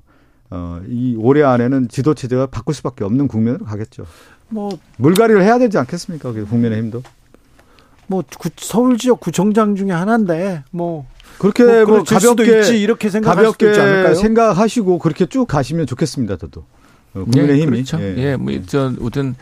[0.50, 4.06] 어, 이 올해 안에는 지도 체제가 바꿀 수밖에 없는 국면으로 가겠죠.
[4.48, 6.32] 뭐, 물갈이를 해야 되지 않겠습니까?
[6.32, 7.04] 그 국민의힘도
[8.08, 11.06] 뭐, 구- 서울 지역 구청장 중에 하나인데, 뭐,
[11.38, 14.16] 그렇게 뭐, 뭐, 수도 가볍게 있지, 이렇게 생각할 수도 가볍게 있지 않을까요?
[14.16, 16.38] 생각하시고 그렇게 쭉 가시면 좋겠습니다.
[16.38, 16.64] 저도
[17.14, 18.00] 어, 국민의힘이 예, 그렇죠.
[18.00, 18.16] 예.
[18.20, 19.36] 예, 뭐, 저, 어떤,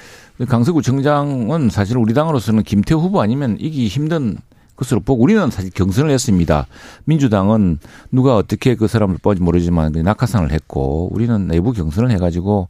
[0.47, 4.37] 강서구청장은 사실 우리 당으로서는 김태호 후보 아니면 이기 힘든
[4.81, 6.65] 것으로 보고 우리는 사실 경선을 했습니다.
[7.05, 7.77] 민주당은
[8.11, 12.67] 누가 어떻게 그 사람을 뽑을지 모르지만 그 낙하산을 했고 우리는 내부 경선을 해가지고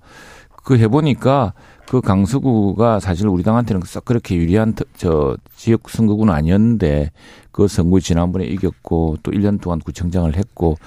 [0.64, 1.54] 그 해보니까
[1.88, 7.12] 그 강서구가 사실 우리 당한테는 썩 그렇게 유리한 터- 저 지역 선거구는 아니었는데
[7.52, 10.78] 그 선거 지난번에 이겼고 또 1년 동안 구청장을 했고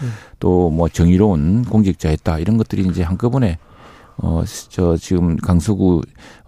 [0.40, 3.58] 또 뭐 정의로운 공직자 했다 이런 것들이 이제 한꺼번에
[4.16, 6.02] 어, 저 지금 강서구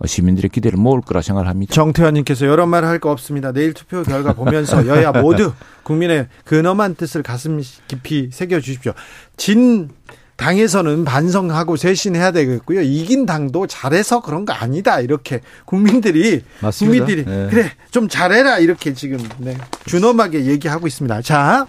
[0.04, 1.74] 시민들의 기대를 모을 거라 생각을 합니다.
[1.74, 3.52] 정태환님께서 여러 말 할 거 없습니다.
[3.52, 5.52] 내일 투표 결과 보면서 여야 모두
[5.82, 8.92] 국민의 근엄한 뜻을 가슴 깊이 새겨 주십시오.
[9.36, 9.90] 진
[10.36, 12.82] 당에서는 반성하고 쇄신해야 되겠고요.
[12.82, 15.00] 이긴 당도 잘해서 그런 거 아니다.
[15.00, 17.04] 이렇게 국민들이 맞습니다.
[17.06, 17.48] 국민들이 예.
[17.50, 19.56] 그래 좀 잘해라 이렇게 지금 네,
[19.86, 21.22] 준엄하게 얘기하고 있습니다.
[21.22, 21.66] 자.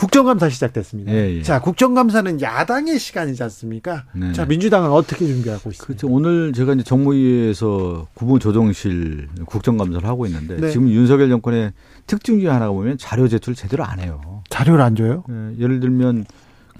[0.00, 1.12] 국정감사 시작됐습니다.
[1.12, 1.42] 예, 예.
[1.42, 4.04] 자, 국정감사는 야당의 시간이지 않습니까?
[4.14, 4.32] 네.
[4.32, 5.84] 자, 민주당은 어떻게 준비하고 있습니까?
[5.84, 6.08] 그렇죠.
[6.08, 10.70] 오늘 제가 이제 정무위에서 국무조정실 국정감사를 하고 있는데 네.
[10.70, 11.72] 지금 윤석열 정권의
[12.06, 14.42] 특징 중에 하나가 보면 자료 제출 제대로 안 해요.
[14.48, 15.22] 자료를 안 줘요?
[15.28, 16.24] 예, 예를 들면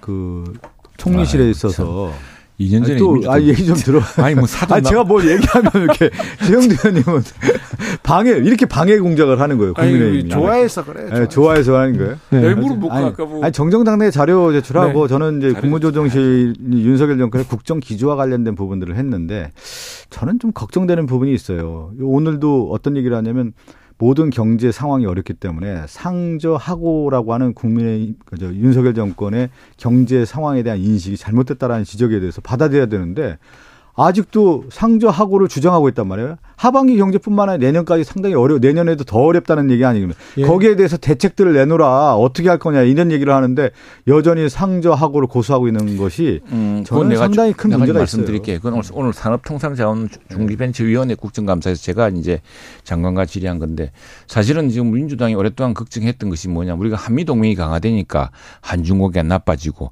[0.01, 0.55] 그
[0.97, 2.15] 총리실에 아유, 있어서
[2.61, 4.01] 2년 전에 아니, 또 아, 얘기 좀 들어.
[4.23, 6.11] 아니 뭐 사돈 아 제가 뭘 얘기하면 이렇게
[6.47, 7.23] 최영두 의원님은
[8.03, 9.73] 방해 이렇게 방해 공작을 하는 거예요.
[9.75, 10.19] 국민의힘이.
[10.19, 11.09] 아니, 좋아해서 그래.
[11.23, 12.17] 예, 좋아해서 하는 거예요.
[12.33, 15.09] 일부러 못 아니, 아까 뭐 아니 정정당내 자료 제출하고 네.
[15.09, 19.51] 저는 이제 국무조정실 윤석열 정권의 국정 기조와 관련된 부분들을 했는데
[20.11, 21.93] 저는 좀 걱정되는 부분이 있어요.
[22.01, 23.53] 오늘도 어떤 얘기를 하냐면
[24.01, 31.85] 모든 경제 상황이 어렵기 때문에 상저하고라고 하는 국민의 윤석열 정권의 경제 상황에 대한 인식이 잘못됐다라는
[31.85, 33.37] 지적에 대해서 받아들여야 되는데
[34.07, 36.37] 아직도 상저하고를 주장하고 있단 말이에요.
[36.57, 40.21] 하반기 경제뿐만 아니라 내년까지 상당히 어려 내년에도 더 어렵다는 얘기 아니겠습니까?
[40.39, 40.43] 예.
[40.43, 43.71] 거기에 대해서 대책들을 내놓으라 어떻게 할 거냐 이런 얘기를 하는데
[44.09, 48.59] 여전히 상저하고를 고수하고 있는 것이 음, 저는 상당히 큰 내가 문제가 말씀드릴게요.
[48.59, 52.41] 그건 오늘, 오늘 산업통상자원 중기벤처위원회 국정감사에서 제가 이제
[52.85, 53.93] 장관과 질의한 건데
[54.27, 56.75] 사실은 지금 민주당이 오랫동안 걱정했던 것이 뭐냐.
[56.75, 58.31] 우리가 한미 동맹이 강화되니까
[58.61, 59.91] 한중국이 나빠지고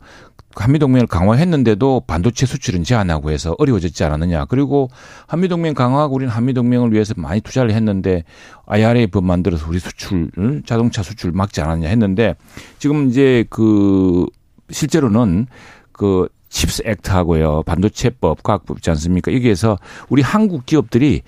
[0.63, 4.47] 한미동맹을 강화했는데도 반도체 수출은 제한하고 해서 어려워졌지 않았느냐.
[4.47, 4.89] 그리고
[5.27, 8.25] 한미동맹 강화하고 우리는 한미동맹을 위해서 많이 투자를 했는데
[8.67, 10.31] IRA 법 만들어서 우리 수출,
[10.67, 12.35] 자동차 수출 막지 않았냐 했는데
[12.79, 14.27] 지금 이제 그
[14.71, 15.47] 실제로는
[15.93, 17.63] 그 칩스 액트하고요.
[17.65, 19.33] 반도체법, 과학법 있지 않습니까?
[19.35, 19.79] 여기에서
[20.09, 21.23] 우리 한국 기업들이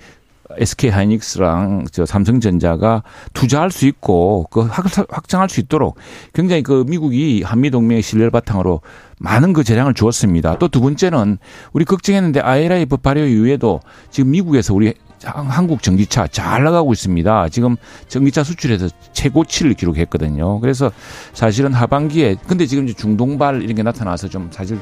[0.57, 3.03] SK 하이닉스랑 저 삼성전자가
[3.33, 5.95] 투자할 수 있고 그 확- 확장할 수 있도록
[6.33, 8.81] 굉장히 그 미국이 한미 동맹의 신뢰를 바탕으로
[9.21, 10.57] 많은 그 재량을 주었습니다.
[10.57, 11.37] 또 두 번째는
[11.73, 14.93] 우리 걱정했는데 IRA 법 발효 이후에도 지금 미국에서 우리
[15.23, 17.49] 한국 전기차 잘 나가고 있습니다.
[17.49, 17.75] 지금
[18.07, 20.59] 전기차 수출에서 최고치를 기록했거든요.
[20.61, 20.91] 그래서
[21.33, 24.79] 사실은 하반기에 근데 지금 이제 중동발 이런 게 나타나서 좀 사실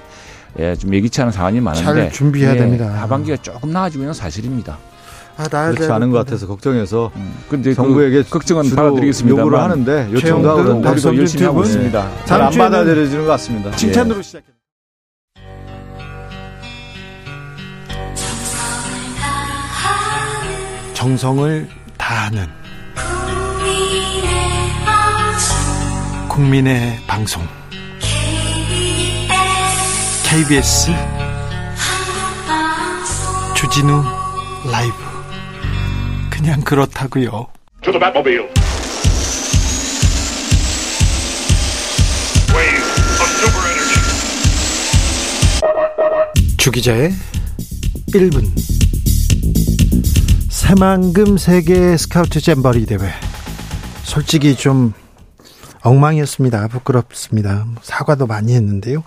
[0.57, 2.87] 예, 좀 예기치 않은 사안이 많은데 잘 준비해야 예, 됩니다.
[3.01, 4.77] 하반기가 조금 나아지고 있는 사실입니다.
[5.39, 9.39] 아, 그렇지 않은 것 같아서 걱정해서 음, 근데 정부에게 그 걱정은 받아드리겠습니다.
[9.39, 11.63] 요구를 하는데 요청도 하고 우리도 열심히 하고.
[11.63, 12.09] 있습니다.
[12.25, 13.71] 잘안 다음 주에는 받아들여지는 것 같습니다.
[13.71, 14.45] 칭찬으로 시작해.
[20.93, 22.45] 정성을 다하는
[26.27, 27.41] 국민의 방송
[30.29, 30.91] KBS
[33.55, 34.03] 주진우
[34.71, 34.93] 라이브
[36.39, 37.47] 그냥 그렇다고요.
[46.57, 47.11] 주기자의
[48.13, 48.45] 1분
[50.49, 52.99] 새만금 세계 스카우트 잼버리 대회
[54.03, 54.93] 솔직히 좀
[55.81, 56.69] 엉망이었습니다.
[56.69, 57.65] 부끄럽습니다.
[57.81, 59.03] 사과도 많이 했는데요.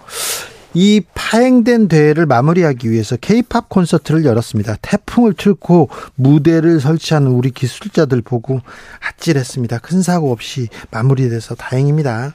[0.74, 4.76] 이 파행된 대회를 마무리하기 위해서 케이팝 콘서트를 열었습니다.
[4.80, 8.60] 태풍을 뚫고 무대를 설치하는 우리 기술자들 보고
[9.00, 9.78] 아찔했습니다.
[9.78, 12.32] 큰 사고 없이 마무리돼서 다행입니다.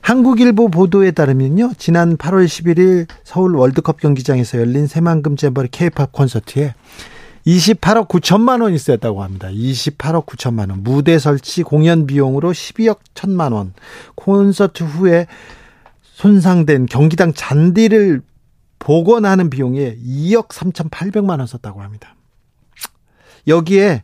[0.00, 1.72] 한국일보 보도에 따르면요.
[1.76, 6.74] 지난 8월 11일 서울 월드컵 경기장에서 열린 새만금 잼버리 케이팝 콘서트에
[7.46, 9.48] 28억 9천만 원이 쓰였다고 합니다.
[9.48, 10.82] 28억 9천만 원.
[10.82, 13.72] 무대 설치 공연 비용으로 12억 1천만 원.
[14.14, 15.26] 콘서트 후에
[16.18, 18.22] 손상된 경기장 잔디를
[18.80, 22.16] 복원하는 비용에 2억 3,800만 원 썼다고 합니다.
[23.46, 24.02] 여기에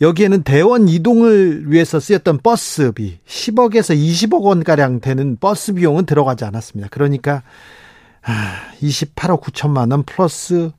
[0.00, 6.88] 여기에는 대원 이동을 위해서 쓰였던 버스비 10억에서 20억 원 가량 되는 버스 비용은 들어가지 않았습니다.
[6.90, 7.42] 그러니까
[8.80, 10.70] 28억 9천만 원 플러스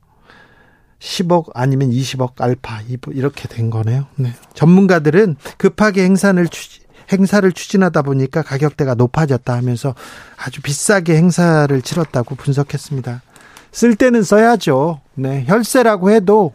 [0.98, 2.80] 10억 아니면 20억 알파
[3.12, 4.06] 이렇게 된 거네요.
[4.16, 4.32] 네.
[4.54, 6.81] 전문가들은 급하게 행사를 추
[7.12, 9.94] 행사를 추진하다 보니까 가격대가 높아졌다 하면서
[10.36, 13.22] 아주 비싸게 행사를 치렀다고 분석했습니다.
[13.70, 15.00] 쓸 때는 써야죠.
[15.14, 15.44] 네.
[15.46, 16.54] 혈세라고 해도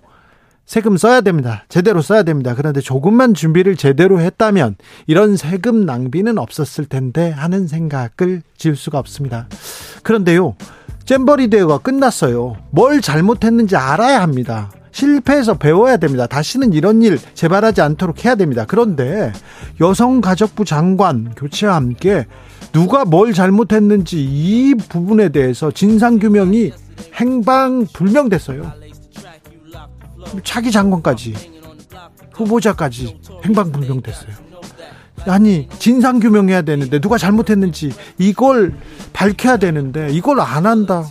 [0.65, 1.63] 세금 써야 됩니다.
[1.69, 2.53] 제대로 써야 됩니다.
[2.53, 4.75] 그런데 조금만 준비를 제대로 했다면
[5.07, 9.47] 이런 세금 낭비는 없었을 텐데 하는 생각을 지을 수가 없습니다.
[10.03, 10.55] 그런데요.
[11.05, 12.57] 잼버리 대회가 끝났어요.
[12.71, 14.69] 뭘 잘못했는지 알아야 합니다.
[14.91, 16.27] 실패해서 배워야 됩니다.
[16.27, 18.65] 다시는 이런 일 재발하지 않도록 해야 됩니다.
[18.67, 19.31] 그런데
[19.79, 22.25] 여성가족부 장관 교체와 함께
[22.71, 26.71] 누가 뭘 잘못했는지 이 부분에 대해서 진상규명이
[27.13, 28.71] 행방불명됐어요.
[30.43, 31.33] 차기 장관까지
[32.33, 34.47] 후보자까지 행방불명됐어요.
[35.25, 38.73] 아니 진상 규명해야 되는데 누가 잘못했는지 이걸
[39.13, 41.05] 밝혀야 되는데 이걸 안 한다.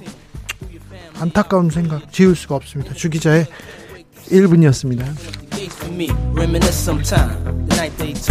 [1.21, 2.95] 안타까운 생각 지울 수가 없습니다.
[2.95, 3.47] 주 기자의
[4.31, 5.05] 1분이었습니다.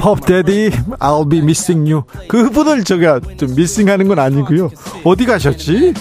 [0.02, 0.70] 펍데디
[1.00, 4.70] I'll be missing you 그분을 제가 좀 미싱하는 건 아니고요.
[5.04, 5.94] 어디 가셨지?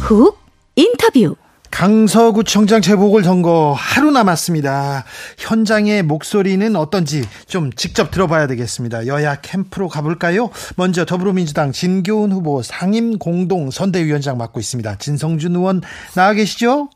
[0.00, 0.38] 훅
[0.76, 1.36] 인터뷰
[1.70, 5.04] 강서구청장 재보궐선거 하루 남았습니다.
[5.38, 9.06] 현장의 목소리는 어떤지 좀 직접 들어봐야 되겠습니다.
[9.06, 10.50] 여야 캠프로 가볼까요?
[10.76, 14.96] 먼저 더불어민주당 진교훈 후보 상임 공동 선대위원장 맡고 있습니다.
[14.96, 15.80] 진성준 의원
[16.14, 16.90] 나와 계시죠?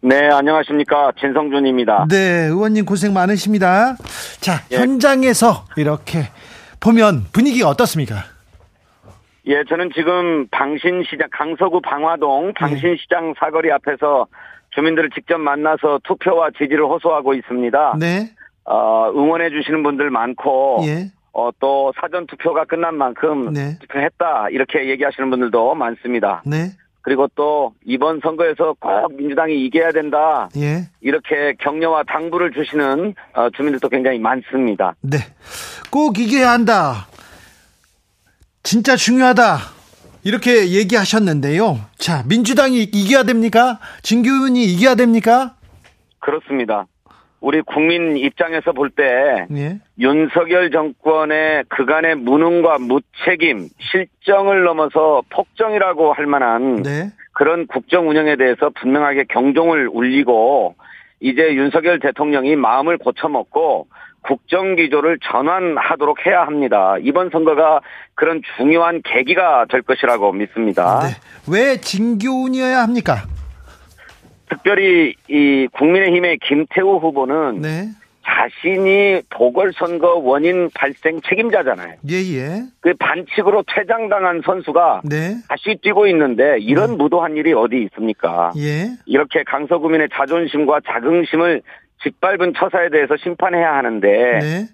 [0.00, 1.12] 네, 안녕하십니까.
[1.18, 2.06] 진성준입니다.
[2.10, 3.96] 네, 의원님 고생 많으십니다.
[4.40, 4.76] 자, 예.
[4.76, 6.28] 현장에서 이렇게
[6.80, 8.24] 보면 분위기가 어떻습니까?
[9.46, 14.26] 예, 저는 지금 방신시장, 강서구 방화동 방신시장 사거리 앞에서
[14.70, 17.96] 주민들을 직접 만나서 투표와 지지를 호소하고 있습니다.
[18.00, 18.30] 네,
[18.64, 23.78] 어, 응원해 주시는 분들 많고, 예, 어, 또 사전 투표가 끝난 만큼 네.
[23.80, 24.48] 투표했다.
[24.50, 26.42] 이렇게 얘기하시는 분들도 많습니다.
[26.46, 26.70] 네,
[27.02, 30.48] 그리고 또 이번 선거에서 꼭 민주당이 이겨야 된다.
[30.56, 30.88] 예.
[31.02, 34.94] 이렇게 격려와 당부를 주시는 어, 주민들도 굉장히 많습니다.
[35.02, 35.18] 네.
[35.90, 37.06] 꼭 이겨야 한다.
[38.64, 39.58] 진짜 중요하다.
[40.24, 41.78] 이렇게 얘기하셨는데요.
[41.98, 43.78] 자, 민주당이 이겨야 됩니까?
[44.02, 45.54] 진규훈이 이겨야 됩니까?
[46.18, 46.86] 그렇습니다.
[47.40, 49.78] 우리 국민 입장에서 볼때 예.
[49.98, 57.10] 윤석열 정권의 그간의 무능과 무책임, 실정을 넘어서 폭정이라고 할 만한 네.
[57.32, 60.74] 그런 국정 운영에 대해서 분명하게 경종을 울리고
[61.20, 63.88] 이제 윤석열 대통령이 마음을 고쳐먹고
[64.24, 66.96] 국정 기조를 전환하도록 해야 합니다.
[67.00, 67.80] 이번 선거가
[68.14, 71.00] 그런 중요한 계기가 될 것이라고 믿습니다.
[71.00, 71.08] 네.
[71.50, 73.24] 왜 진교훈이어야 합니까?
[74.48, 77.88] 특별히 이 국민의힘의 김태우 후보는 네.
[78.26, 81.96] 자신이 보궐선거 원인 발생 책임자잖아요.
[82.08, 82.62] 예, 예.
[82.80, 85.36] 그 반칙으로 퇴장당한 선수가 네.
[85.48, 88.52] 다시 뛰고 있는데 이런 무도한 일이 어디 있습니까?
[88.56, 88.88] 예.
[89.04, 91.60] 이렇게 강서구민의 자존심과 자긍심을
[92.04, 94.66] 짓밟은 처사에 대해서 심판해야 하는데 네.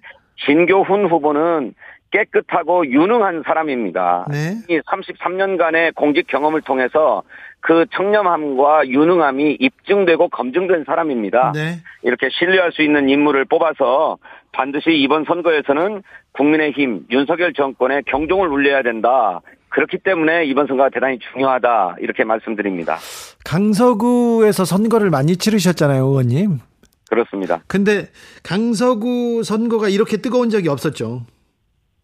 [0.45, 1.75] 진교훈 후보는
[2.11, 4.27] 깨끗하고 유능한 사람입니다.
[4.31, 4.57] 네.
[4.69, 7.23] 이 33년간의 공직 경험을 통해서
[7.61, 11.53] 그 청렴함과 유능함이 입증되고 검증된 사람입니다.
[11.55, 11.77] 네.
[12.03, 14.19] 이렇게 신뢰할 수 있는 인물을 뽑아서
[14.53, 16.03] 반드시 이번 선거에서는
[16.33, 19.41] 국민의힘 윤석열 정권의 경종을 울려야 된다.
[19.69, 21.97] 그렇기 때문에 이번 선거가 대단히 중요하다.
[22.01, 22.99] 이렇게 말씀드립니다.
[23.45, 26.59] 강서구에서 선거를 많이 치르셨잖아요, 의원님.
[27.11, 27.63] 그렇습니다.
[27.67, 28.09] 근데
[28.43, 31.27] 강서구 선거가 이렇게 뜨거운 적이 없었죠.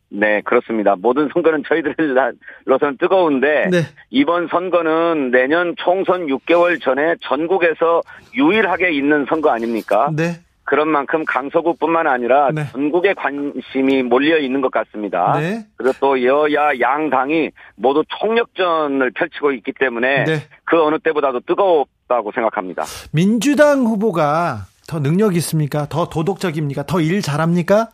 [0.09, 0.94] 네, 그렇습니다.
[0.96, 3.78] 모든 선거는 저희들로서는 뜨거운데 네.
[4.11, 8.02] 이번 선거는 내년 총선 6개월 전에 전국에서
[8.34, 10.11] 유일하게 있는 선거 아닙니까?
[10.14, 10.40] 네.
[10.64, 12.66] 그런 만큼 강서구뿐만 아니라 네.
[12.72, 15.38] 전국의 관심이 몰려 있는 것 같습니다.
[15.38, 15.64] 네.
[15.76, 20.42] 그리고 또 여야 양당이 모두 총력전을 펼치고 있기 때문에 네.
[20.64, 22.84] 그 어느 때보다도 뜨겁다고 생각합니다.
[23.12, 25.87] 민주당 후보가 더 능력 있습니까?
[25.89, 26.84] 더 도덕적입니까?
[26.84, 27.89] 더 일 잘합니까?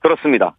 [0.00, 0.56] 그렇습니다.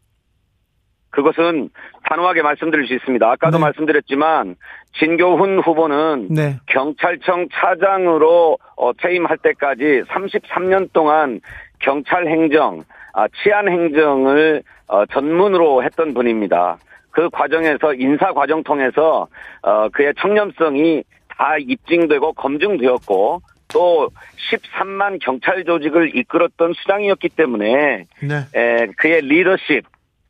[1.09, 1.69] 그것은
[2.03, 3.25] 단호하게 말씀드릴 수 있습니다.
[3.31, 3.63] 아까도 네.
[3.63, 4.55] 말씀드렸지만
[4.99, 6.57] 진교훈 후보는 네.
[6.67, 11.39] 경찰청 차장으로 어, 퇴임할 때까지 33년 동안
[11.79, 12.83] 경찰 행정,
[13.13, 16.77] 아, 치안 행정을 어, 전문으로 했던 분입니다.
[17.11, 19.27] 그 과정에서 인사 과정 통해서
[19.63, 24.09] 어, 그의 청렴성이 다 입증되고 검증되었고 또
[24.51, 28.45] 13만 경찰 조직을 이끌었던 수장이었기 때문에 네.
[28.55, 29.83] 에, 그의 리더십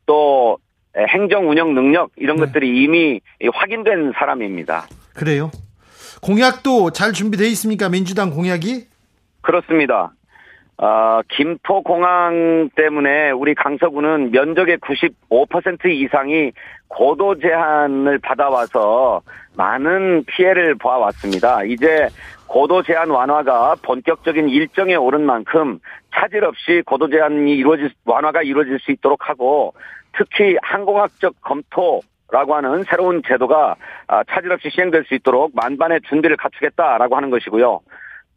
[0.06, 0.58] 또
[0.96, 2.46] 에, 행정 운영 능력 이런 네.
[2.46, 3.20] 것들이 이미
[3.52, 4.86] 확인된 사람입니다.
[5.14, 5.50] 그래요.
[6.20, 7.88] 공약도 잘 준비되어 있습니까?
[7.88, 8.86] 민주당 공약이?
[9.40, 10.12] 그렇습니다.
[10.80, 16.52] 어, 김포공항 때문에 우리 강서구는 면적의 95% 이상이
[16.86, 19.20] 고도 제한을 받아와서
[19.56, 21.64] 많은 피해를 보아왔습니다.
[21.64, 22.08] 이제
[22.46, 25.80] 고도 제한 완화가 본격적인 일정에 오른 만큼
[26.14, 29.74] 차질 없이 고도 제한이 이루어질 완화가 이루어질 수 있도록 하고
[30.16, 32.00] 특히 항공학적 검토
[32.30, 33.74] 라고 하는 새로운 제도가
[34.06, 37.80] 아, 차질 없이 시행될 수 있도록 만반의 준비를 갖추겠다라고 하는 것이고요.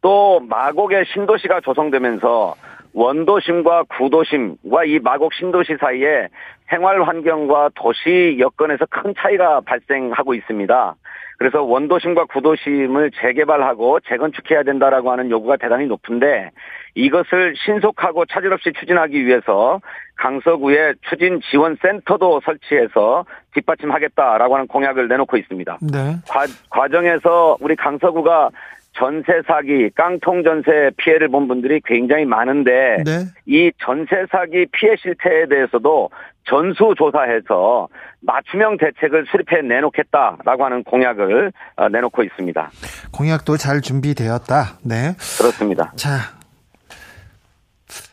[0.02, 2.56] 또 마곡의 신도시가 조성되면서
[2.94, 6.28] 원도심과 구도심과 이 마곡 신도시 사이에
[6.70, 10.96] 생활 환경과 도시 여건에서 큰 차이가 발생하고 있습니다.
[11.38, 16.52] 그래서 원도심과 구도심을 재개발하고 재건축해야 된다라고 하는 요구가 대단히 높은데
[16.94, 19.82] 이것을 신속하고 차질 없이 추진하기 위해서
[20.18, 23.26] 강서구에 추진 지원 센터도 설치해서
[23.56, 25.80] 뒷받침하겠다라고 하는 공약을 내놓고 있습니다.
[25.82, 25.98] 네.
[26.30, 28.52] 과, 과정에서 우리 강서구가
[28.94, 33.26] 전세 사기, 깡통 전세 피해를 본 분들이 굉장히 많은데 네.
[33.46, 36.10] 이 전세 사기 피해 실태에 대해서도
[36.44, 37.88] 전수 조사해서
[38.22, 42.70] 맞춤형 대책을 수립해 내놓겠다라고 하는 공약을 어, 내놓고 있습니다.
[43.14, 44.80] 공약도 잘 준비되었다.
[44.84, 45.16] 네.
[45.38, 45.94] 그렇습니다.
[45.96, 46.40] 자.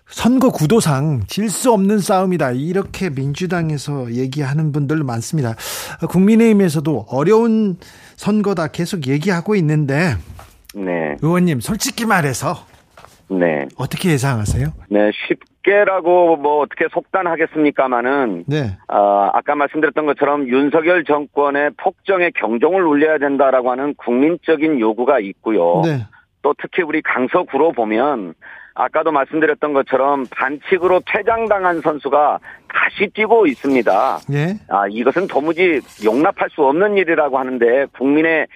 [0.07, 2.51] 선거 구도상 질 수 없는 싸움이다.
[2.53, 5.55] 이렇게 민주당에서 얘기하는 분들 많습니다.
[6.09, 7.77] 국민의힘에서도 어려운
[8.17, 10.15] 선거다 계속 얘기하고 있는데
[10.75, 12.55] 네, 의원님 솔직히 말해서
[13.31, 14.69] 네, 어떻게 예상하세요?
[14.91, 18.77] 네 쉽게라고 뭐 어떻게 속단하겠습니까마는 네.
[18.89, 25.83] 어, 아까 말씀드렸던 것처럼 윤석열 정권의 폭정에 경종을 울려야 된다라고 하는 국민적인 요구가 있고요.
[25.85, 26.07] 네.
[26.43, 28.35] 또 특히 우리 강서구로 보면
[28.75, 32.39] 아까도 말씀드렸던 것처럼 반칙으로 퇴장당한 선수가
[32.73, 34.19] 다시 뛰고 있습니다.
[34.33, 34.55] 예.
[34.69, 38.47] 아, 이것은 도무지 용납할 수 없는 일이라고 하는데 국민의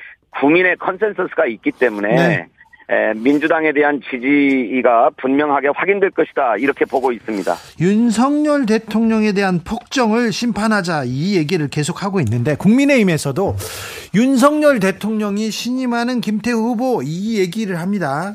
[0.41, 2.47] 국민의 컨센서스가 있기 때문에 네.
[2.91, 7.55] 에, 민주당에 대한 지지가 분명하게 확인될 것이다 이렇게 보고 있습니다.
[7.80, 13.57] 윤석열 대통령에 대한 폭정을 심판하자 이 얘기를 계속하고 있는데 국민의힘에서도
[14.14, 18.35] 윤석열 대통령이 신임하는 김태우 후보 이 얘기를 합니다.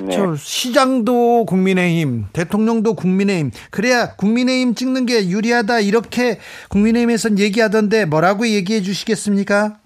[0.00, 0.08] 네.
[0.10, 3.50] 저 시장도 국민의힘, 대통령도 국민의힘.
[3.70, 6.38] 그래야 국민의힘 찍는 게 유리하다 이렇게
[6.70, 9.76] 국민의힘에선 얘기하던데 뭐라고 얘기해 주시겠습니까?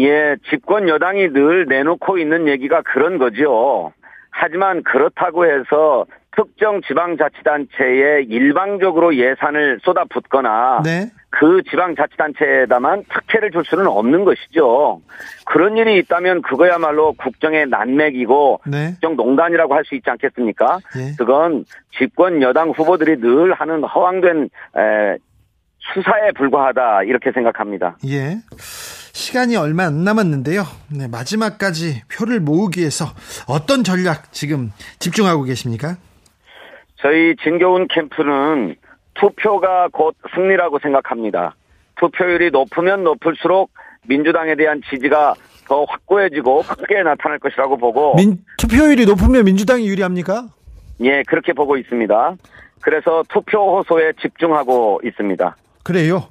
[0.00, 3.92] 예, 집권 여당이 늘 내놓고 있는 얘기가 그런 거죠.
[4.30, 11.10] 하지만 그렇다고 해서 특정 지방자치단체에 일방적으로 예산을 쏟아붓거나 네.
[11.28, 15.02] 그 지방자치단체에다만 특혜를 줄 수는 없는 것이죠.
[15.44, 18.92] 그런 일이 있다면 그거야말로 국정의 난맥이고 네.
[18.92, 20.78] 국정 농단이라고 할 수 있지 않겠습니까?
[20.96, 21.14] 예.
[21.18, 21.66] 그건
[21.98, 25.16] 집권 여당 후보들이 늘 하는 허황된 에,
[25.92, 27.98] 수사에 불과하다 이렇게 생각합니다.
[28.06, 28.36] 예.
[29.12, 30.64] 시간이 얼마 안 남았는데요.
[30.90, 33.06] 네, 마지막까지 표를 모으기 위해서
[33.46, 35.96] 어떤 전략 지금 집중하고 계십니까?
[36.96, 38.76] 저희 진교훈 캠프는
[39.14, 41.54] 투표가 곧 승리라고 생각합니다.
[41.96, 43.70] 투표율이 높으면 높을수록
[44.06, 45.34] 민주당에 대한 지지가
[45.68, 50.48] 더 확고해지고 크게 나타날 것이라고 보고 민, 투표율이 높으면 민주당이 유리합니까?
[51.00, 52.36] 예 그렇게 보고 있습니다.
[52.80, 55.56] 그래서 투표 호소에 집중하고 있습니다.
[55.84, 56.28] 그래요.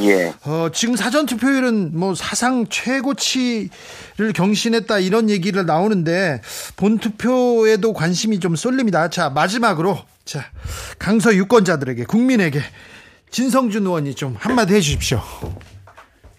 [0.00, 0.32] 예.
[0.44, 6.40] 어, 지금 사전 투표율은 뭐 사상 최고치를 경신했다 이런 얘기를 나오는데
[6.76, 9.08] 본 투표에도 관심이 좀 쏠립니다.
[9.08, 10.44] 자, 마지막으로 자,
[10.98, 12.60] 강서 유권자들에게 국민에게
[13.30, 15.20] 진성준 의원이 좀 한마디 해 주십시오.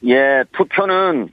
[0.08, 1.30] 예, 투표는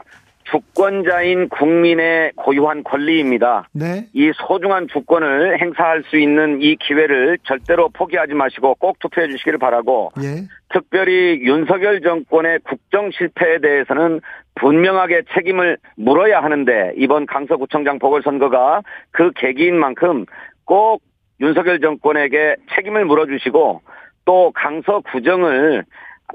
[0.51, 3.69] 주권자인 국민의 고유한 권리입니다.
[3.73, 4.07] 네.
[4.13, 10.11] 이 소중한 주권을 행사할 수 있는 이 기회를 절대로 포기하지 마시고 꼭 투표해 주시기를 바라고
[10.23, 10.47] 예.
[10.71, 14.21] 특별히 윤석열 정권의 국정 실패에 대해서는
[14.57, 20.27] 분명하게 책임을 물어야 하는데 이번 강서구청장 보궐선거가 그 계기인 만큼
[20.65, 21.03] 꼭
[21.41, 23.83] 윤석열 정권에게 책임을 물어주시고
[24.25, 25.85] 또 강서구정을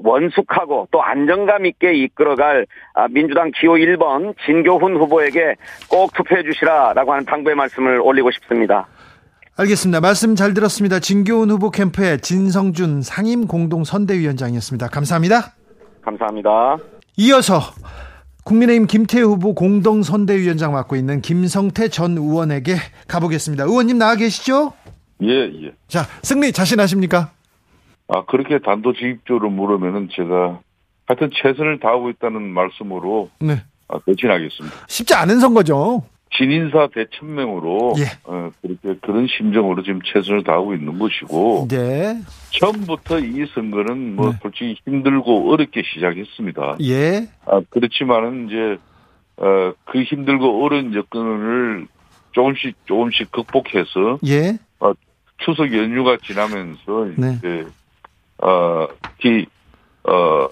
[0.00, 5.56] 원숙하고 또 안정감 있게 이끌어갈 아, 민주당 기호 1번 진교훈 후보에게
[5.88, 8.86] 꼭 투표해 주시라라고 하는 당부의 말씀을 올리고 싶습니다.
[9.56, 10.00] 알겠습니다.
[10.00, 10.98] 말씀 잘 들었습니다.
[10.98, 14.88] 진교훈 후보 캠프의 진성준 상임 공동 선대위원장이었습니다.
[14.88, 15.54] 감사합니다.
[16.02, 16.78] 감사합니다.
[17.18, 17.60] 이어서
[18.44, 22.76] 국민의힘 김태우 후보 공동 선대위원장 맡고 있는 김성태 전 의원에게
[23.08, 23.64] 가보겠습니다.
[23.64, 24.72] 의원님 나와 계시죠?
[25.22, 25.72] 예, 예.
[25.86, 27.30] 자, 승리 자신하십니까?
[28.14, 30.60] 아, 그렇게 단도직입적으로 물으면은 제가
[31.06, 33.62] 하여튼 최선을 다하고 있다는 말씀으로 네.
[33.88, 34.76] 아, 대신하겠습니다.
[34.86, 36.04] 쉽지 않은 선거죠.
[36.34, 38.04] 신인사 대천명으로 예.
[38.24, 42.18] 어, 그렇게 그런 심정으로 지금 최선을 다하고 있는 것이고 네.
[42.58, 44.38] 처음부터 이 선거는 뭐 네.
[44.42, 46.76] 솔직히 힘들고 어렵게 시작했습니다.
[46.82, 47.28] 예.
[47.46, 48.78] 아, 그렇지만은 이제
[49.36, 51.86] 어, 그 힘들고 어려운 여건을
[52.32, 54.58] 조금씩 조금씩 극복해서 예.
[55.44, 57.34] 추석 연휴가 지나면서 네.
[57.38, 57.66] 이제
[58.42, 59.46] 어, 특히
[60.04, 60.48] 어,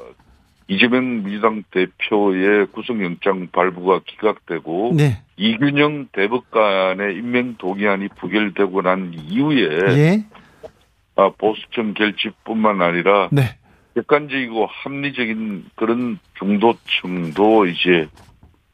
[0.68, 5.22] 이재명 민주당 대표의 구속영장 발부가 기각되고 네.
[5.36, 10.24] 이균영 대법관의 임명 동의안이 부결되고 난 이후에 예.
[11.16, 13.56] 아, 보수층 결집뿐만 아니라 네.
[13.96, 18.06] 객관적이고 합리적인 그런 중도층도 이제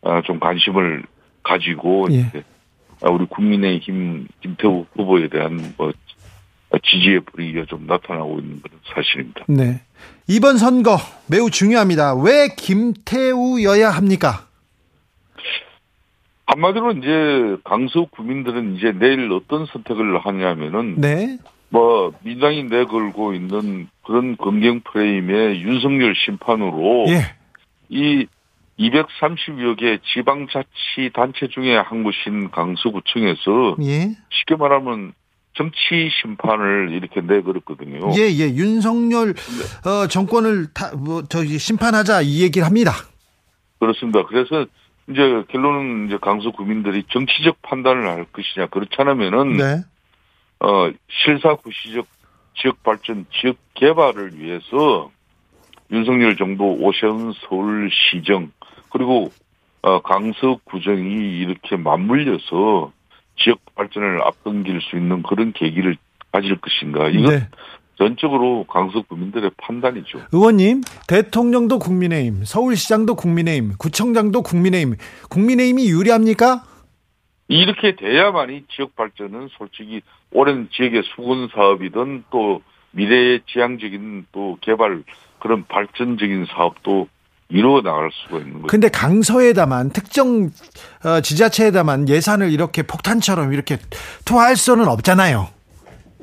[0.02, 1.02] 아, 좀 관심을
[1.42, 2.16] 가지고 예.
[2.16, 2.42] 이제
[3.02, 5.92] 아, 우리 국민의힘 김태우 후보에 대한 뭐
[6.82, 9.44] 지지의 불이가 좀 나타나고 있는 그런 사실입니다.
[9.48, 9.80] 네.
[10.28, 10.96] 이번 선거
[11.28, 12.14] 매우 중요합니다.
[12.14, 14.46] 왜 김태우여야 합니까?
[16.46, 21.38] 한마디로 이제 강서 구민들은 이제 내일 어떤 선택을 하냐면은 네.
[21.68, 27.34] 뭐 민당이 내걸고 있는 그런 검경 프레임의 윤석열 심판으로 예.
[27.88, 28.26] 이
[28.78, 34.16] 230여 개 지방자치 단체 중에 한 곳인 강서구청에서 예.
[34.30, 35.12] 쉽게 말하면
[35.57, 38.11] 정치 심판을 이렇게 내걸었거든요.
[38.16, 38.54] 예, 예.
[38.54, 39.34] 윤석열
[39.84, 42.92] 어, 정권을 다, 뭐, 저기 심판하자 이 얘기를 합니다.
[43.78, 44.24] 그렇습니다.
[44.26, 44.66] 그래서
[45.09, 49.84] 이제 결론은 이제 강서 구민들이 정치적 판단을 할 것이냐 그렇지 않으면은 네.
[50.61, 52.07] 어 실사구시적
[52.57, 55.11] 지역 발전, 지역 개발을 위해서
[55.90, 58.50] 윤석열 정부 오세훈 서울시정
[58.90, 59.30] 그리고
[59.82, 62.92] 어 강서구정이 이렇게 맞물려서
[63.37, 65.97] 지역 발전을 앞당길 수 있는 그런 계기를
[66.32, 67.49] 가질 것인가 이건 네.
[67.97, 70.26] 전적으로 강서 구민들의 판단이죠.
[70.32, 74.97] 의원님, 대통령도 국민의힘, 서울시장도 국민의힘, 구청장도 국민의힘.
[75.30, 76.62] 국민의힘이 유리합니까?
[77.49, 82.61] 이렇게 돼야만이 지역 발전은 솔직히 오랜 지역의 수건 사업이든 또
[82.91, 85.03] 미래의 지향적인 또 개발
[85.39, 87.09] 그런 발전적인 사업도
[87.49, 88.66] 이루어 나갈 수가 있는 거죠.
[88.66, 90.51] 근데 강서에다만 특정
[91.05, 93.78] 어, 지자체에다만 예산을 이렇게 폭탄처럼 이렇게
[94.24, 95.49] 투하할 수는 없잖아요.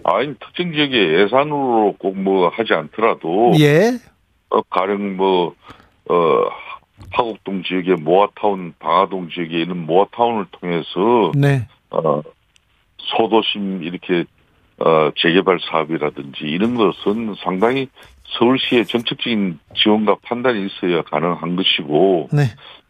[0.03, 3.97] 아니 특정 지역의 예산으로 꼭 뭐 하지 않더라도 예.
[4.49, 5.55] 어, 가령 뭐
[6.09, 6.15] 어,
[7.11, 11.67] 화곡동 지역의 모아타운, 방화동 지역에 있는 모아타운을 통해서 네.
[11.89, 12.21] 어,
[12.97, 14.26] 소도심 이렇게
[14.80, 17.88] 어, 재개발 사업이라든지 이런 것은 상당히
[18.38, 22.43] 서울시의 정책적인 지원과 판단이 있어야 가능한 것이고 네.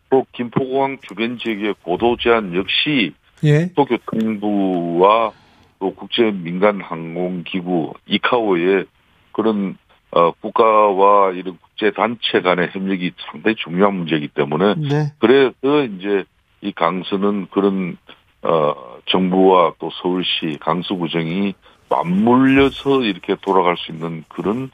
[0.10, 3.14] 또 김포공항 주변 지역의 고도 제한 역시
[3.44, 3.68] 예.
[3.76, 5.32] 국토교통부와
[5.80, 8.86] 또 국제 민간 항공 기구 이카오의
[9.32, 9.78] 그런
[10.12, 15.12] 어, 국가와 이런 국제 단체 간의 협력이 상당히 중요한 문제이기 때문에 네.
[15.20, 16.24] 그래서 이제
[16.62, 17.98] 이 강서는 그런
[18.44, 18.74] 어
[19.06, 21.56] 정부와 또 서울시 강서구정이
[21.90, 24.70] 맞물려서 이렇게 돌아갈 수 있는 그런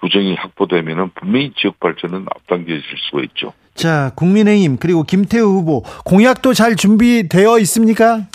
[0.00, 3.52] 구정이 확보되면은 분명히 지역 발전은 앞당겨질 수가 있죠.
[3.74, 8.26] 자, 국민의힘 그리고 김태우 후보 공약도 잘 준비되어 있습니까?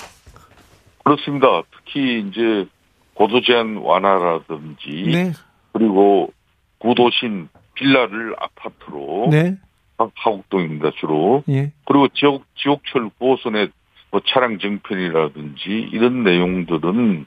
[1.03, 1.61] 그렇습니다.
[1.71, 2.65] 특히 이제
[3.13, 5.31] 고도 제한 완화라든지 네.
[5.71, 6.31] 그리고
[6.79, 9.57] 구도심 빌라를 아파트로 네.
[9.97, 11.71] 하- 하곡동입니다 주로 예.
[11.85, 13.71] 그리고 지옥 지옥철 9호선의
[14.11, 17.25] 뭐 차량 정편이라든지 이런 내용들은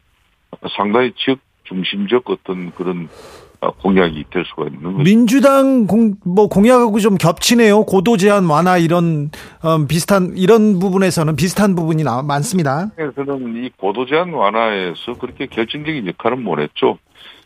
[0.77, 5.05] 상당히 지역 중심적 어떤 그런 아, 공약이 될 수가 있는 거죠.
[5.05, 7.85] 민주당 공, 뭐 공약하고 좀 겹치네요.
[7.85, 9.31] 고도 제한 완화 이런
[9.65, 12.91] 음, 비슷한 이런 부분에서는 비슷한 부분이 나, 많습니다.
[12.99, 16.99] 에서는 이 고도 제한 완화에서 그렇게 결정적인 역할은 못했죠.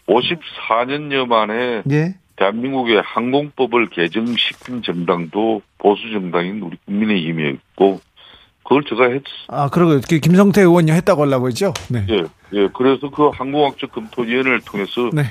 [0.07, 2.15] 54년여 만에 예.
[2.37, 8.01] 대한민국의 항공법을 개정시킨 정당도 보수 정당인 우리 국민의힘이었고
[8.63, 11.75] 그걸 제가 했, 아, 그러고 그 김성태 의원이 했다고 하려고 했죠.
[11.91, 12.07] 네.
[12.09, 12.69] 예, 예.
[12.73, 15.25] 그래서 그 항공학적 검토위원회를 통해서 네.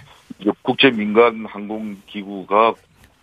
[0.62, 2.74] 국제 민간 항공기구가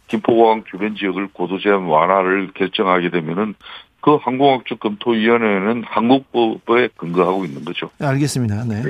[0.09, 3.55] 김포공항 주변 지역을 고도 제한 완화를 결정하게 되면은
[4.01, 7.91] 그 항공학적 검토위원회는 한국법에 근거하고 있는 거죠.
[8.01, 8.65] 알겠습니다.
[8.65, 8.83] 네.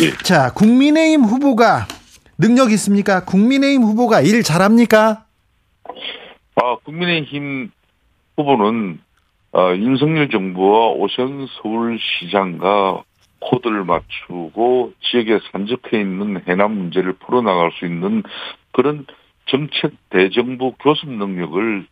[0.00, 0.10] 예.
[0.22, 1.86] 자, 국민의힘 후보가
[2.38, 3.24] 능력 있습니까?
[3.24, 5.24] 국민의힘 후보가 일 잘합니까?
[6.54, 7.70] 아, 국민의힘
[8.36, 9.00] 후보는
[9.52, 13.02] 아, 윤석열 정부와 오션 서울시장과
[13.50, 18.22] 코드를 맞추고 지역에 산적해 있는 해남 문제를 풀어나갈 수 있는
[18.72, 19.06] 그런
[19.46, 21.86] 정책 대정부 교섭 능력을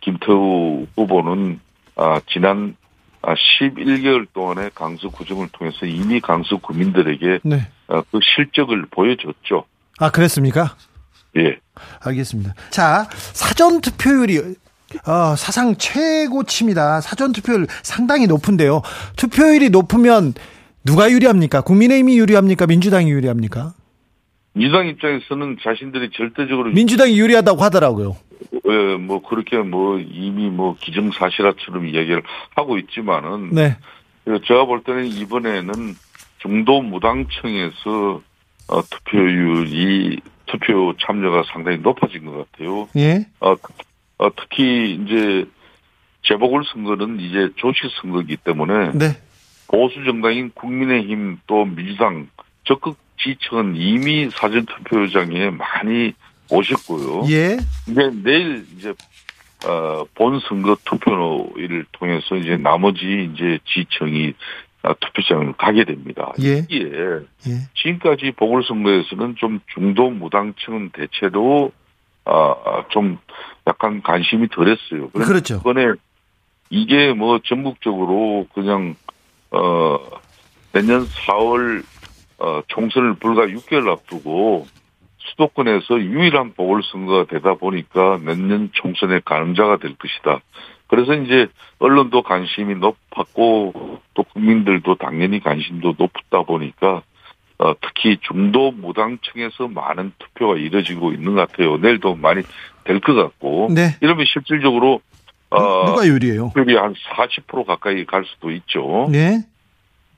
[0.00, 1.60] 김태우 후보는
[1.96, 2.76] 아, 지난
[3.22, 7.68] 아, 11개월 동안의 강서 구정을 통해서 이미 강서 구민들에게 네.
[7.88, 9.64] 아, 그 실적을 보여줬죠.
[9.98, 10.76] 아, 그랬습니까?
[11.36, 11.58] 예.
[12.04, 12.54] 알겠습니다.
[12.70, 14.38] 자, 사전 투표율이
[15.06, 17.00] 어, 사상 최고치입니다.
[17.00, 18.82] 사전 투표율 상당히 높은데요.
[19.16, 20.34] 투표율이 높으면
[20.84, 21.62] 누가 유리합니까?
[21.62, 22.66] 국민의힘이 유리합니까?
[22.66, 23.72] 민주당이 유리합니까?
[24.52, 28.16] 민주당 입장에서는 자신들이 절대적으로 민주당이 유리하다고 하더라고요.
[28.68, 32.22] 예, 뭐 그렇게 뭐 이미 뭐 기정사실화처럼 이야기를
[32.54, 33.76] 하고 있지만은 네.
[34.24, 35.74] 그 제가 볼 때는 이번에는
[36.38, 38.22] 중도 무당층에서
[38.68, 42.88] 어, 투표율이 투표 참여가 상당히 높아진 것 같아요.
[42.96, 43.26] 예.
[43.40, 43.54] 어,
[44.18, 45.44] 어, 특히 이제
[46.22, 49.16] 재보궐 선거는 이제 조직 선거이기 때문에 네.
[49.68, 52.28] 보수 정당인 국민의힘 또 민주당
[52.64, 56.12] 적극 지층은 이미 사전 투표장에 많이
[56.50, 57.24] 오셨고요.
[57.30, 57.56] 예.
[57.88, 58.92] 이제 내일 이제
[59.66, 64.34] 어, 본 선거 투표를 통해서 이제 나머지 이제 지청이
[64.82, 66.32] 어, 투표장을 가게 됩니다.
[66.42, 66.66] 예.
[66.70, 67.22] 예.
[67.74, 71.72] 지금까지 보궐선거에서는 좀 중도 무당층은 대체로
[72.26, 73.18] 아, 좀
[73.66, 75.10] 약간 관심이 덜했어요.
[75.10, 75.56] 그렇죠.
[75.56, 75.92] 이번에
[76.70, 78.94] 이게 뭐 전국적으로 그냥
[79.54, 79.98] 어
[80.72, 81.84] 내년 4월
[82.38, 84.66] 어 총선을 불과 6개월 앞두고
[85.18, 90.40] 수도권에서 유일한 보궐선거가 되다 보니까 내년 총선의 가늠자가 될 것이다.
[90.86, 91.46] 그래서 이제
[91.78, 97.02] 언론도 관심이 높았고 또 국민들도 당연히 관심도 높다 보니까
[97.58, 101.76] 어, 특히 중도 무당층에서 많은 투표가 이뤄지고 있는 것 같아요.
[101.78, 102.42] 내일도 많이
[102.84, 103.96] 될 것 같고 네.
[104.02, 105.00] 이러면 실질적으로
[105.56, 106.52] 어, 누가 유리해요?
[106.54, 109.08] 투표율이 한 40% 가까이 갈 수도 있죠.
[109.10, 109.42] 네.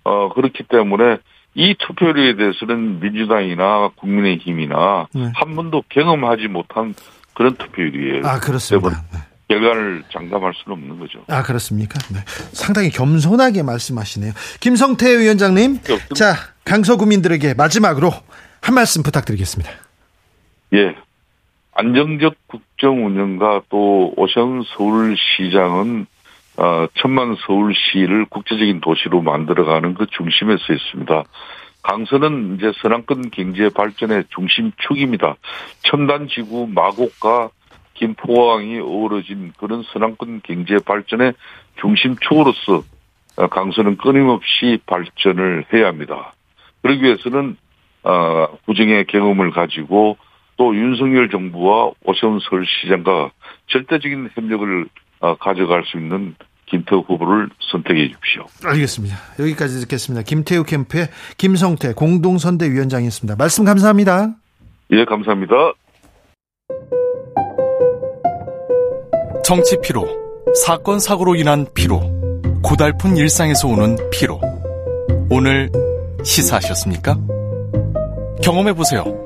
[0.05, 1.18] 어, 그렇기 때문에
[1.55, 5.32] 이 투표율에 대해서는 민주당이나 국민의힘이나 네.
[5.34, 6.95] 한 번도 경험하지 못한
[7.34, 8.26] 그런 투표율이에요.
[8.26, 9.03] 아, 그렇습니다.
[9.12, 9.18] 네.
[9.49, 11.24] 결과를 장담할 수는 없는 거죠.
[11.28, 11.99] 아, 그렇습니까?
[12.12, 12.18] 네.
[12.53, 14.32] 상당히 겸손하게 말씀하시네요.
[14.61, 15.78] 김성태 위원장님.
[16.14, 16.34] 자,
[16.64, 18.11] 강서 구민들에게 마지막으로
[18.61, 19.70] 한 말씀 부탁드리겠습니다.
[20.74, 20.97] 예.
[21.74, 26.07] 안정적 국 정 운영과 또 오션 서울시장은
[26.59, 31.24] 어, 천만 서울시를 국제적인 도시로 만들어가는 그 중심에 서 있습니다.
[31.83, 35.37] 강서는 이제 서남권 경제 발전의 중심축입니다.
[35.83, 37.51] 첨단 지구 마곡과
[37.95, 41.35] 김포항이 어우러진 그런 서남권 경제 발전의
[41.81, 42.83] 중심축으로서
[43.37, 46.34] 어, 강서는 끊임없이 발전을 해야 합니다.
[46.83, 47.57] 그러기 위해서는
[48.03, 50.17] 어, 구정의 경험을 가지고
[50.57, 53.30] 또 윤석열 정부와 오세훈 서울시장과
[53.68, 54.87] 절대적인 협력을
[55.20, 56.34] 어, 가져갈 수 있는
[56.66, 58.46] 김태우 후보를 선택해 주십시오.
[58.64, 59.16] 알겠습니다.
[59.38, 60.24] 여기까지 듣겠습니다.
[60.24, 61.08] 김태우 캠프의
[61.38, 63.37] 김성태 공동선대위원장이었습니다.
[63.37, 64.34] 말씀 감사합니다.
[64.92, 65.54] 예, 감사합니다.
[69.45, 70.07] 정치 피로,
[70.64, 72.00] 사건 사고로 인한 피로,
[72.62, 74.41] 고달픈 일상에서 오는 피로.
[75.30, 75.70] 오늘
[76.24, 77.16] 시사하셨습니까?
[78.42, 79.26] 경험해 보세요.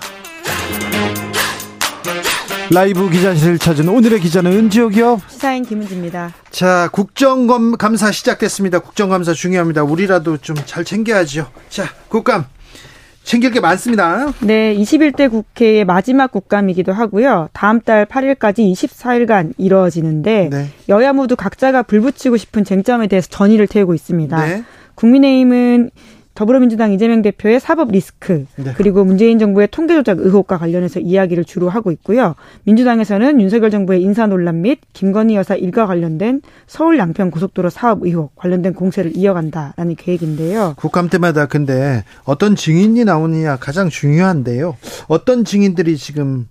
[2.73, 5.21] 라이브 기자실을 찾은 오늘의 기자는 은지옥이요.
[5.27, 6.33] 시사인 김은지입니다.
[6.51, 8.79] 자, 국정감사 시작됐습니다.
[8.79, 9.83] 국정감사 중요합니다.
[9.83, 11.47] 우리라도 좀 잘 챙겨야죠.
[11.69, 12.45] 자, 국감
[13.23, 14.31] 챙길 게 많습니다.
[14.39, 17.49] 네, 21대 국회의 마지막 국감이기도 하고요.
[17.51, 20.69] 다음 달 8일까지 24일간 이루어지는데 네.
[20.87, 24.45] 여야 모두 각자가 불붙이고 싶은 쟁점에 대해서 전의를 태우고 있습니다.
[24.45, 24.63] 네.
[24.95, 25.89] 국민의힘은
[26.41, 28.73] 더불어민주당 이재명 대표의 사법 리스크 네.
[28.75, 32.33] 그리고 문재인 정부의 통계 조작 의혹과 관련해서 이야기를 주로 하고 있고요.
[32.63, 38.35] 민주당에서는 윤석열 정부의 인사 논란 및 김건희 여사 일과 관련된 서울 양평 고속도로 사업 의혹
[38.35, 40.73] 관련된 공세를 이어간다라는 계획인데요.
[40.77, 44.77] 국감 때마다 근데 어떤 증인이 나오느냐 가장 중요한데요.
[45.07, 46.47] 어떤 증인들이 지금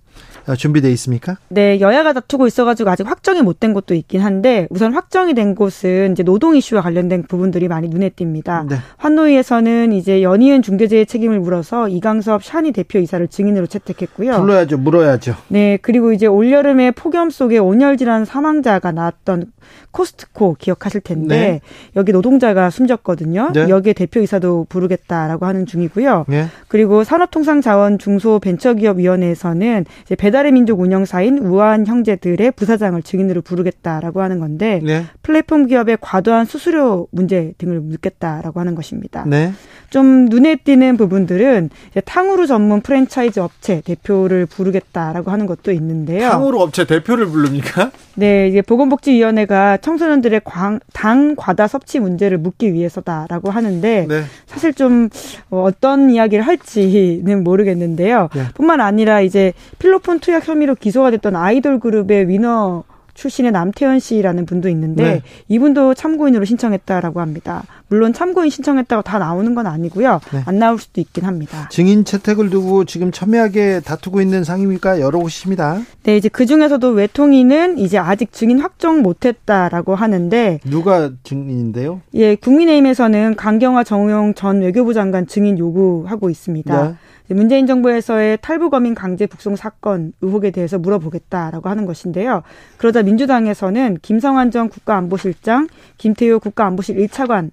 [0.57, 1.37] 준비되어 있습니까?
[1.49, 6.23] 네, 여야가 다투고 있어가지고 아직 확정이 못된 곳도 있긴 한데 우선 확정이 된 곳은 이제
[6.23, 8.67] 노동 이슈와 관련된 부분들이 많이 눈에 띕니다.
[8.67, 8.77] 네.
[8.97, 14.39] 환노위에서는 이제 연이은 중대재해 책임을 물어서 이강섭 샤니 대표 이사를 증인으로 채택했고요.
[14.39, 15.35] 불러야죠, 물어야죠.
[15.49, 19.51] 네, 그리고 이제 올 여름에 폭염 속에 온열 질환 사망자가 나왔던
[19.91, 21.61] 코스트코 기억하실 텐데 네.
[21.95, 23.51] 여기 노동자가 숨졌거든요.
[23.53, 23.69] 네.
[23.69, 26.25] 여기에 대표 이사도 부르겠다라고 하는 중이고요.
[26.31, 26.47] 예.
[26.67, 34.81] 그리고 산업통상자원 중소벤처기업위원회에서는 이제 배 달의 민족 운영사인 우한 형제들의 부사장을 증인으로 부르겠다라고 하는 건데
[34.83, 35.05] 네.
[35.21, 39.23] 플랫폼 기업의 과도한 수수료 문제 등을 묻겠다라고 하는 것입니다.
[39.27, 39.51] 네.
[39.91, 46.29] 좀 눈에 띄는 부분들은 이제 탕후루 전문 프랜차이즈 업체 대표를 부르겠다라고 하는 것도 있는데요.
[46.29, 47.91] 탕후루 업체 대표를 부릅니까?
[48.15, 54.23] 네, 이제 보건복지위원회가 청소년들의 광- 당 과다 섭취 문제를 묻기 위해서다라고 하는데 네.
[54.45, 55.09] 사실 좀
[55.49, 58.29] 어, 어떤 이야기를 할지는 모르겠는데요.
[58.33, 58.45] 네.
[58.53, 64.69] 뿐만 아니라 이제 필로폰 투약 혐의로 기소가 됐던 아이돌 그룹의 위너 출신의 남태현 씨라는 분도
[64.69, 65.21] 있는데 네.
[65.49, 67.63] 이분도 참고인으로 신청했다라고 합니다.
[67.91, 70.21] 물론 참고인 신청했다고 다 나오는 건 아니고요.
[70.31, 70.43] 네.
[70.45, 71.67] 안 나올 수도 있긴 합니다.
[71.69, 75.81] 증인 채택을 두고 지금 첨예하게 다투고 있는 상임위가 여러 곳입니다.
[76.03, 81.99] 네, 이제 그 중에서도 외통위는 이제 아직 증인 확정 못했다라고 하는데 누가 증인인데요?
[82.13, 86.83] 예, 국민의힘에서는 강경화 정우영 전 외교부 장관 증인 요구하고 있습니다.
[86.83, 86.95] 네.
[87.33, 92.43] 문재인 정부에서의 탈북어민 강제 북송 사건 의혹에 대해서 물어보겠다라고 하는 것인데요.
[92.77, 97.51] 그러자 민주당에서는 김성환 전 국가안보실장, 김태효 국가안보실 1차관,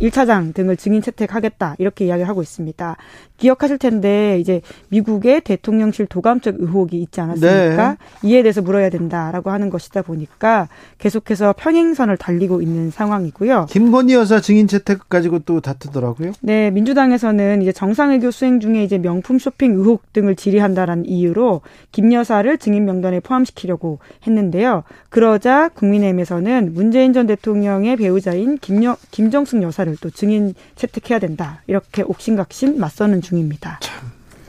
[0.00, 2.96] 1차장 등을 증인 채택하겠다 이렇게 이야기를 하고 있습니다.
[3.36, 7.96] 기억하실 텐데 이제 미국의 대통령실 도감적 의혹이 있지 않았습니까?
[8.22, 8.28] 네.
[8.28, 13.66] 이에 대해서 물어야 된다라고 하는 것이다 보니까 계속해서 평행선을 달리고 있는 상황이고요.
[13.70, 16.32] 김건희 여사 증인 채택 가지고 또 다투더라고요.
[16.40, 22.56] 네, 민주당에서는 이제 정상외교 수행 중에 이제 명품 쇼핑 의혹 등을 질의한다라는 이유로 김 여사를
[22.58, 24.84] 증인 명단에 포함시키려고 했는데요.
[25.10, 31.62] 그러자 국민의힘에서는 문재인 전 대통령의 배우자인 김여, 김정숙 여사 를 또 증인 채택해야 된다.
[31.66, 33.80] 이렇게 옥신각신 맞서는 중입니다.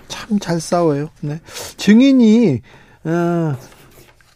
[0.07, 1.09] 참잘 싸워요.
[1.21, 1.39] 네.
[1.77, 2.61] 증인이
[3.05, 3.55] 어,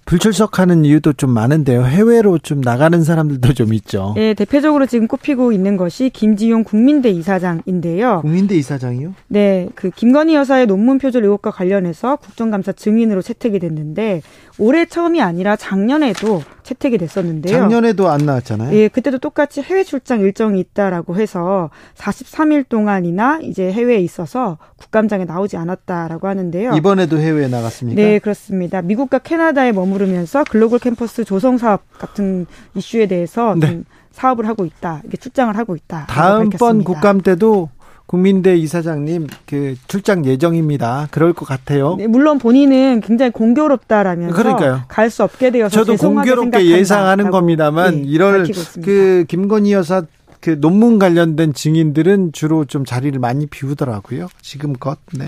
[0.09, 1.83] 불출석하는 이유도 좀 많은데요.
[1.83, 4.13] 해외로 좀 나가는 사람들도 좀 있죠.
[4.15, 8.21] 네, 대표적으로 지금 꼽히고 있는 것이 김지용 국민대 이사장인데요.
[8.21, 9.13] 국민대 이사장이요?
[9.27, 14.23] 네, 그 김건희 여사의 논문 표절 의혹과 관련해서 국정감사 증인으로 채택이 됐는데
[14.57, 17.55] 올해 처음이 아니라 작년에도 채택이 됐었는데요.
[17.55, 18.75] 작년에도 안 나왔잖아요.
[18.75, 25.55] 예, 그때도 똑같이 해외 출장 일정이 있다라고 해서 43일 동안이나 이제 해외에 있어서 국감장에 나오지
[25.55, 26.73] 않았다라고 하는데요.
[26.73, 28.01] 이번에도 해외에 나갔습니까?
[28.01, 28.81] 네, 그렇습니다.
[28.81, 32.45] 미국과 캐나다에 머무 르면서 글로벌 캠퍼스 조성 사업 같은
[32.75, 33.67] 이슈에 대해서 네.
[33.67, 35.01] 좀 사업을 하고 있다.
[35.05, 36.07] 이게 출장을 하고 있다.
[36.07, 37.69] 다음번 국감 때도
[38.07, 41.07] 국민대 이사장님 그 출장 예정입니다.
[41.11, 41.95] 그럴 것 같아요.
[41.97, 44.81] 네, 물론 본인은 굉장히 공교롭다라면서 그러니까요.
[44.87, 48.47] 갈 수 없게 되어서 저도 공교롭게 예상하는 겁니다만 네, 이럴.
[48.83, 50.01] 그 김건희 여사
[50.41, 54.27] 그 논문 관련된 증인들은 주로 좀 자리를 많이 비우더라고요.
[54.41, 54.97] 지금껏.
[55.13, 55.27] 네.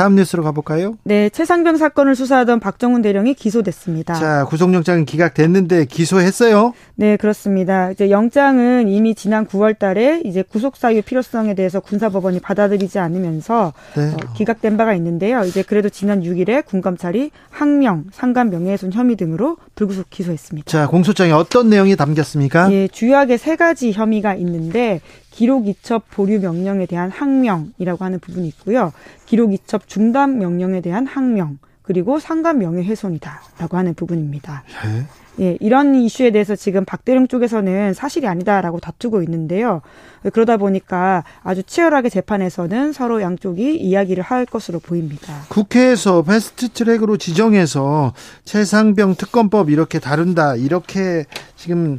[0.00, 0.96] 다음 뉴스로 가볼까요?
[1.04, 4.14] 네, 최상병 사건을 수사하던 박정훈 대령이 기소됐습니다.
[4.14, 6.72] 자, 구속영장은 기각됐는데 기소했어요.
[6.94, 7.90] 네, 그렇습니다.
[7.90, 14.14] 이제 영장은 이미 지난 9월 달에 이제 구속 사유 필요성에 대해서 군사법원이 받아들이지 않으면서 네.
[14.14, 15.44] 어, 기각된 바가 있는데요.
[15.44, 20.70] 이제 그래도 지난 6일에 군검찰이 항명, 상간 명예훼손 혐의 등으로 불구속 기소했습니다.
[20.70, 22.72] 자, 공소장에 어떤 내용이 담겼습니까?
[22.72, 28.92] 예, 주요하게 세 가지 혐의가 있는데 기록 이첩 보류 명령에 대한 항명이라고 하는 부분이 있고요.
[29.26, 34.62] 기록 이첩 중단 명령에 대한 항명 그리고 상간 명예 훼손이다라고 하는 부분입니다.
[35.40, 39.80] 예, 이런 이슈에 대해서 지금 박대령 쪽에서는 사실이 아니다라고 다투고 있는데요.
[40.32, 45.34] 그러다 보니까 아주 치열하게 재판에서는 서로 양쪽이 이야기를 할 것으로 보입니다.
[45.48, 48.12] 국회에서 패스트 트랙으로 지정해서
[48.44, 50.56] 최상병 특검법 이렇게 다룬다.
[50.56, 51.24] 이렇게
[51.56, 51.98] 지금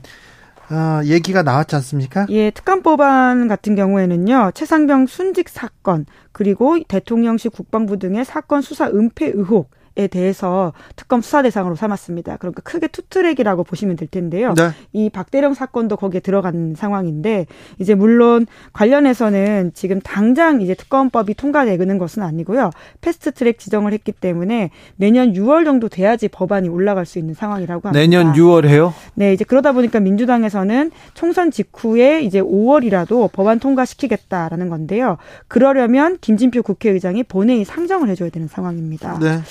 [0.71, 2.25] 어, 얘기가 나왔지 않습니까?
[2.29, 9.69] 예, 특검법안 같은 경우에는요, 최상병 순직 사건, 그리고 대통령실 국방부 등의 사건 수사 은폐 의혹,
[9.95, 12.37] 대해서 특검 수사 대상으로 삼았습니다.
[12.37, 14.53] 그러니까 크게 투트랙이라고 보시면 될 텐데요.
[14.55, 14.69] 네.
[14.93, 17.47] 이 박대령 사건도 거기에 들어간 상황인데
[17.79, 22.71] 이제 물론 관련해서는 지금 당장 이제 특검법이 통과되는 것은 아니고요.
[23.01, 27.99] 패스트트랙 지정을 했기 때문에 내년 6월 정도 돼야지 법안이 올라갈 수 있는 상황이라고 합니다.
[27.99, 28.93] 내년 6월에요?
[29.15, 35.17] 네, 이제 그러다 보니까 민주당에서는 총선 직후에 이제 5월이라도 법안 통과시키겠다라는 건데요.
[35.47, 39.19] 그러려면 김진표 국회의장이 본회의 상정을 해줘야 되는 상황입니다.
[39.19, 39.41] 네.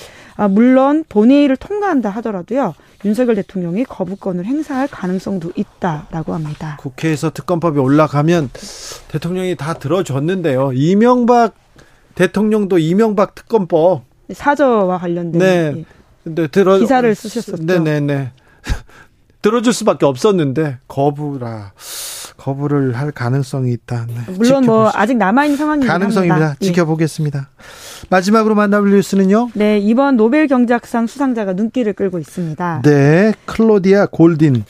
[0.41, 2.75] 아, 물론 본회의를 통과한다 하더라도요.
[3.05, 6.79] 윤석열 대통령이 거부권을 행사할 가능성도 있다라고 합니다.
[6.81, 8.49] 국회에서 특검법이 올라가면
[9.09, 10.73] 대통령이 다 들어줬는데요.
[10.73, 11.57] 이명박
[12.15, 15.75] 대통령도 이명박 특검법 사저와 관련된 네.
[15.77, 15.85] 예.
[16.25, 17.63] 근데 들어 기사를 쓰셨었죠.
[17.63, 18.33] 네네네.
[19.43, 21.73] 들어줄 수밖에 없었는데 거부라
[22.51, 24.07] 거부를 할 가능성이 있다.
[24.09, 24.15] 네.
[24.33, 26.35] 물론 뭐 지켜볼 수- 아직 남아 있는 상황이긴 가능성입니다.
[26.35, 26.57] 합니다.
[26.63, 26.67] 예.
[26.67, 27.51] 지켜보겠습니다.
[28.09, 29.51] 마지막으로 만나볼 뉴스는요.
[29.55, 32.81] 네, 이번 노벨 경제학상 수상자가 눈길을 끌고 있습니다.
[32.85, 34.65] 네, 클로디아 골딘.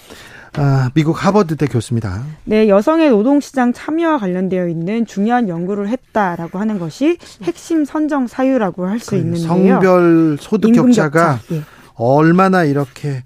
[0.55, 2.25] 아, 미국 하버드대 교수입니다.
[2.43, 8.99] 네, 여성의 노동시장 참여와 관련되어 있는 중요한 연구를 했다라고 하는 것이 핵심 선정 사유라고 할
[8.99, 9.47] 수 있는데요.
[9.47, 11.63] 성별 소득 격차가 격차, 예.
[11.95, 13.23] 얼마나 이렇게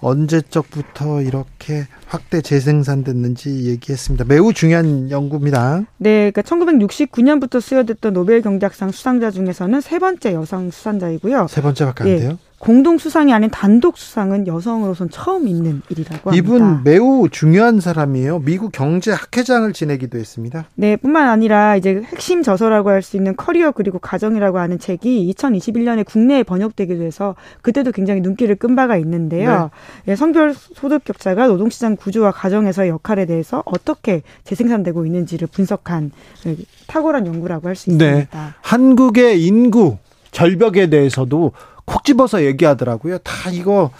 [0.00, 4.24] 언제적부터 이렇게 확대 재생산됐는지 얘기했습니다.
[4.24, 5.84] 매우 중요한 연구입니다.
[5.98, 11.48] 네, 그러니까 1969년부터 수여됐던 노벨 경제학상 수상자 중에서는 세 번째 여성 수상자이고요.
[11.48, 12.38] 세 번째밖에 안 예, 돼요.
[12.58, 16.36] 공동 수상이 아닌 단독 수상은 여성으로선 처음 있는 일이라고 합니다.
[16.36, 18.40] 이분 매우 중요한 사람이에요.
[18.40, 20.64] 미국 경제 학회장을 지내기도 했습니다.
[20.74, 26.04] 네, 뿐만 아니라 이제 핵심 저서라고 할 수 있는 커리어 그리고 가정이라고 하는 책이 2021년에
[26.04, 29.70] 국내에 번역되기도 해서 그때도 굉장히 눈길을 끈 바가 있는데요.
[30.04, 30.12] 네.
[30.12, 36.10] 예, 성별 소득 격차가 노동시장 구조와 가정에서의 역할에 대해서 어떻게 재생산되고 있는지를 분석한
[36.46, 36.56] 예,
[36.88, 38.06] 탁월한 연구라고 할수 네.
[38.06, 38.54] 있습니다.
[38.60, 39.98] 한국의 인구
[40.32, 41.52] 절벽에 대해서도
[41.86, 43.18] 콕 집어서 얘기하더라고요.
[43.18, 43.90] 다 이거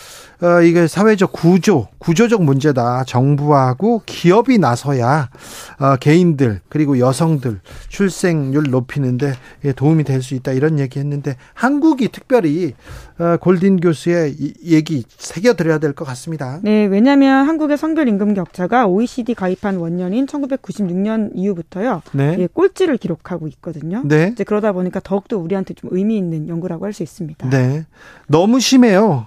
[0.43, 3.05] 어, 이게 사회적 구조, 구조적 문제다.
[3.05, 5.31] 정부하고 기업이 나서야
[5.79, 9.33] 어, 개인들 그리고 여성들 출생률 높이는데
[9.65, 12.75] 예, 도움이 될 수 있다 이런 얘기했는데 한국이 특별히
[13.19, 16.59] 어, 골딘 교수의 이 얘기 새겨드려야 될 것 같습니다.
[16.63, 22.03] 네, 왜냐하면 한국의 성별 임금 격차가 OECD 가입한 원년인 1996년 이후부터요.
[22.13, 22.37] 네.
[22.39, 24.03] 예, 꼴찌를 기록하고 있거든요.
[24.05, 24.31] 네.
[24.33, 27.49] 이제 그러다 보니까 더욱더 우리한테 좀 의미 있는 연구라고 할 수 있습니다.
[27.51, 27.85] 네,
[28.27, 29.27] 너무 심해요.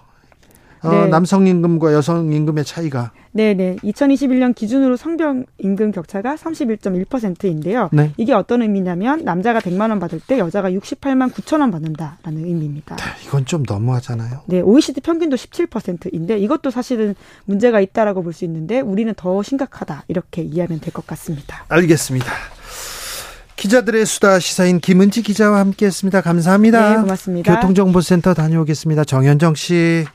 [0.81, 1.07] 어, 네.
[1.07, 3.11] 남성 임금과 여성 임금의 차이가.
[3.31, 3.75] 네, 네.
[3.83, 7.89] 2021년 기준으로 성별 임금 격차가 31.1%인데요.
[7.91, 8.11] 네.
[8.17, 12.95] 이게 어떤 의미냐면 남자가 100만 원 받을 때 여자가 68만 9천 원 받는다라는 의미입니다.
[13.25, 14.41] 이건 좀 너무하잖아요.
[14.47, 17.15] 네, OECD 평균도 17%인데 이것도 사실은
[17.45, 21.65] 문제가 있다라고 볼 수 있는데 우리는 더 심각하다 이렇게 이해하면 될 것 같습니다.
[21.67, 22.31] 알겠습니다.
[23.55, 26.21] 기자들의 수다 시사인 김은지 기자와 함께했습니다.
[26.21, 26.89] 감사합니다.
[26.95, 27.55] 네, 고맙습니다.
[27.55, 29.03] 교통정보센터 다녀오겠습니다.
[29.03, 30.05] 정현정 씨.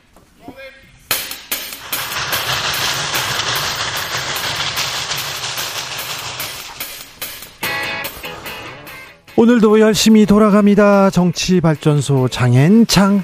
[9.44, 11.10] 오늘도 열심히 돌아갑니다.
[11.10, 13.22] 정치발전소 장현창.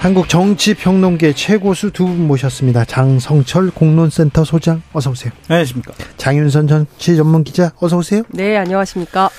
[0.00, 2.84] 한국 정치평론계 최고수 두 분 모셨습니다.
[2.84, 5.32] 장성철 공론센터 소장 어서 오세요.
[5.48, 5.92] 안녕하십니까.
[6.16, 8.24] 장윤선 정치 전문 기자 어서 오세요.
[8.30, 9.30] 네, 안녕하십니까.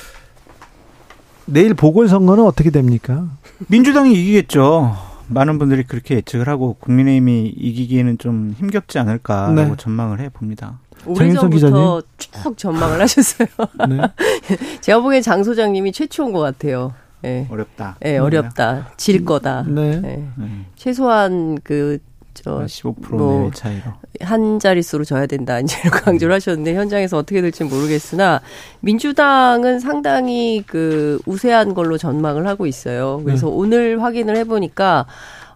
[1.44, 3.26] 내일 보궐선거는 어떻게 됩니까?
[3.68, 4.96] 민주당이 이기겠죠.
[5.28, 9.74] 많은 분들이 그렇게 예측을 하고 국민의힘이 이기기에는 좀 힘겹지 않을까라고 네.
[9.78, 10.80] 전망을 해 봅니다.
[11.06, 13.48] 오래전부터 쭉 전망을 하셨어요.
[13.90, 14.02] 네.
[14.82, 16.94] 제가 보기엔 장 소장님이 최초인 것 같아요.
[17.24, 17.48] 예.
[17.50, 17.98] 어렵다.
[18.06, 18.92] 예, 어렵다.
[18.98, 19.64] 질 거다.
[19.64, 20.02] 네.
[20.04, 20.66] 예.
[20.76, 22.00] 최소한 그,
[22.36, 23.82] 저, 15% 뭐, 차이로.
[24.22, 25.60] 한 자릿수로 져야 된다.
[25.62, 28.42] 이제 강조를 하셨는데 현장에서 어떻게 될지 모르겠으나
[28.82, 33.22] 민주당은 상당히 그 우세한 걸로 전망을 하고 있어요.
[33.26, 35.06] 그래서 오늘 확인을 해보니까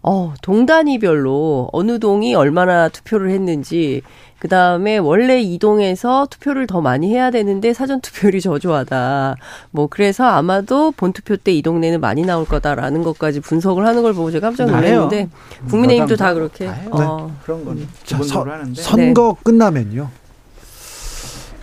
[0.01, 4.01] 어, 동단위별로 어느 동이 얼마나 투표를 했는지
[4.39, 9.35] 그 다음에 원래 이동에서 투표를 더 많이 해야 되는데 사전 투표율이 저조하다.
[9.71, 14.13] 뭐 그래서 아마도 본 투표 때 이 동네는 많이 나올 거다라는 것까지 분석을 하는 걸
[14.13, 15.27] 보고 제가 깜짝 놀랐는데
[15.69, 18.81] 국민의힘도 다 그렇게 어, 그런 건 자, 기본적으로 서- 하는데.
[18.81, 20.09] 선거 끝나면요.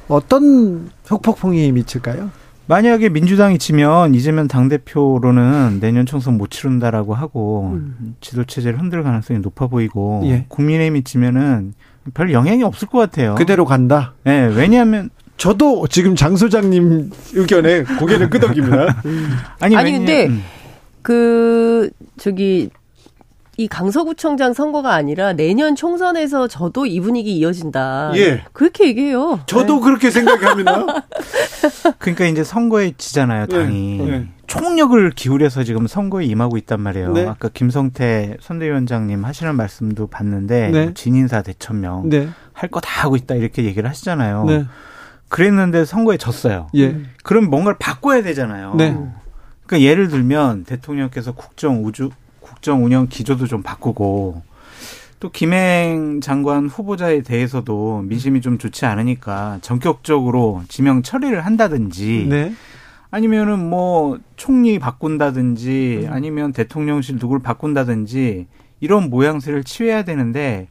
[0.09, 2.31] 어떤 흑폭풍이 미칠까요?
[2.69, 7.79] 만약에 민주당이 지면 이재명 당대표로는 내년 총선 못 치른다라고 하고
[8.21, 10.45] 지도 체제를 흔들 가능성이 높아 보이고 예.
[10.49, 11.75] 국민의힘이 지면은
[12.15, 13.35] 별 영향이 없을 것 같아요.
[13.35, 14.15] 그대로 간다.
[14.25, 19.03] 네, 왜냐하면 저도 지금 장 소장님 의견에 고개를 끄덕입니다.
[19.61, 20.43] 아니, 아니, 근데 음.
[21.03, 22.71] 그 저기
[23.59, 28.13] 이 강서구청장 선거가 아니라 내년 총선에서 저도 이 분위기 이어진다.
[28.17, 28.45] 예.
[28.53, 29.41] 그렇게 얘기해요.
[29.47, 30.85] 저도 그렇게 생각합니다.
[31.99, 33.99] 그러니까 이제 선거에 지잖아요, 당이.
[33.99, 34.29] 네.
[34.47, 37.13] 총력을 기울여서 지금 선거에 임하고 있단 말이에요.
[37.13, 37.27] 네.
[37.27, 40.85] 아까 김성태 선대위원장님 하시는 말씀도 봤는데 네.
[40.85, 42.29] 뭐 진인사 대천명 네.
[42.53, 44.45] 할거 다 하고 있다 이렇게 얘기를 하시잖아요.
[44.45, 44.65] 네.
[45.29, 46.69] 그랬는데 선거에 졌어요.
[46.77, 46.97] 예.
[47.25, 48.75] 그럼 뭔가를 바꿔야 되잖아요.
[48.77, 48.97] 네.
[49.67, 52.11] 그러니까 예를 들면 대통령께서 국정 우주
[52.67, 54.43] 국정 운영 기조도 좀 바꾸고
[55.21, 62.53] 또 김행 장관 후보자에 대해서도 민심이 좀 좋지 않으니까 전격적으로 지명 처리를 한다든지 네.
[63.13, 66.13] 아니면은 뭐 총리 바꾼다든지 음.
[66.13, 68.49] 아니면 대통령실 누굴 바꾼다든지
[68.81, 70.67] 이런 모양새를 취해야 되는데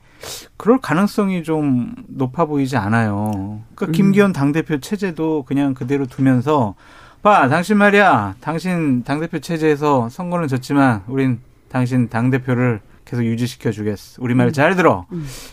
[0.57, 3.61] 그럴 가능성이 좀 높아 보이지 않아요.
[3.73, 3.91] 그러니까 음.
[3.93, 6.75] 김기현 당대표 체제도 그냥 그대로 두면서
[7.21, 8.35] 봐, 당신 말이야.
[8.41, 11.39] 당신 당대표 체제에서 선거는 졌지만 우린
[11.75, 14.21] 당신 당 대표를 계속 유지시켜 주겠어.
[14.21, 14.37] 우리 음.
[14.37, 15.05] 말잘 들어.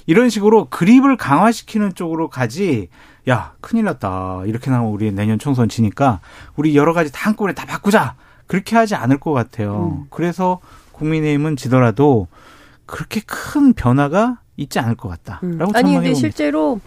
[0.07, 2.91] 이런 식으로 그립을 강화시키는 쪽으로 가지.
[3.29, 4.43] 야, 큰일 났다.
[4.47, 6.21] 이렇게 나오면 우리 내년 총선 지니까
[6.55, 8.15] 우리 여러 가지 다 한꺼번에 다 바꾸자.
[8.47, 10.07] 그렇게 하지 않을 것 같아요.
[10.11, 10.61] 그래서
[10.93, 12.29] 국민의힘은 지더라도
[12.87, 16.15] 그렇게 큰 변화가 있지 않을 것 같다 라고 아니 전망해 근데 봅니다.
[16.21, 16.81] 실제로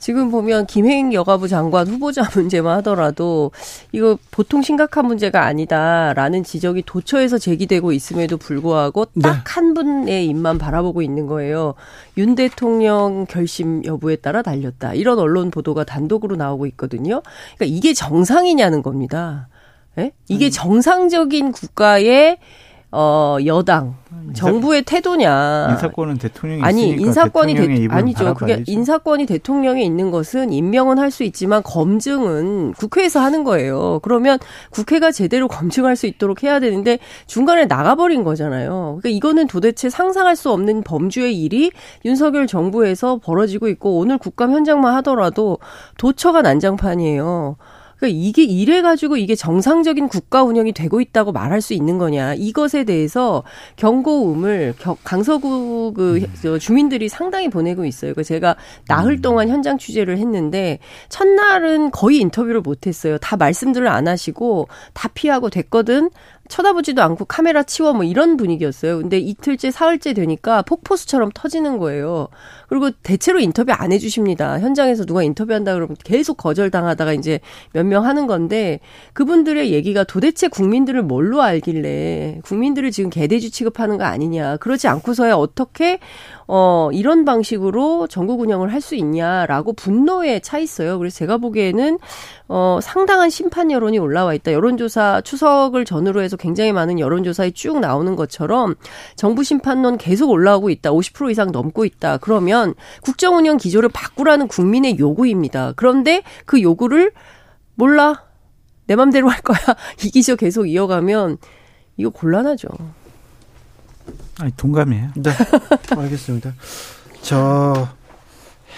[0.00, 3.52] 지금 보면 김행 여가부 장관 후보자 문제만 하더라도
[3.92, 11.26] 이거 보통 심각한 문제가 아니다라는 지적이 도처에서 제기되고 있음에도 불구하고 딱한 분의 입만 바라보고 있는
[11.26, 11.74] 거예요.
[12.16, 14.94] 윤 대통령 결심 여부에 따라 달렸다.
[14.94, 17.22] 이런 언론 보도가 단독으로 나오고 있거든요.
[17.56, 19.48] 그러니까 이게 정상이냐는 겁니다.
[19.98, 20.12] 예?
[20.28, 22.38] 이게 정상적인 국가의
[22.92, 23.94] 어 여당
[24.34, 25.68] 정부의 태도냐?
[25.70, 28.34] 인사권은 대통령이 아니 인사권이 대, 아니죠.
[28.34, 28.62] 그게.
[28.66, 33.98] 인사권이 대통령에 있는 것은 임명은 할 수 있지만 검증은 국회에서 하는 거예요.
[34.02, 34.38] 그러면
[34.70, 38.98] 국회가 제대로 검증할 수 있도록 해야 되는데 중간에 나가버린 거잖아요.
[39.00, 41.72] 그러니까 이거는 도대체 상상할 수 없는 범주의 일이
[42.04, 45.58] 윤석열 정부에서 벌어지고 있고 오늘 국감 현장만 하더라도
[45.98, 47.56] 도처가 난장판이에요.
[48.00, 52.84] 그러니까 이게 이래 가지고 이게 정상적인 국가 운영이 되고 있다고 말할 수 있는 거냐 이것에
[52.84, 53.42] 대해서
[53.76, 58.14] 경고음을 겨- 강서구 그저 주민들이 상당히 보내고 있어요.
[58.14, 58.56] 그 제가
[58.88, 60.78] 나흘 동안 현장 취재를 했는데
[61.10, 63.18] 첫날은 거의 인터뷰를 못했어요.
[63.18, 66.10] 다 말씀들을 안 하시고 다 피하고 됐거든.
[66.50, 68.98] 쳐다보지도 않고 카메라 치워 뭐 이런 분위기였어요.
[68.98, 72.28] 근데 이틀째 사흘째 되니까 폭포수처럼 터지는 거예요.
[72.68, 74.60] 그리고 대체로 인터뷰 안 해주십니다.
[74.60, 77.40] 현장에서 누가 인터뷰한다 그러면 계속 거절당하다가 이제
[77.72, 78.80] 몇 명 하는 건데
[79.14, 84.58] 그분들의 얘기가 도대체 국민들을 뭘로 알길래 국민들을 지금 개돼지 취급하는 거 아니냐.
[84.58, 85.98] 그러지 않고서야 어떻게
[86.52, 90.98] 어 이런 방식으로 전국 운영을 할 수 있냐라고 분노에 차 있어요.
[90.98, 91.98] 그래서 제가 보기에는
[92.48, 94.52] 어 상당한 심판 여론이 올라와 있다.
[94.52, 98.74] 여론조사 추석을 전후로 해서 굉장히 많은 여론조사에 쭉 나오는 것처럼
[99.16, 100.90] 정부 심판론 계속 올라오고 있다.
[100.90, 102.16] 50% 이상 넘고 있다.
[102.18, 105.74] 그러면 국정 운영 기조를 바꾸라는 국민의 요구입니다.
[105.76, 107.12] 그런데 그 요구를
[107.74, 108.24] 몰라.
[108.86, 109.58] 내 맘대로 할 거야.
[110.02, 111.36] 이 기조 계속 이어가면
[111.96, 112.68] 이거 곤란하죠.
[114.40, 115.08] 아니, 동감이에요.
[115.16, 115.30] 네.
[115.96, 116.52] 알겠습니다.
[117.22, 117.88] 저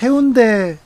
[0.02, 0.78] 해운대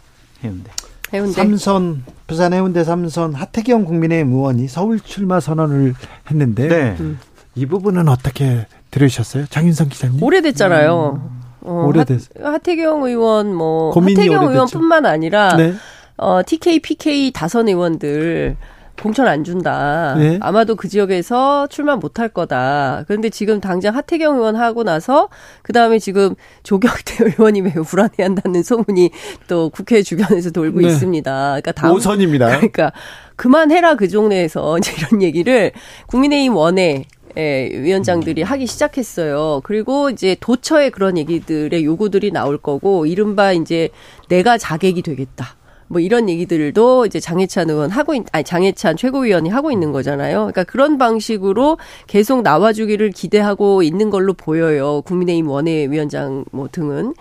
[0.45, 0.71] 해운대.
[1.15, 1.33] 해운대.
[1.33, 5.95] 삼선 부산 해운대 삼선 하태경 국민의힘 의원이 서울 출마 선언을
[6.31, 7.15] 했는데 네.
[7.55, 9.47] 이 부분은 어떻게 들으셨어요?
[9.47, 10.23] 장윤성 기자님?
[10.23, 11.31] 오래됐잖아요.
[11.63, 14.53] 어, 오래됐- 하, 하태경 의원 뭐 고민이 하태경 오래됐죠.
[14.53, 15.75] 의원뿐만 아니라 네.
[16.17, 18.57] 어, TK, PK 다선 의원들
[19.01, 20.15] 공천 안 준다.
[20.19, 20.39] 네.
[20.41, 23.05] 아마도 그 지역에서 출마 못할 거다.
[23.07, 25.29] 그런데 지금 당장 하태경 의원 하고 나서
[25.63, 29.11] 그 다음에 지금 조경태 의원이 매우 불안해한다는 소문이
[29.49, 30.89] 또 국회 주변에서 돌고 네.
[30.89, 31.31] 있습니다.
[31.33, 32.47] 그러니까 다음 오선입니다.
[32.57, 32.93] 그러니까
[33.37, 35.73] 그만해라 그 종래에서 이제 이런 얘기를
[36.07, 37.05] 국민의힘 원내
[37.39, 39.61] 예, 위원장들이 하기 시작했어요.
[39.63, 43.91] 그리고 이제 도처에 그런 얘기들의 요구들이 나올 거고, 이른바 이제
[44.29, 45.57] 내가 자객이 되겠다.
[45.89, 50.39] 뭐 이런 얘기들도 이제 장해찬 의원 하고 있, 아니 장해찬 최고위원이 하고 있는 거잖아요.
[50.39, 55.03] 그러니까 그런 방식으로 계속 나와주기를 기대하고 있는 걸로 보여요.
[55.03, 57.15] 국민의힘 원내위원장 뭐 등은.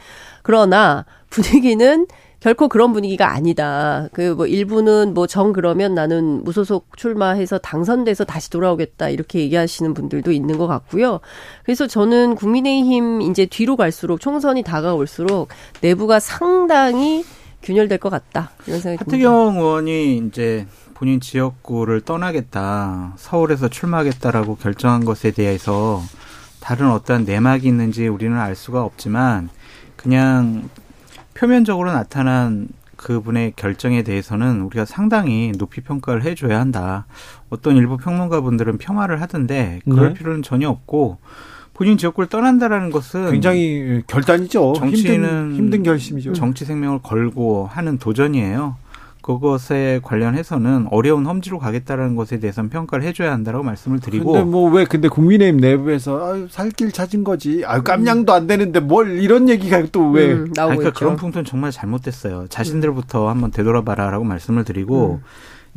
[0.43, 2.05] 그러나 분위기는
[2.39, 4.07] 결코 그런 분위기가 아니다.
[4.13, 10.31] 그 뭐 일부는 뭐 정 그러면 나는 무소속 출마해서 당선돼서 다시 돌아오겠다 이렇게 얘기하시는 분들도
[10.31, 11.21] 있는 것 같고요.
[11.63, 15.47] 그래서 저는 국민의힘 이제 뒤로 갈수록 총선이 다가올수록
[15.81, 17.23] 내부가 상당히
[17.65, 19.29] 균열될 것 같다 이런 생각이 듭니다.
[19.29, 26.01] 하태경 의원이 이제 본인 지역구를 떠나겠다, 서울에서 출마하겠다라고 결정한 것에 대해서
[26.61, 29.49] 다른 어떠한 내막이 있는지 우리는 알 수가 없지만
[29.97, 30.69] 그냥
[31.33, 37.05] 표면적으로 나타난 그분의 결정에 대해서는 우리가 상당히 높이 평가를 해줘야 한다.
[37.49, 40.13] 어떤 일부 평론가 분들은 폄하를 하던데 그럴 네.
[40.13, 41.17] 필요는 전혀 없고
[41.75, 44.73] 본인 지역구를 떠난다라는 것은 굉장히 결단이죠.
[44.77, 46.33] 정치인은 힘든, 힘든 결심이죠.
[46.33, 48.77] 정치 생명을 걸고 하는 도전이에요.
[49.21, 54.31] 그것에 관련해서는 어려운 험지로 가겠다라는 것에 대해서는 평가를 해줘야 한다라고 말씀을 드리고.
[54.33, 57.63] 근데 뭐 왜 근데 국민의힘 내부에서 아유, 살길 찾은 거지.
[57.65, 60.31] 아유 깜냥도 안 되는데 뭘 이런 얘기가 또 왜?
[60.31, 62.45] 음, 그러니까 그런 풍토는 정말 잘못됐어요.
[62.49, 65.19] 자신들부터 한번 되돌아봐라라고 말씀을 드리고.
[65.21, 65.23] 음.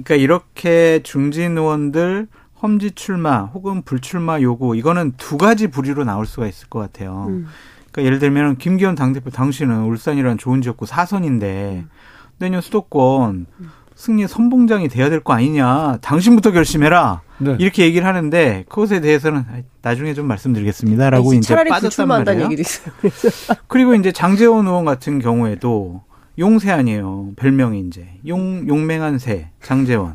[0.04, 2.28] 그러니까 이렇게 중진 의원들
[2.62, 7.26] 험지 출마 혹은 불출마 요구 이거는 두 가지 부류로 나올 수가 있을 것 같아요.
[7.28, 7.46] 음.
[7.90, 11.90] 그러니까 예를 들면 김기현 당대표 당신은 울산이라는 좋은 지역구 사선인데 음.
[12.38, 13.46] 내년 수도권
[13.94, 15.98] 승리 선봉장이 돼야 될 거 아니냐.
[16.02, 17.22] 당신부터 결심해라.
[17.38, 17.56] 네.
[17.58, 19.44] 이렇게 얘기를 하는데 그것에 대해서는
[19.82, 22.44] 나중에 좀 말씀드리겠습니다라고 이제 빠졌단 말이에요.
[22.44, 22.94] 얘기도 있어요.
[23.66, 26.02] 그리고 이제 장재원 의원 같은 경우에도
[26.38, 27.30] 용새 아니에요.
[27.34, 30.14] 별명이 이제 용 용맹한 새 장재원.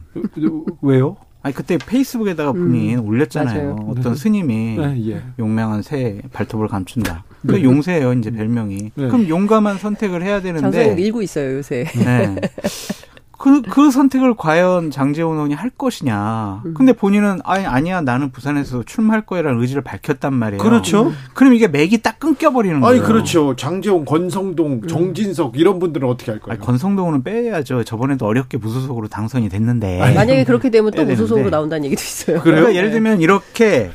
[0.82, 1.18] 왜요?
[1.44, 3.76] 아니 그때 페이스북에다가 본인 음, 올렸잖아요.
[3.76, 3.88] 맞아요.
[3.90, 4.20] 어떤 네.
[4.20, 5.22] 스님이 네, 예.
[5.38, 7.26] 용맹한 새 발톱을 감춘다.
[7.46, 7.64] 그 네.
[7.64, 8.78] 용새예요, 이제 별명이.
[8.96, 9.08] 네.
[9.08, 10.72] 그럼 용감한 선택을 해야 되는데.
[10.72, 11.84] 장성욱 밀고 있어요, 요새.
[11.96, 12.36] 네.
[13.38, 16.62] 그, 그 선택을 과연 장재원 의원이 할 것이냐.
[16.66, 16.74] 음.
[16.76, 20.62] 근데 본인은, 아니, 아니야, 나는 부산에서 출마할 거야라는 의지를 밝혔단 말이에요.
[20.62, 21.12] 그렇죠.
[21.34, 22.96] 그럼 이게 맥이 딱 끊겨버리는 거예요.
[22.96, 23.56] 아니, 그렇죠.
[23.56, 24.88] 장재원, 권성동, 음.
[24.88, 26.54] 정진석, 이런 분들은 어떻게 할 거예요?
[26.54, 27.84] 아니, 권성동은 빼야죠.
[27.84, 30.00] 저번에도 어렵게 무소속으로 당선이 됐는데.
[30.02, 32.42] 아니, 만약에 그렇게 되면 또 무소속으로 나온다는 얘기도 있어요.
[32.42, 32.76] 그러니까 네.
[32.76, 33.92] 예를 들면 이렇게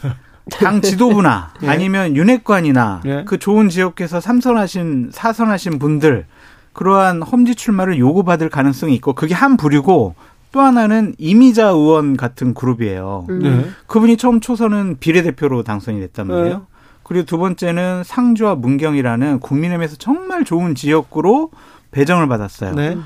[0.50, 1.68] 당 지도부나 예.
[1.68, 3.24] 아니면 윤핵관이나 예.
[3.26, 6.26] 그 좋은 지역에서 삼선하신 사선하신 분들
[6.72, 10.14] 그러한 험지 출마를 요구받을 가능성이 있고 그게 한 부류고
[10.52, 13.26] 또 하나는 이미자 의원 같은 그룹이에요.
[13.28, 13.38] 음.
[13.40, 13.66] 네.
[13.86, 16.34] 그분이 처음 초선은 비례대표로 당선이 됐단 네.
[16.34, 16.56] 말이에요.
[16.58, 16.64] 네.
[17.02, 21.50] 그리고 두 번째는 상주와 문경이라는 국민의힘에서 정말 좋은 지역구로
[21.90, 22.74] 배정을 받았어요.
[22.74, 22.98] 네.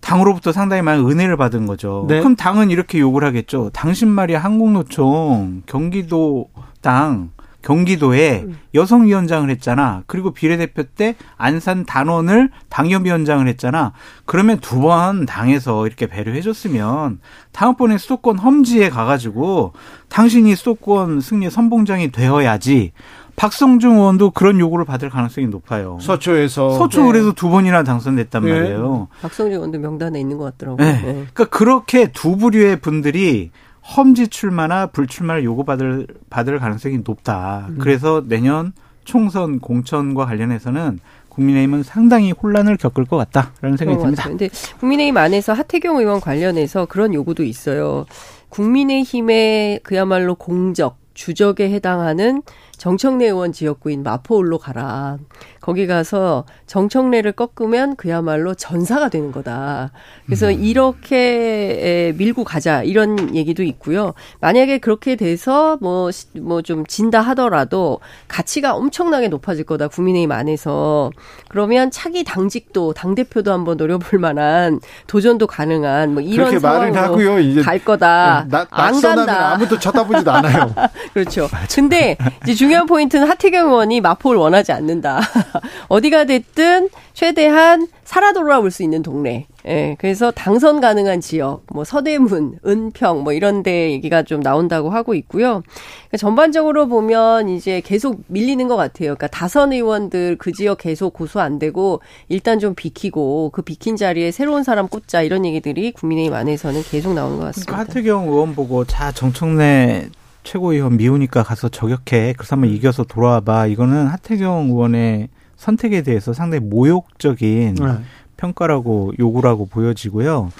[0.00, 2.06] 당으로부터 상당히 많은 은혜를 받은 거죠.
[2.08, 2.18] 네.
[2.18, 3.70] 그럼 당은 이렇게 욕을 하겠죠.
[3.72, 6.48] 당신 말이야 한국노총 경기도
[6.80, 7.30] 당
[7.62, 8.58] 경기도에 음.
[8.74, 10.02] 여성위원장을 했잖아.
[10.06, 13.92] 그리고 비례대표 때 안산 단원을 당협위원장을 했잖아.
[14.24, 17.20] 그러면 두 번 당에서 이렇게 배려해줬으면
[17.52, 19.74] 다음번에 수도권 험지에 가가지고
[20.08, 22.92] 당신이 수도권 승리 선봉장이 되어야지.
[23.36, 25.98] 박성중 의원도 그런 요구를 받을 가능성이 높아요.
[26.00, 27.34] 서초에서 서초 그래서 네.
[27.34, 28.52] 두 번이나 당선됐단 네.
[28.52, 29.08] 말이에요.
[29.22, 30.84] 박성중 의원도 명단에 있는 것 같더라고요.
[30.86, 30.92] 네.
[31.00, 31.02] 네.
[31.12, 33.50] 그러니까 그렇게 두 부류의 분들이
[33.84, 37.66] 험지 출마나 불출마를 요구받을 받을 가능성이 높다.
[37.70, 37.78] 음.
[37.78, 38.72] 그래서 내년
[39.04, 44.22] 총선 공천과 관련해서는 국민의힘은 상당히 혼란을 겪을 것 같다라는 생각이 듭니다.
[44.24, 44.48] 그런데
[44.78, 48.04] 국민의힘 안에서 하태경 의원 관련해서 그런 요구도 있어요.
[48.50, 52.42] 국민의힘의 그야말로 공적 주적에 해당하는
[52.76, 55.18] 정청래 의원 지역구인 마포울로 가라.
[55.60, 59.92] 거기 가서 정청래를 꺾으면 그야말로 전사가 되는 거다.
[60.26, 60.58] 그래서 음.
[60.60, 64.14] 이렇게 밀고 가자 이런 얘기도 있고요.
[64.40, 71.10] 만약에 그렇게 돼서 뭐 뭐 좀 진다 하더라도 가치가 엄청나게 높아질 거다 국민의힘 안에서
[71.48, 77.38] 그러면 차기 당직도 당 대표도 한번 노려볼 만한 도전도 가능한 뭐 이런 상황으로 하고요.
[77.40, 78.46] 이제 갈 거다.
[78.48, 79.52] 나, 안 간다.
[79.54, 80.72] 아무도 쳐다보지도 않아요.
[81.14, 81.48] 그렇죠.
[81.74, 85.20] 근데 이제 중요한 포인트는 하태경 의원이 마포를 원하지 않는다.
[85.88, 89.48] 어디가 됐든 최대한 살아 돌아올 수 있는 동네.
[89.66, 95.14] 예, 그래서 당선 가능한 지역, 뭐 서대문, 은평, 뭐 이런 데 얘기가 좀 나온다고 하고
[95.14, 95.64] 있고요.
[95.64, 99.16] 그러니까 전반적으로 보면 이제 계속 밀리는 것 같아요.
[99.16, 104.30] 그러니까 다선 의원들 그 지역 계속 고소 안 되고 일단 좀 비키고 그 비킨 자리에
[104.30, 107.72] 새로운 사람 꽂자 이런 얘기들이 국민의힘 안에서는 계속 나오는 것 같습니다.
[107.72, 110.10] 그러니까 하태경 의원 보고 자 정청래
[110.44, 112.34] 최고위원 미우니까 가서 저격해.
[112.36, 113.66] 그래서 한번 이겨서 돌아와 봐.
[113.66, 117.98] 이거는 하태경 의원의 선택에 대해서 상당히 모욕적인 네.
[118.36, 120.50] 평가라고 요구라고 보여지고요.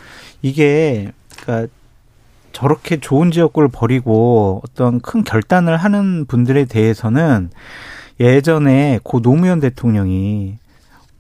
[0.43, 1.11] 이게
[1.41, 1.73] 그러니까
[2.53, 7.51] 저렇게 좋은 지역구를 버리고 어떤 큰 결단을 하는 분들에 대해서는
[8.21, 10.59] 예전에 고 노무현 대통령이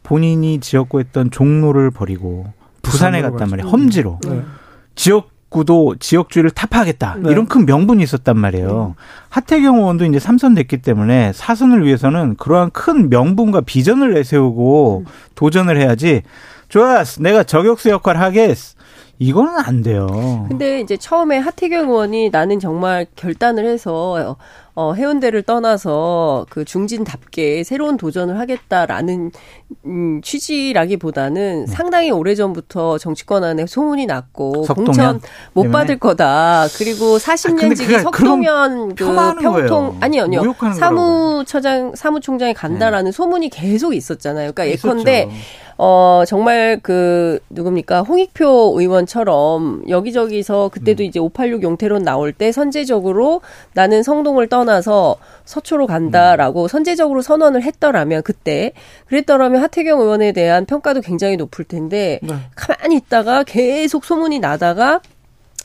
[0.02, 2.52] 본인이 지역구했던 종로를 버리고
[2.82, 3.68] 부산에 갔단 말이에요.
[3.68, 4.20] 험지로.
[4.28, 4.43] 네.
[4.94, 7.31] 지역 구도 지역주의를 타파하겠다 네.
[7.31, 8.95] 이런 큰 명분이 있었단 말이에요.
[8.97, 9.05] 네.
[9.29, 15.12] 하태경 의원도 이제 삼선됐기 때문에 사선을 위해서는 그러한 큰 명분과 비전을 내세우고 음.
[15.37, 16.23] 도전을 해야지.
[16.69, 18.77] 좋았어, 내가 저격수 역할 하겠어.
[19.19, 20.47] 이거는 안 돼요.
[20.49, 24.37] 근데 이제 처음에 하태경 의원이 나는 정말 결단을 해서
[24.74, 29.31] 어, 해운대를 떠나서 그 중진답게 새로운 도전을 하겠다라는
[29.85, 31.73] 음, 취지라기보다는 네.
[31.73, 34.85] 상당히 오래전부터 정치권 안에 소문이 났고 석동현?
[34.86, 35.20] 공천
[35.53, 35.70] 못?
[35.70, 36.69] 받을 거다.
[36.78, 40.55] 그리고 40년 지기 아, 석동현 그 평통 아니 아니요.
[40.78, 43.12] 사무처장 사무총장이 간다라는 네.
[43.12, 44.53] 소문이 계속 있었잖아요.
[44.53, 45.28] 그러니까 예컨대
[45.77, 51.07] 어, 정말 그, 누굽니까, 홍익표 의원처럼 여기저기서 그때도 음.
[51.07, 53.43] 이제 586 용태론 나올 때 선제적으로
[53.74, 58.73] 나는 성동을 떠 떠나서 서초로 간다라고 선제적으로 선언을 했더라면 그때
[59.07, 62.35] 그랬더라면 하태경 의원에 대한 평가도 굉장히 높을 텐데 네.
[62.55, 65.01] 가만히 있다가 계속 소문이 나다가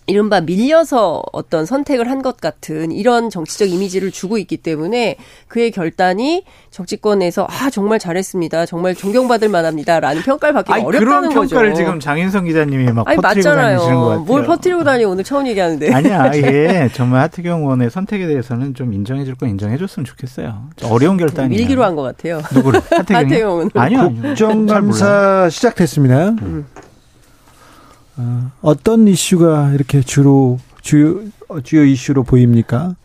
[0.08, 5.18] 이른바 밀려서 어떤 선택을 한 것 같은 이런 정치적 이미지를 주고 있기 때문에
[5.48, 8.66] 그의 결단이 정치권에서 아 정말 잘했습니다.
[8.66, 11.56] 정말 존경받을 만합니다라는 평가를 받기가 아니, 어렵다는 그런 거죠.
[11.56, 14.08] 평가를 지금 장인성 기자님이 막 아니 퍼뜨리고 다니시는 것 맞잖아요.
[14.10, 14.20] 같아요.
[14.26, 15.94] 뭘 퍼뜨리고 다니 오늘 처음 얘기하는데.
[15.94, 20.70] 아니야, 이게 정말 하태경 의원의 선택에 대해서는 좀 인정해줄 건 인정해줬으면 좋겠어요.
[20.86, 21.60] 어려운 결단이에요.
[21.60, 22.42] 밀기로 한 것 같아요.
[22.54, 22.82] 누구를?
[22.90, 23.70] 하태경 의원.
[23.76, 24.22] 아니요, 아니요.
[24.22, 26.30] 국정감사 시작됐습니다.
[26.42, 26.64] 어,
[28.61, 32.95] 어떤 이슈가 이렇게 주로 주요 어, 주요 이슈로 보입니까?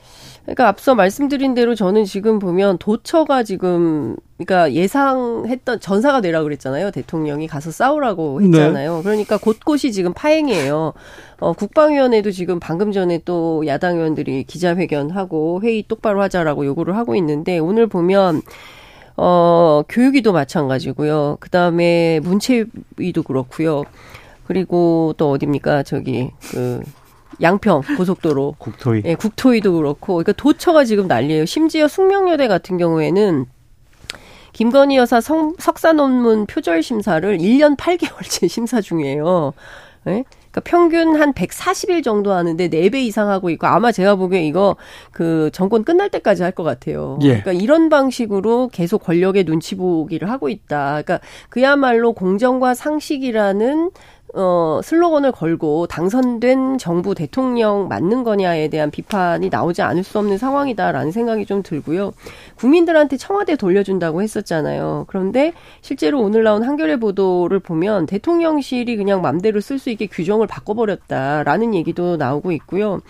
[0.42, 6.90] 그러니까 앞서 말씀드린 대로 저는 지금 보면 도처가 지금 그러니까 예상했던 전사가 되라 그랬잖아요.
[6.90, 9.02] 대통령이 가서 싸우라고 했잖아요.
[9.04, 10.94] 그러니까 곳곳이 지금 파행이에요.
[11.38, 17.60] 어, 국방위원회도 지금 방금 전에 또 야당 의원들이 기자회견하고 회의 똑바로 하자라고 요구를 하고 있는데
[17.60, 18.42] 오늘 보면
[19.16, 21.36] 어, 교육위도 마찬가지고요.
[21.38, 23.84] 그다음에 문체위도 그렇고요.
[24.52, 25.82] 그리고 또 어딥니까?
[25.82, 26.82] 저기 그
[27.40, 29.02] 양평 고속도로 국토위.
[29.06, 31.46] 예, 국토위도 그렇고 그러니까 도처가 지금 난리예요.
[31.46, 33.46] 심지어 숙명여대 같은 경우에는
[34.52, 39.54] 김건희 여사 성, 석사 논문 표절 심사를 1년 8개월째 심사 중이에요.
[40.08, 40.24] 예?
[40.50, 44.76] 그러니까 평균 한 140일 정도 하는데 4배 이상 하고 있고 아마 제가 보기에 이거
[45.10, 47.18] 그 정권 끝날 때까지 할 것 같아요.
[47.22, 47.40] 예.
[47.40, 51.00] 그러니까 이런 방식으로 계속 권력의 눈치 보기를 하고 있다.
[51.02, 53.90] 그러니까 그야말로 공정과 상식이라는
[54.34, 61.12] 어, 슬로건을 걸고 당선된 정부 대통령 맞는 거냐에 대한 비판이 나오지 않을 수 없는 상황이다라는
[61.12, 62.12] 생각이 좀 들고요.
[62.56, 65.04] 국민들한테 청와대 돌려준다고 했었잖아요.
[65.08, 65.52] 그런데
[65.82, 72.16] 실제로 오늘 나온 한겨레 보도를 보면 대통령실이 그냥 맘대로 쓸 수 있게 규정을 바꿔버렸다라는 얘기도
[72.16, 73.00] 나오고 있고요.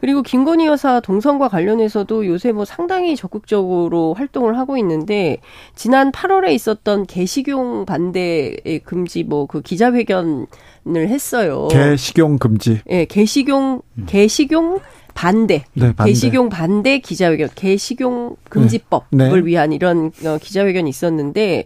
[0.00, 5.38] 그리고 김건희 여사 동선과 관련해서도 요새 뭐 상당히 적극적으로 활동을 하고 있는데
[5.74, 10.46] 지난 8월에 있었던 개식용 반대 금지 뭐 그 기자회견을
[10.86, 11.68] 했어요.
[11.70, 12.80] 개식용 금지.
[12.90, 14.78] 예, 개식용 개식용
[15.14, 16.12] 반대, 네, 반대.
[16.12, 19.28] 개식용 반대 기자회견, 개식용 금지법을 네.
[19.30, 19.44] 네.
[19.44, 21.64] 위한 이런 어, 기자회견이 있었는데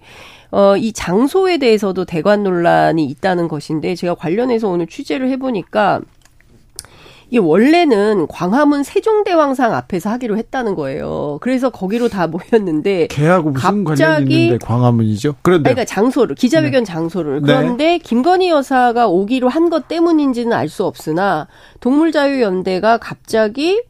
[0.53, 6.01] 어, 이 장소에 대해서도 대관 논란이 있다는 것인데 제가 관련해서 오늘 취재를 해보니까
[7.33, 11.39] 이게 원래는 광화문 세종대왕상 앞에서 하기로 했다는 거예요.
[11.41, 15.37] 그래서 거기로 다 모였는데 개하고 무슨 관련이 갑자기 있는데 광화문이죠?
[15.41, 17.47] 그런데 그러니까 장소를 기자회견 장소를 네.
[17.57, 21.47] 그런데 김건희 여사가 오기로 한 것 때문인지는 알 수 없으나
[21.81, 23.81] 동물자유연대가 갑자기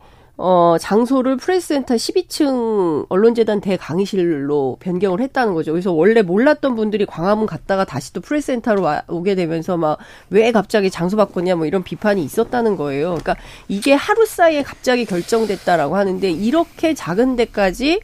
[0.44, 5.70] 어 장소를 프레스센터 12층 언론재단 대강의실로 변경을 했다는 거죠.
[5.70, 9.98] 그래서 원래 몰랐던 분들이 광화문 갔다가 다시 또 프레스센터로 와, 오게 되면서 막
[10.30, 13.08] 왜 갑자기 장소 바꿨냐 뭐 이런 비판이 있었다는 거예요.
[13.10, 13.36] 그러니까
[13.68, 18.00] 이게 하루 사이에 갑자기 결정됐다라고 하는데 이렇게 작은 데까지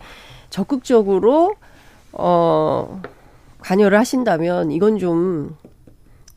[0.51, 1.57] 적극적으로
[2.13, 3.03] 어
[3.61, 5.57] 관여를 하신다면 이건 좀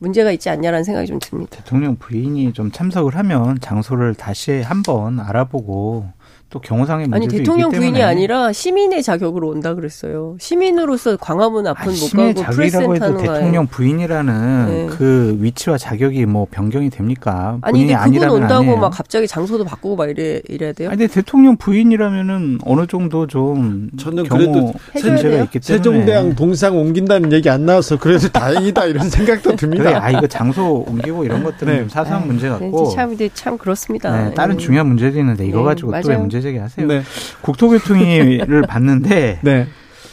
[0.02, 1.56] 문제가 있지 않냐라는 생각이 좀 듭니다.
[1.56, 6.10] 대통령 부인이 좀 참석을 하면 장소를 다시 한번 알아보고
[6.52, 10.36] 또 경호상의 문제도 아니 대통령 있기 부인이 때문에 아니라 시민의 자격으로 온다 그랬어요.
[10.38, 14.86] 시민으로서 광화문 앞은 못 시민의 가고 자격이라고 해도 대통령 부인이라는 네.
[14.90, 17.58] 그 위치와 자격이 뭐 변경이 됩니까?
[17.62, 18.76] 아니 근데 그분 온다고 아니에요.
[18.76, 20.90] 막 갑자기 장소도 바꾸고 막 이래 이래야 돼요?
[20.90, 26.76] 아니 근데 대통령 부인이라면은 어느 정도 좀 저는 경호 그래도 문제가 있기 때문에 세종대왕 동상
[26.76, 29.84] 옮긴다는 얘기 안 나와서 그래도 다행이다 이런 생각도 듭니다.
[29.84, 31.78] 그래, 아 이거 장소 옮기고 이런 것들은 네.
[31.80, 34.28] 좀 사소한 문제 네, 같고 참 참 그렇습니다.
[34.28, 34.58] 네, 다른 예.
[34.58, 36.20] 중요한 문제도 있는데 이거 네, 가지고 또.
[36.20, 36.86] 문제 제기하세요?
[36.86, 37.02] 네.
[37.42, 39.68] 국토교통위를 봤는데 네.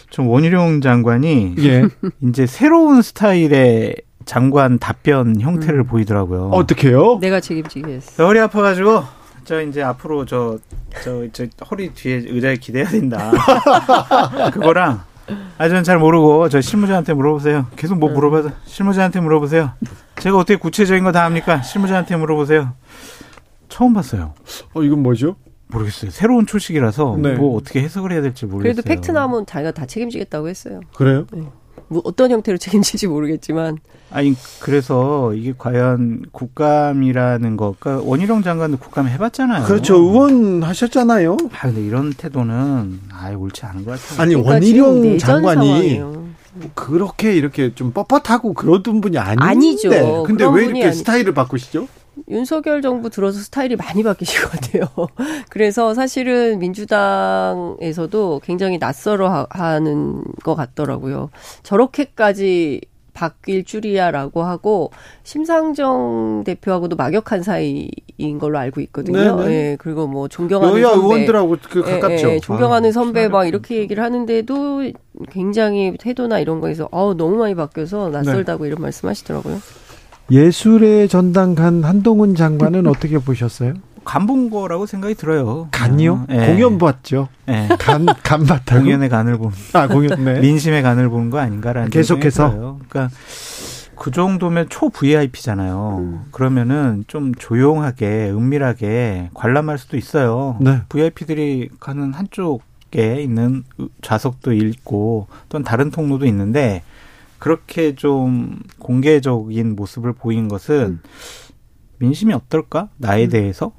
[0.09, 1.83] 좀 원희룡 장관이 예.
[2.21, 3.95] 이제 새로운 스타일의
[4.25, 6.49] 장관 답변 형태를 보이더라고요.
[6.53, 7.17] 어떻게요?
[7.19, 8.13] 내가 책임지겠어.
[8.17, 9.03] 저 허리 아파가지고
[9.45, 10.57] 저 이제 앞으로 저
[11.03, 13.31] 저 저 허리 뒤에 의자에 기대야 된다.
[14.53, 15.01] 그거랑
[15.59, 17.67] 아 저는 잘 모르고 저 실무자한테 물어보세요.
[17.75, 19.71] 계속 뭐 물어봐서 실무자한테 물어보세요.
[20.19, 21.61] 제가 어떻게 구체적인 거 다 합니까?
[21.61, 22.73] 실무자한테 물어보세요.
[23.67, 24.33] 처음 봤어요.
[24.73, 25.35] 어 이건 뭐죠?
[25.73, 26.11] 모르겠어요.
[26.11, 27.33] 새로운 초식이라서 네.
[27.33, 28.73] 뭐 어떻게 해석을 해야 될지 모르겠어요.
[28.73, 30.81] 그래도 팩트 나오면 자기가 다 책임지겠다고 했어요.
[30.95, 31.25] 그래요?
[31.87, 33.77] 뭐 어떤 형태로 책임질지 모르겠지만
[34.11, 39.65] 아니 그래서 이게 과연 국감이라는 거, 그러니까 원희룡 장관도 국감 해봤잖아요.
[39.65, 39.95] 그렇죠.
[39.95, 41.37] 의원 하셨잖아요.
[41.51, 44.21] 아 근데 이런 태도는 아예 옳지 않은 것 같아요.
[44.21, 46.29] 아니 그러니까 원희룡 장관이 상황이에요.
[46.73, 49.43] 그렇게 이렇게 좀 뻣뻣하고 그러던 분이 아닌데.
[49.45, 49.89] 아니죠.
[50.23, 51.87] 근데 그런 왜 이렇게 아니- 스타일을 바꾸시죠?
[52.29, 54.83] 윤석열 정부 들어서 스타일이 많이 바뀌신 것 같아요.
[55.49, 61.29] 그래서 사실은 민주당에서도 굉장히 낯설어 하- 하는 것 같더라고요.
[61.63, 62.81] 저렇게까지
[63.13, 64.91] 바뀔 줄이야라고 하고
[65.23, 69.35] 심상정 대표하고도 막역한 사이인 걸로 알고 있거든요.
[69.35, 69.51] 네네.
[69.51, 72.29] 예, 그리고 뭐 존경하는 여야 선배, 의원들하고 그 예, 가깝죠.
[72.29, 74.83] 예, 존경하는 아, 선배 막 이렇게 얘기를 하는데도
[75.31, 79.59] 굉장히 태도나 이런 거에서 어 너무 많이 바뀌어서 낯설다고 이런 말씀하시더라고요.
[80.31, 83.73] 예술의 전당 간 한동훈 장관은 어떻게 보셨어요?
[84.05, 85.67] 간 본 거라고 생각이 들어요.
[85.71, 86.25] 간이요?
[86.31, 86.47] 예.
[86.47, 87.27] 공연 봤죠.
[87.47, 87.67] 예.
[87.79, 88.81] 간, 간 봤다고?
[88.81, 89.51] 공연의 간을 본.
[89.73, 90.39] 아, 공연, 네.
[90.41, 92.79] 민심의 간을 보는 거 아닌가라는 계속해서?
[92.89, 93.09] 그러니까
[93.95, 96.21] 그 정도면 초 VIP잖아요.
[96.31, 100.57] 그러면은 좀 조용하게 은밀하게 관람할 수도 있어요.
[100.59, 100.81] 네.
[100.89, 102.63] VIP들이 가는 한쪽
[102.95, 103.63] 에 있는
[104.01, 106.81] 좌석도 있고 또는 다른 통로도 있는데
[107.39, 110.99] 그렇게 좀 공개적인 모습을 보인 것은
[111.97, 112.89] 민심이 어떨까?
[112.97, 113.71] 나에 대해서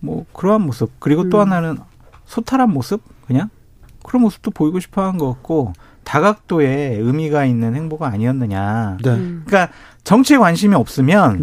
[0.00, 1.78] 뭐 그러한 모습 그리고 또 하나는
[2.24, 3.50] 소탈한 모습 그냥
[4.04, 5.72] 그런 모습도 보이고 싶어 한 것 같고
[6.04, 8.98] 다각도에 의미가 있는 행보가 아니었느냐.
[9.04, 9.10] 네.
[9.46, 9.68] 그러니까
[10.02, 11.42] 정치에 관심이 없으면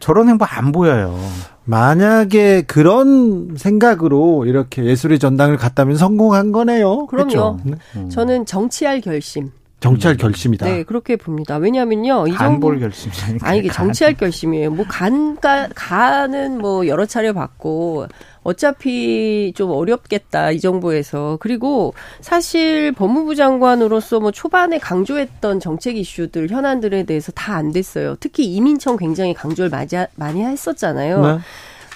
[0.00, 1.16] 저런 행보 안 보여요.
[1.64, 7.06] 만약에 그런 생각으로 이렇게 예술의 전당을 갔다면 성공한 거네요.
[7.06, 7.28] 그럼요.
[7.28, 7.60] 그렇죠?
[7.64, 8.08] 네.
[8.08, 9.52] 저는 정치할 결심.
[9.80, 10.66] 정치할 결심이다.
[10.66, 11.56] 네, 그렇게 봅니다.
[11.56, 13.48] 왜냐하면요, 이 정부 결심이니까.
[13.48, 14.70] 아니 이게 정치할 결심이에요.
[14.70, 18.06] 뭐 간가 간은 뭐 여러 차례 받고
[18.42, 27.04] 어차피 좀 어렵겠다 이 정부에서 그리고 사실 법무부 장관으로서 뭐 초반에 강조했던 정책 이슈들 현안들에
[27.04, 28.16] 대해서 다 안 됐어요.
[28.20, 31.20] 특히 이민청 굉장히 강조를 많이, 하- 많이 했었잖아요.
[31.20, 31.38] 네.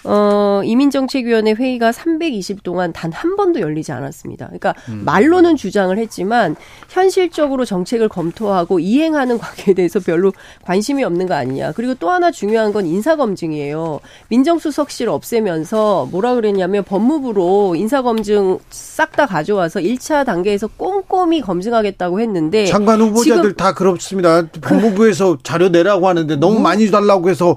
[0.05, 4.47] 어, 이민정책위원회 회의가 320 동안 단 한 번도 열리지 않았습니다.
[4.47, 5.03] 그러니까 음.
[5.05, 6.57] 말로는 주장을 했지만
[6.89, 10.33] 현실적으로 정책을 검토하고 이행하는 과정에 대해서 별로
[10.65, 11.73] 관심이 없는 거 아니냐.
[11.73, 14.01] 그리고 또 하나 중요한 건 인사검증이에요.
[14.29, 23.01] 민정수석실 없애면서 뭐라 그랬냐면 법무부로 인사검증 싹 다 가져와서 1차 단계에서 꼼꼼히 검증하겠다고 했는데 장관
[23.01, 24.43] 후보자들 다 그렇습니다.
[24.61, 27.57] 법무부에서 자료 내라고 하는데 너무 많이 달라고 해서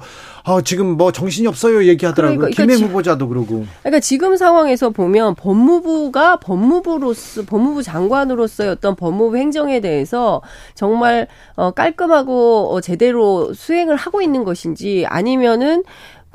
[0.50, 2.50] 아, 지금 뭐 정신이 없어요 얘기하더라고요.
[2.50, 3.66] 그러니까, 지- 후보자도 그러고.
[3.82, 10.42] 그러니까 지금 상황에서 보면 법무부가 법무부로서 법무부 장관으로서의 어떤 법무부 행정에 대해서
[10.74, 15.84] 정말 어 깔끔하고 어 제대로 수행을 하고 있는 것인지 아니면은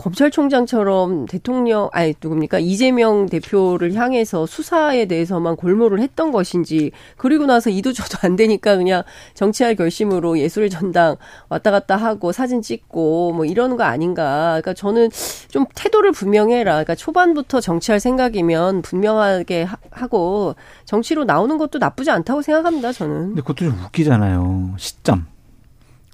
[0.02, 8.18] 검찰총장처럼 대통령 아니 누굽니까 이재명 대표를 향해서 수사에 대해서만 골몰을 했던 것인지 그리고 나서 이도저도
[8.22, 9.02] 안 되니까 그냥
[9.34, 11.16] 정치할 결심으로 예술의 전당
[11.48, 15.08] 왔다 갔다 하고 사진 찍고 뭐 이러는 거 아닌가 그러니까 저는
[15.48, 20.54] 좀 태도를 분명해라 그러니까 초반부터 정치할 생각이면 분명하게 하- 하고
[20.84, 24.74] 정치로 나오는 것도 나쁘지 않다고 생각합니다 저는 근데 그것도 좀 웃기잖아요.
[24.78, 25.31] 시점.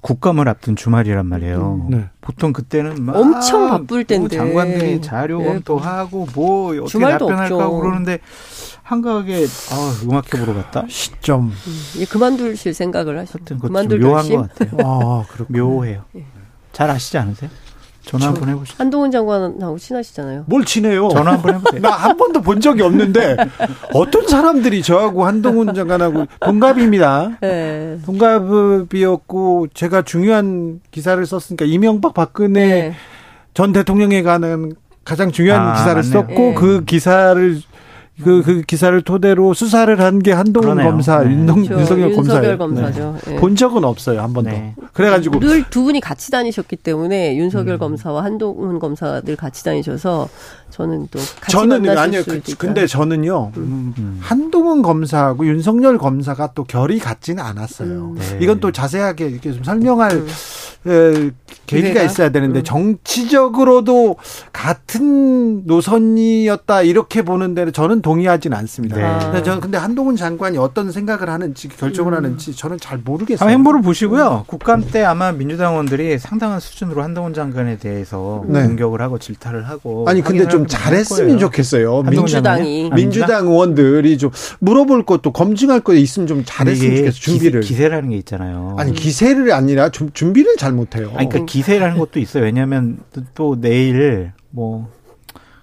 [0.01, 1.87] 국감을 앞둔 주말이란 말이에요.
[1.89, 2.09] 네.
[2.21, 4.37] 보통 그때는 막 엄청 바쁠 때인데.
[4.37, 5.45] 뭐 장관들이 자료 예.
[5.45, 7.61] 검토하고 뭐 어떻게 주말도 답변할까 없죠.
[7.65, 8.19] 하고 그러는데
[8.83, 10.85] 한가하게 아, 음악회 보러 갔다.
[10.87, 11.51] 시점.
[11.97, 14.71] 예, 그만두실 생각을 좀 그만둘 묘한 것 같아요.
[14.83, 15.67] 아, 그렇군요.
[15.67, 16.05] 묘해요.
[16.71, 17.49] 잘 아시지 않으세요?
[18.09, 18.75] 전화 한번 해보시죠.
[18.79, 20.43] 한동훈 장관하고 친하시잖아요.
[20.47, 21.09] 뭘 친해요?
[21.09, 21.81] 전화 한번 해보세요.
[21.81, 23.37] 나 한 번도 본 적이 없는데
[23.93, 27.37] 어떤 사람들이 저하고 한동훈 장관하고 동갑입니다.
[27.41, 27.99] 네.
[28.05, 32.93] 동갑이었고 제가 중요한 기사를 썼으니까 이명박 박근혜 네.
[33.53, 34.73] 전 대통령에 관한
[35.03, 36.11] 가장 중요한 아, 기사를 맞네요.
[36.13, 36.53] 썼고 네.
[36.55, 37.61] 그 기사를
[38.23, 40.91] 그, 그 기사를 토대로 수사를 한 게 한동훈 그러네요.
[40.91, 41.31] 검사, 네.
[41.31, 41.79] 윤동, 그렇죠.
[41.79, 42.43] 윤석열 검사예요.
[42.43, 43.17] 윤석열 검사죠.
[43.31, 43.35] 예.
[43.37, 44.49] 본 적은 없어요 한 번도.
[44.49, 44.75] 네.
[44.93, 47.79] 그래가지고 늘 두 분이 같이 다니셨기 때문에 윤석열 음.
[47.79, 50.27] 검사와 한동훈 검사 늘 같이 다니셔서
[50.71, 52.21] 저는 또 같이 저는 아니요.
[52.25, 52.41] 그.
[52.57, 53.51] 근데 저는요.
[53.57, 54.17] 음, 음.
[54.21, 57.87] 한동훈 검사하고 윤석열 검사가 또 결이 같지는 않았어요.
[57.89, 58.15] 음.
[58.15, 58.37] 네.
[58.41, 60.27] 이건 또 자세하게 이렇게 좀 설명할 음.
[60.87, 61.31] 에,
[61.65, 62.01] 계기가?
[62.03, 62.63] 있어야 되는데 음.
[62.63, 64.15] 정치적으로도
[64.53, 68.95] 같은 노선이었다 이렇게 보는 데는 저는 동의하진 않습니다.
[68.95, 69.03] 네.
[69.03, 69.19] 아.
[69.19, 72.17] 근데 저는 근데 한동훈 장관이 어떤 생각을 하는지 결정을 음.
[72.17, 73.47] 하는지 저는 잘 모르겠어요.
[73.47, 74.45] 행보를 보시고요.
[74.47, 78.65] 국감 때 아마 민주당 의원들이 상당한 수준으로 한동훈 장관에 대해서 네.
[78.65, 81.37] 공격을 하고 질타를 하고 아니 근데 좀 잘했으면.
[81.37, 82.01] 좋겠어요.
[82.03, 82.89] 민주당이.
[82.95, 87.15] 민주당 의원들이 좀 물어볼 것도 검증할 거 있으면 좀 잘했으면 좋겠어.
[87.19, 87.61] 준비를.
[87.61, 88.75] 기세, 라는 게 있잖아요.
[88.79, 91.11] 아니 기세를 아니라 좀 준비를 잘 못해요.
[91.15, 92.43] 아니, 그러니까 기세라는 것도 있어요.
[92.43, 94.89] 왜냐하면 또, 또 내일 뭐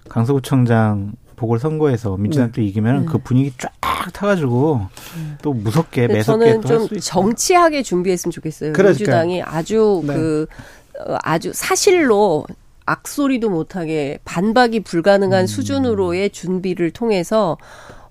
[0.09, 2.51] 강서구청장 보궐선거에서 민주당 네.
[2.51, 3.71] 또 이기면 그 분위기 쫙
[4.11, 4.81] 타가지고
[5.41, 6.99] 또 무섭게 매섭게 저는 좀.
[6.99, 8.73] 정치하게 준비했으면 좋겠어요.
[8.73, 8.97] 그러니까요.
[8.97, 10.13] 민주당이 아주 네.
[10.13, 10.47] 그
[10.99, 12.45] 어, 아주 사실로
[12.85, 15.47] 악소리도 못하게 반박이 불가능한 음.
[15.47, 17.57] 수준으로의 준비를 통해서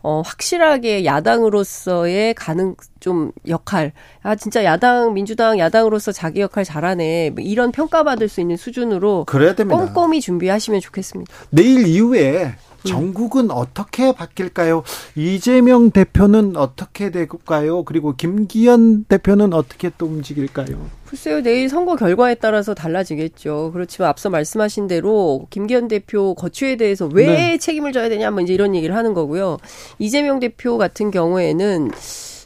[0.02, 3.92] 어, 확실하게 야당으로서의 가능 좀 역할,
[4.22, 9.56] 아 진짜 야당 민주당 야당으로서 자기 역할 잘하네 뭐 이런 평가받을 수 있는 수준으로 그래야
[9.56, 9.76] 됩니다.
[9.76, 11.32] 꼼꼼히 준비하시면 좋겠습니다.
[11.50, 12.54] 내일 이후에
[12.86, 14.82] 전국은 어떻게 바뀔까요?
[15.16, 17.82] 이재명 대표는 어떻게 될까요?
[17.84, 20.78] 그리고 김기현 대표는 어떻게 또 움직일까요?
[21.06, 23.70] 글쎄요, 내일 선거 결과에 따라서 달라지겠죠.
[23.72, 27.58] 그렇지만 앞서 말씀하신 대로 김기현 대표 거취에 대해서 왜 네.
[27.58, 29.58] 책임을 져야 되냐, 뭐 이제 이런 얘기를 하는 거고요.
[29.98, 31.90] 이재명 대표 같은 경우에는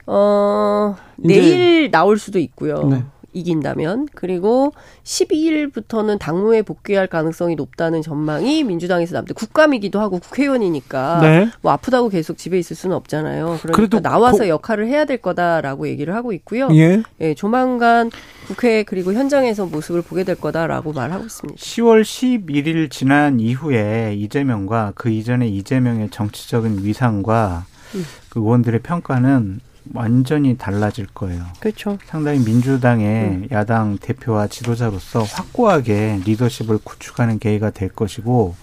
[0.06, 2.82] 어 내일 나올 수도 있고요.
[2.84, 3.04] 네.
[3.32, 4.72] 이긴다면 그리고
[5.04, 11.50] 12일부터는 당무에 복귀할 가능성이 높다는 전망이 민주당에서 남대 국감이기도 하고 국회의원이니까 네.
[11.62, 13.44] 뭐 아프다고 계속 집에 있을 수는 없잖아요.
[13.44, 16.68] 그러니까 그래도 나와서 고- 역할을 해야 될 거다라고 얘기를 하고 있고요.
[16.72, 17.02] 예.
[17.20, 18.10] 예, 조만간
[18.46, 21.58] 국회 그리고 현장에서 모습을 보게 될 거다라고 말하고 있습니다.
[21.60, 28.04] 10월 11일 지난 이후에 이재명과 그 이전에 이재명의 정치적인 위상과 음.
[28.28, 29.60] 그 의원들의 평가는
[29.94, 31.44] 완전히 달라질 거예요.
[31.60, 31.98] 그렇죠.
[32.04, 33.48] 상당히 민주당의 음.
[33.50, 38.54] 야당 대표와 지도자로서 확고하게 리더십을 구축하는 계기가 될 것이고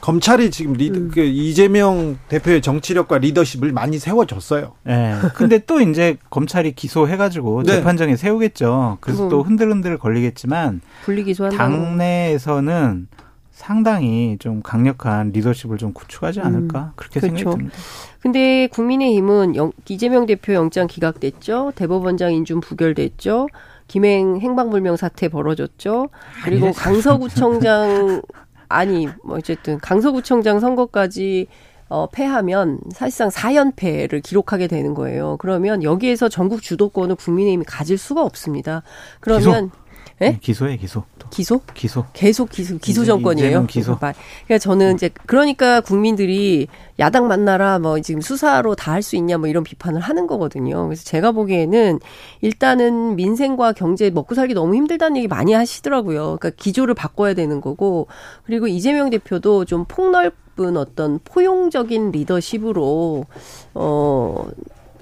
[0.00, 1.10] 검찰이 지금 리더, 음.
[1.12, 4.74] 그 이재명 대표의 정치력과 리더십을 많이 세워줬어요.
[4.88, 5.16] 예.
[5.34, 7.72] 근데 또 이제 검찰이 기소해가지고 네.
[7.76, 8.98] 재판정에 세우겠죠.
[9.00, 9.28] 그래서 음.
[9.30, 11.56] 또 흔들흔들 걸리겠지만 분리기소한다고.
[11.58, 13.08] 당내에서는
[13.56, 16.90] 상당히 좀 강력한 리더십을 좀 구축하지 않을까 음.
[16.94, 17.36] 그렇게 그렇죠.
[17.38, 17.78] 생각이 듭니다.
[18.20, 21.72] 근데 국민의힘은 영- 이재명 대표 영장 기각됐죠.
[21.74, 23.48] 대법원장 인준 부결됐죠.
[23.88, 26.10] 김행 행방불명 사태 벌어졌죠.
[26.44, 28.20] 그리고 강서구청장
[28.68, 31.46] 아니 뭐 어쨌든 강서구청장 선거까지
[31.88, 35.38] 어, 패하면 사실상 4연패를 기록하게 되는 거예요.
[35.38, 38.82] 그러면 여기에서 전국 주도권을 국민의힘이 가질 수가 없습니다.
[39.20, 39.70] 그러면
[40.20, 40.38] 예?
[40.42, 41.04] 기소해 기소.
[41.26, 41.30] 또.
[41.30, 41.60] 기소?
[41.74, 42.04] 기소.
[42.12, 43.66] 계속 기소 기소 정권이에요.
[43.66, 43.96] 기소.
[43.98, 46.66] 그러니까 저는 이제 그러니까 국민들이
[46.98, 50.86] 야당 만나라 뭐 지금 수사로 다 할 수 있냐 뭐 이런 비판을 하는 거거든요.
[50.86, 52.00] 그래서 제가 보기에는
[52.40, 56.38] 일단은 민생과 경제 먹고 살기 너무 힘들다는 얘기 많이 하시더라고요.
[56.38, 58.06] 그러니까 기조를 바꿔야 되는 거고
[58.44, 63.26] 그리고 이재명 대표도 좀 폭넓 은 어떤 포용적인 리더십으로
[63.74, 64.46] 어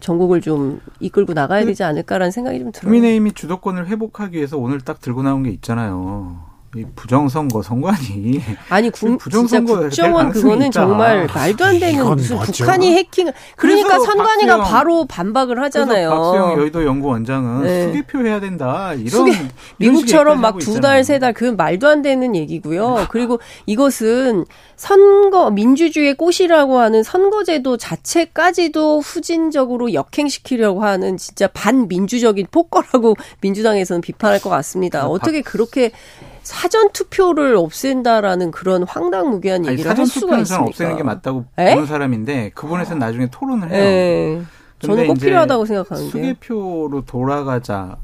[0.05, 2.83] 전국을 좀 이끌고 나가야 되지 않을까라는 생각이 좀 들어요.
[2.83, 6.54] 국민의힘이 주도권을 회복하기 위해서 오늘 딱 들고 나온 게 있잖아요.
[6.77, 8.43] 이 부정선거 선관위.
[8.69, 10.71] 아니 국, 진짜 부정선거가 될 국정원 그거는 있다.
[10.73, 12.53] 정말 말도 안 되는 무슨 뭐죠?
[12.65, 16.11] 북한이 해킹 그러니까 선관위가 박수영- 바로 반박을 하잖아요.
[16.11, 17.85] 박수영 여의도 연구원장은 네.
[17.87, 18.93] 수개표 해야 된다.
[18.95, 19.49] 이런 수개- 이런
[19.79, 21.05] 미국처럼 막 두 달.
[21.05, 23.07] 세 달, 그 말도 안 되는 얘기고요.
[23.11, 24.45] 그리고 이것은
[24.77, 34.51] 선거, 민주주의의 꽃이라고 하는 선거제도 자체까지도 후진적으로 역행시키려고 하는 진짜 반민주적인 폭거라고 민주당에서는 비판할 것
[34.51, 35.07] 같습니다.
[35.07, 35.93] 어떻게 그렇게
[36.45, 40.69] 사전 투표를 없앤다라는 그런 황당무계한 아니, 얘기를 할 사전 수가 투표는 있습니까?
[40.69, 41.75] 없애는 게 맞다고 에?
[41.75, 43.83] 보는 사람인데 그분에서는 나중에 토론을 해요.
[43.83, 44.43] 예.
[44.81, 46.11] 저는 근데 꼭 필요하다고 생각하는데요.
[46.11, 47.97] 수개표로 돌아가자.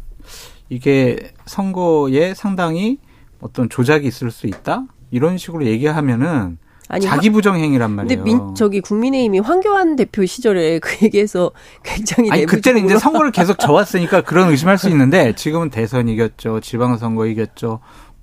[0.71, 2.99] 이게 선거에 상당히
[3.41, 4.85] 어떤 조작이 있을 수 있다?
[5.11, 6.59] 이런 식으로 얘기하면은
[6.89, 8.25] 아니, 자기 부정 행위란 근데 말이에요.
[8.25, 11.53] 민, 저기 국민의힘이 황교안 대표 시절에 그 얘기해서
[11.85, 17.27] 굉장히 아니 그때는 이제 선거를 계속 져왔으니까 그런 의심할 수 있는데 지금은 대선 이겼죠, 지방선거
[17.27, 17.81] 이겼죠,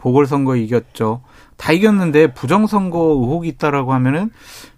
[0.08, 1.22] 보궐선거 이겼죠,
[1.58, 4.32] 다 이겼는데 부정선거 의혹이 있다라고 하면은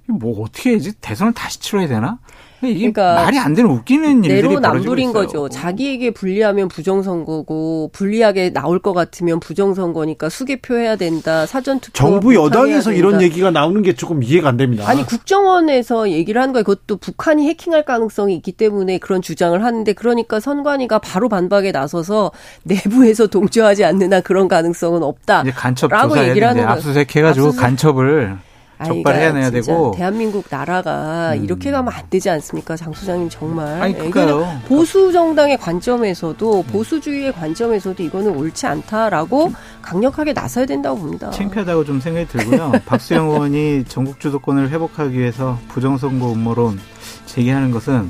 [0.08, 2.18] 뭐 어떻게 해야지 대선을 다시 치러야 되나?
[2.62, 5.14] 그러니까 말이 안 되는 웃기는 일들이 내로남불인.
[5.14, 5.48] 거죠.
[5.50, 11.46] 자기에게 불리하면 부정선거고 불리하게 나올 것 같으면 부정선거니까 수개표해야 된다.
[11.46, 13.22] 사전투표 정부 여당에서 이런.
[13.22, 14.86] 얘기가 나오는 게 조금 이해가 안 됩니다.
[14.88, 16.64] 아니 국정원에서 얘기를 하는 거예요.
[16.64, 22.32] 그것도 북한이 해킹할 가능성이 있기 때문에 그런 주장을 하는데 그러니까 선관위가 바로 반박에 나서서
[22.64, 25.42] 내부에서 동조하지 않는 한 그런 가능성은 없다.
[25.42, 26.72] 이제 간첩 라고 조사해야 얘기를 하는 거예요.
[26.74, 28.38] 압수수색 해가지고 압수수색- 간첩을
[28.86, 33.82] 적발해야 그러니까 내야 되고 대한민국 나라가 이렇게 가면 안 되지 않습니까, 장 소장님 정말.
[33.82, 33.94] 아니.
[33.94, 39.52] 이거는 보수 정당의 관점에서도 보수주의의 관점에서도 이거는 옳지 않다라고
[39.82, 41.30] 강력하게 나서야 된다고 봅니다.
[41.32, 42.72] 창피하다고 좀 생각이 들고요.
[42.86, 46.80] 박수영 의원이 전국 주도권을 회복하기 위해서 부정선거 음모론
[47.26, 48.10] 제기하는 것은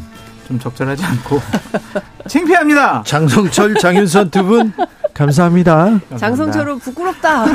[0.49, 1.39] 좀 적절하지 않고
[2.27, 3.03] 창피합니다.
[3.05, 4.73] 장성철, 장윤선 두분
[5.13, 5.99] 감사합니다.
[6.17, 7.45] 장성철은 부끄럽다.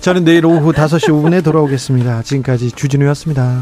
[0.00, 2.22] 저는 내일 오후 5시 5분에 돌아오겠습니다.
[2.22, 3.60] 지금까지 주진우였습니다.